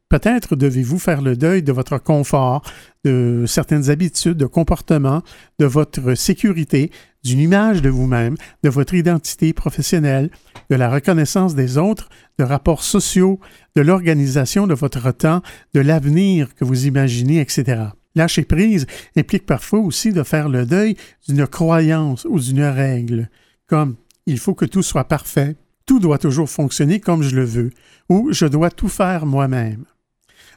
Peut-être 0.09 0.55
devez-vous 0.55 0.97
faire 0.97 1.21
le 1.21 1.37
deuil 1.37 1.61
de 1.61 1.71
votre 1.71 1.99
confort, 1.99 2.63
de 3.05 3.45
certaines 3.47 3.91
habitudes, 3.91 4.37
de 4.37 4.47
comportements, 4.47 5.21
de 5.59 5.65
votre 5.65 6.15
sécurité, 6.15 6.91
d'une 7.23 7.39
image 7.39 7.83
de 7.83 7.89
vous-même, 7.89 8.35
de 8.63 8.69
votre 8.69 8.95
identité 8.95 9.53
professionnelle, 9.53 10.31
de 10.71 10.75
la 10.77 10.89
reconnaissance 10.89 11.53
des 11.53 11.77
autres, 11.77 12.07
de 12.39 12.45
rapports 12.45 12.83
sociaux, 12.83 13.41
de 13.75 13.81
l'organisation 13.81 14.67
de 14.67 14.73
votre 14.73 15.11
temps, 15.11 15.41
de 15.73 15.81
l'avenir 15.81 16.55
que 16.55 16.63
vous 16.63 16.87
imaginez, 16.87 17.41
etc. 17.41 17.83
Lâcher 18.15 18.45
prise 18.45 18.87
implique 19.17 19.45
parfois 19.45 19.79
aussi 19.79 20.13
de 20.13 20.23
faire 20.23 20.47
le 20.47 20.65
deuil 20.65 20.95
d'une 21.27 21.45
croyance 21.45 22.25
ou 22.29 22.39
d'une 22.39 22.63
règle. 22.63 23.29
comme 23.67 23.97
il 24.25 24.39
faut 24.39 24.53
que 24.53 24.65
tout 24.65 24.83
soit 24.83 25.09
parfait, 25.09 25.57
tout 25.85 25.99
doit 25.99 26.17
toujours 26.17 26.49
fonctionner 26.49 27.01
comme 27.01 27.21
je 27.21 27.35
le 27.35 27.43
veux, 27.43 27.71
ou 28.07 28.31
je 28.31 28.45
dois 28.45 28.69
tout 28.69 28.87
faire 28.87 29.25
moi-même. 29.25 29.83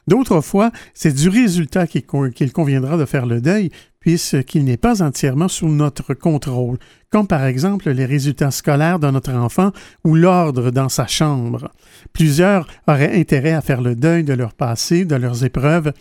D'autres 0.07 0.39
fois, 0.39 0.71
c'est 0.93 1.13
du 1.13 1.27
résultat 1.27 1.87
qu'il 1.87 2.53
conviendra 2.53 2.95
de 2.95 3.05
faire 3.05 3.25
le 3.25 3.41
deuil, 3.41 3.71
puisqu'il 4.05 4.65
n'est 4.65 4.77
pas 4.77 5.01
entièrement 5.01 5.47
sous 5.47 5.67
notre 5.67 6.13
contrôle, 6.13 6.77
comme 7.09 7.25
par 7.25 7.43
exemple 7.43 7.89
les 7.89 8.05
résultats 8.05 8.51
scolaires 8.51 8.99
de 8.99 9.09
notre 9.09 9.33
enfant 9.33 9.71
ou 10.03 10.13
l'ordre 10.13 10.69
dans 10.69 10.89
sa 10.89 11.07
chambre. 11.07 11.71
Plusieurs 12.13 12.67
auraient 12.87 13.19
intérêt 13.19 13.53
à 13.53 13.61
faire 13.61 13.81
le 13.81 13.95
deuil 13.95 14.23
de 14.23 14.33
leur 14.33 14.53
passé, 14.53 15.05
de 15.05 15.15
leurs 15.15 15.43
épreuves, 15.43 15.91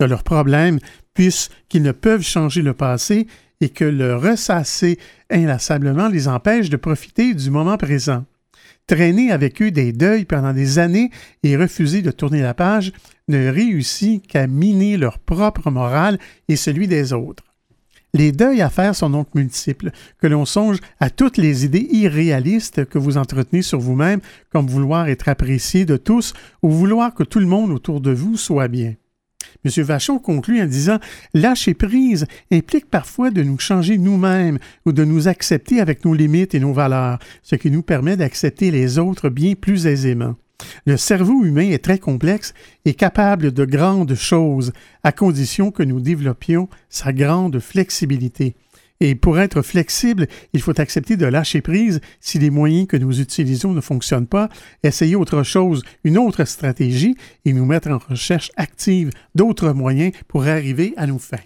de 0.00 0.06
leurs 0.06 0.22
problèmes, 0.22 0.78
puisqu'ils 1.12 1.82
ne 1.82 1.92
peuvent 1.92 2.22
changer 2.22 2.62
le 2.62 2.72
passé 2.72 3.26
et 3.60 3.68
que 3.68 3.84
le 3.84 4.16
ressasser 4.16 4.98
inlassablement 5.28 6.08
les 6.08 6.28
empêche 6.28 6.70
de 6.70 6.78
profiter 6.78 7.34
du 7.34 7.50
moment 7.50 7.76
présent. 7.76 8.24
Traîner 8.86 9.32
avec 9.32 9.60
eux 9.60 9.70
des 9.70 9.92
deuils 9.92 10.24
pendant 10.24 10.54
des 10.54 10.78
années 10.78 11.10
et 11.42 11.58
refuser 11.58 12.00
de 12.00 12.10
tourner 12.10 12.40
la 12.40 12.54
page 12.54 12.90
ne 13.28 13.50
réussit 13.50 14.26
qu'à 14.26 14.46
miner 14.46 14.96
leur 14.96 15.18
propre 15.18 15.70
morale 15.70 16.18
et 16.48 16.56
celui 16.56 16.88
des 16.88 17.12
autres. 17.12 17.44
Les 18.12 18.32
deuils 18.32 18.60
à 18.60 18.70
faire 18.70 18.94
sont 18.94 19.10
donc 19.10 19.34
multiples, 19.34 19.92
que 20.18 20.26
l'on 20.26 20.44
songe 20.44 20.78
à 20.98 21.10
toutes 21.10 21.36
les 21.36 21.64
idées 21.64 21.86
irréalistes 21.90 22.84
que 22.86 22.98
vous 22.98 23.16
entretenez 23.16 23.62
sur 23.62 23.78
vous-même, 23.78 24.20
comme 24.50 24.66
vouloir 24.66 25.08
être 25.08 25.28
apprécié 25.28 25.84
de 25.84 25.96
tous 25.96 26.34
ou 26.62 26.70
vouloir 26.70 27.14
que 27.14 27.22
tout 27.22 27.38
le 27.38 27.46
monde 27.46 27.70
autour 27.70 28.00
de 28.00 28.10
vous 28.10 28.36
soit 28.36 28.68
bien. 28.68 28.94
M. 29.64 29.82
Vachon 29.84 30.18
conclut 30.18 30.60
en 30.60 30.66
disant 30.66 30.98
Lâcher 31.34 31.74
prise 31.74 32.26
implique 32.50 32.88
parfois 32.88 33.30
de 33.30 33.42
nous 33.42 33.58
changer 33.58 33.98
nous-mêmes 33.98 34.58
ou 34.86 34.92
de 34.92 35.04
nous 35.04 35.28
accepter 35.28 35.80
avec 35.80 36.04
nos 36.04 36.14
limites 36.14 36.54
et 36.54 36.60
nos 36.60 36.72
valeurs, 36.72 37.18
ce 37.42 37.56
qui 37.56 37.70
nous 37.70 37.82
permet 37.82 38.16
d'accepter 38.16 38.70
les 38.70 38.98
autres 38.98 39.28
bien 39.28 39.54
plus 39.54 39.86
aisément. 39.86 40.36
Le 40.86 40.96
cerveau 40.96 41.44
humain 41.44 41.70
est 41.70 41.84
très 41.84 41.98
complexe 41.98 42.54
et 42.84 42.94
capable 42.94 43.52
de 43.52 43.64
grandes 43.64 44.14
choses, 44.14 44.72
à 45.02 45.12
condition 45.12 45.70
que 45.70 45.82
nous 45.82 46.00
développions 46.00 46.68
sa 46.88 47.12
grande 47.12 47.58
flexibilité. 47.58 48.54
Et 49.02 49.14
pour 49.14 49.38
être 49.38 49.62
flexible, 49.62 50.26
il 50.52 50.60
faut 50.60 50.78
accepter 50.78 51.16
de 51.16 51.24
lâcher 51.24 51.62
prise 51.62 52.00
si 52.20 52.38
les 52.38 52.50
moyens 52.50 52.86
que 52.86 52.98
nous 52.98 53.20
utilisons 53.20 53.72
ne 53.72 53.80
fonctionnent 53.80 54.26
pas, 54.26 54.50
essayer 54.82 55.16
autre 55.16 55.42
chose, 55.42 55.82
une 56.04 56.18
autre 56.18 56.44
stratégie 56.44 57.16
et 57.46 57.54
nous 57.54 57.64
mettre 57.64 57.90
en 57.90 57.98
recherche 57.98 58.52
active 58.56 59.10
d'autres 59.34 59.72
moyens 59.72 60.12
pour 60.28 60.46
arriver 60.46 60.92
à 60.98 61.06
nos 61.06 61.18
fins. 61.18 61.38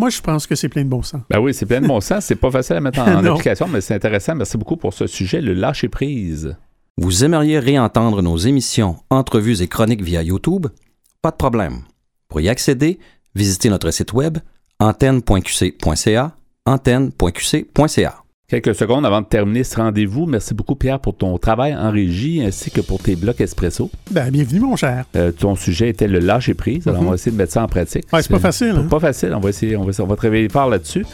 Moi, 0.00 0.10
je 0.10 0.20
pense 0.20 0.46
que 0.46 0.54
c'est 0.54 0.68
plein 0.68 0.84
de 0.84 0.88
bon 0.88 1.02
sens. 1.02 1.22
Ben 1.30 1.40
oui, 1.40 1.54
c'est 1.54 1.66
plein 1.66 1.80
de 1.80 1.86
bon 1.86 2.00
sens. 2.00 2.24
C'est 2.24 2.36
pas 2.36 2.50
facile 2.50 2.76
à 2.76 2.80
mettre 2.80 3.00
en, 3.00 3.24
application, 3.24 3.68
mais 3.68 3.80
c'est 3.80 3.94
intéressant. 3.94 4.34
Merci 4.34 4.56
beaucoup 4.56 4.76
pour 4.76 4.94
ce 4.94 5.06
sujet, 5.06 5.40
le 5.40 5.54
lâcher 5.54 5.88
prise. 5.88 6.56
Vous 7.00 7.22
aimeriez 7.22 7.60
réentendre 7.60 8.22
nos 8.22 8.36
émissions, 8.36 8.96
entrevues 9.08 9.62
et 9.62 9.68
chroniques 9.68 10.02
via 10.02 10.20
YouTube? 10.20 10.66
Pas 11.22 11.30
de 11.30 11.36
problème. 11.36 11.82
Pour 12.26 12.40
y 12.40 12.48
accéder, 12.48 12.98
visitez 13.36 13.70
notre 13.70 13.92
site 13.92 14.12
web 14.12 14.38
antenne.qc.ca, 14.80 16.36
antenne.qc.ca. 16.66 18.24
Quelques 18.50 18.74
secondes 18.74 19.04
avant 19.04 19.20
de 19.20 19.26
terminer 19.26 19.62
ce 19.62 19.76
rendez-vous, 19.76 20.24
merci 20.24 20.54
beaucoup 20.54 20.74
Pierre 20.74 21.00
pour 21.00 21.14
ton 21.14 21.36
travail 21.36 21.76
en 21.76 21.90
régie 21.90 22.42
ainsi 22.42 22.70
que 22.70 22.80
pour 22.80 22.98
tes 22.98 23.14
blocs 23.14 23.42
espresso. 23.42 23.90
Ben, 24.10 24.30
bienvenue 24.30 24.60
mon 24.60 24.74
cher. 24.74 25.04
Euh, 25.16 25.32
ton 25.32 25.54
sujet 25.54 25.90
était 25.90 26.08
le 26.08 26.18
lâcher 26.18 26.54
prise, 26.54 26.88
alors 26.88 27.02
on 27.02 27.04
va 27.04 27.10
mhm. 27.10 27.14
essayer 27.16 27.32
de 27.32 27.36
mettre 27.36 27.52
ça 27.52 27.62
en 27.62 27.66
pratique. 27.66 28.06
Ouais, 28.10 28.22
c'est 28.22 28.32
pas 28.32 28.38
facile. 28.38 28.74
Hein? 28.74 28.86
Pas 28.88 29.00
facile, 29.00 29.34
on 29.34 29.40
va 29.40 29.50
essayer, 29.50 29.76
on 29.76 29.84
va, 29.84 29.92
on 30.02 30.06
va 30.06 30.16
travailler 30.16 30.48
fort 30.48 30.70
là-dessus. 30.70 31.04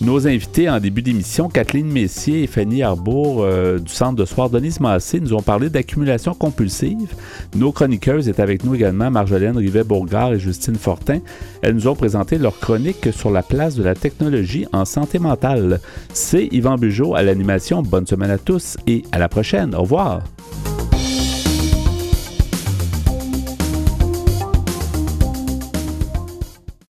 Nos 0.00 0.28
invités 0.28 0.70
en 0.70 0.78
début 0.78 1.02
d'émission, 1.02 1.48
Kathleen 1.48 1.86
Messier 1.86 2.44
et 2.44 2.46
Fanny 2.46 2.84
Arbour 2.84 3.42
euh, 3.42 3.80
du 3.80 3.92
Centre 3.92 4.14
de 4.14 4.24
soir 4.24 4.48
Denise 4.48 4.78
Massé, 4.78 5.18
nous 5.18 5.34
ont 5.34 5.42
parlé 5.42 5.70
d'accumulation 5.70 6.32
compulsive. 6.32 7.14
Nos 7.56 7.72
chroniqueuses 7.72 8.28
étaient 8.28 8.42
avec 8.42 8.62
nous 8.64 8.76
également, 8.76 9.10
Marjolaine 9.10 9.56
Rivet-Bourgard 9.56 10.34
et 10.34 10.38
Justine 10.38 10.76
Fortin. 10.76 11.18
Elles 11.60 11.74
nous 11.74 11.88
ont 11.88 11.96
présenté 11.96 12.38
leur 12.38 12.58
chronique 12.60 13.08
sur 13.12 13.30
la 13.30 13.42
place 13.42 13.74
de 13.74 13.82
la 13.82 13.96
technologie 13.96 14.66
en 14.72 14.84
santé 14.84 15.18
mentale. 15.18 15.80
C'est 16.12 16.46
Yvan 16.52 16.76
À 17.14 17.22
l'animation. 17.22 17.82
Bonne 17.82 18.06
semaine 18.06 18.30
à 18.30 18.38
tous 18.38 18.76
et 18.86 19.02
à 19.12 19.18
la 19.18 19.28
prochaine. 19.28 19.74
Au 19.74 19.82
revoir. 19.82 20.22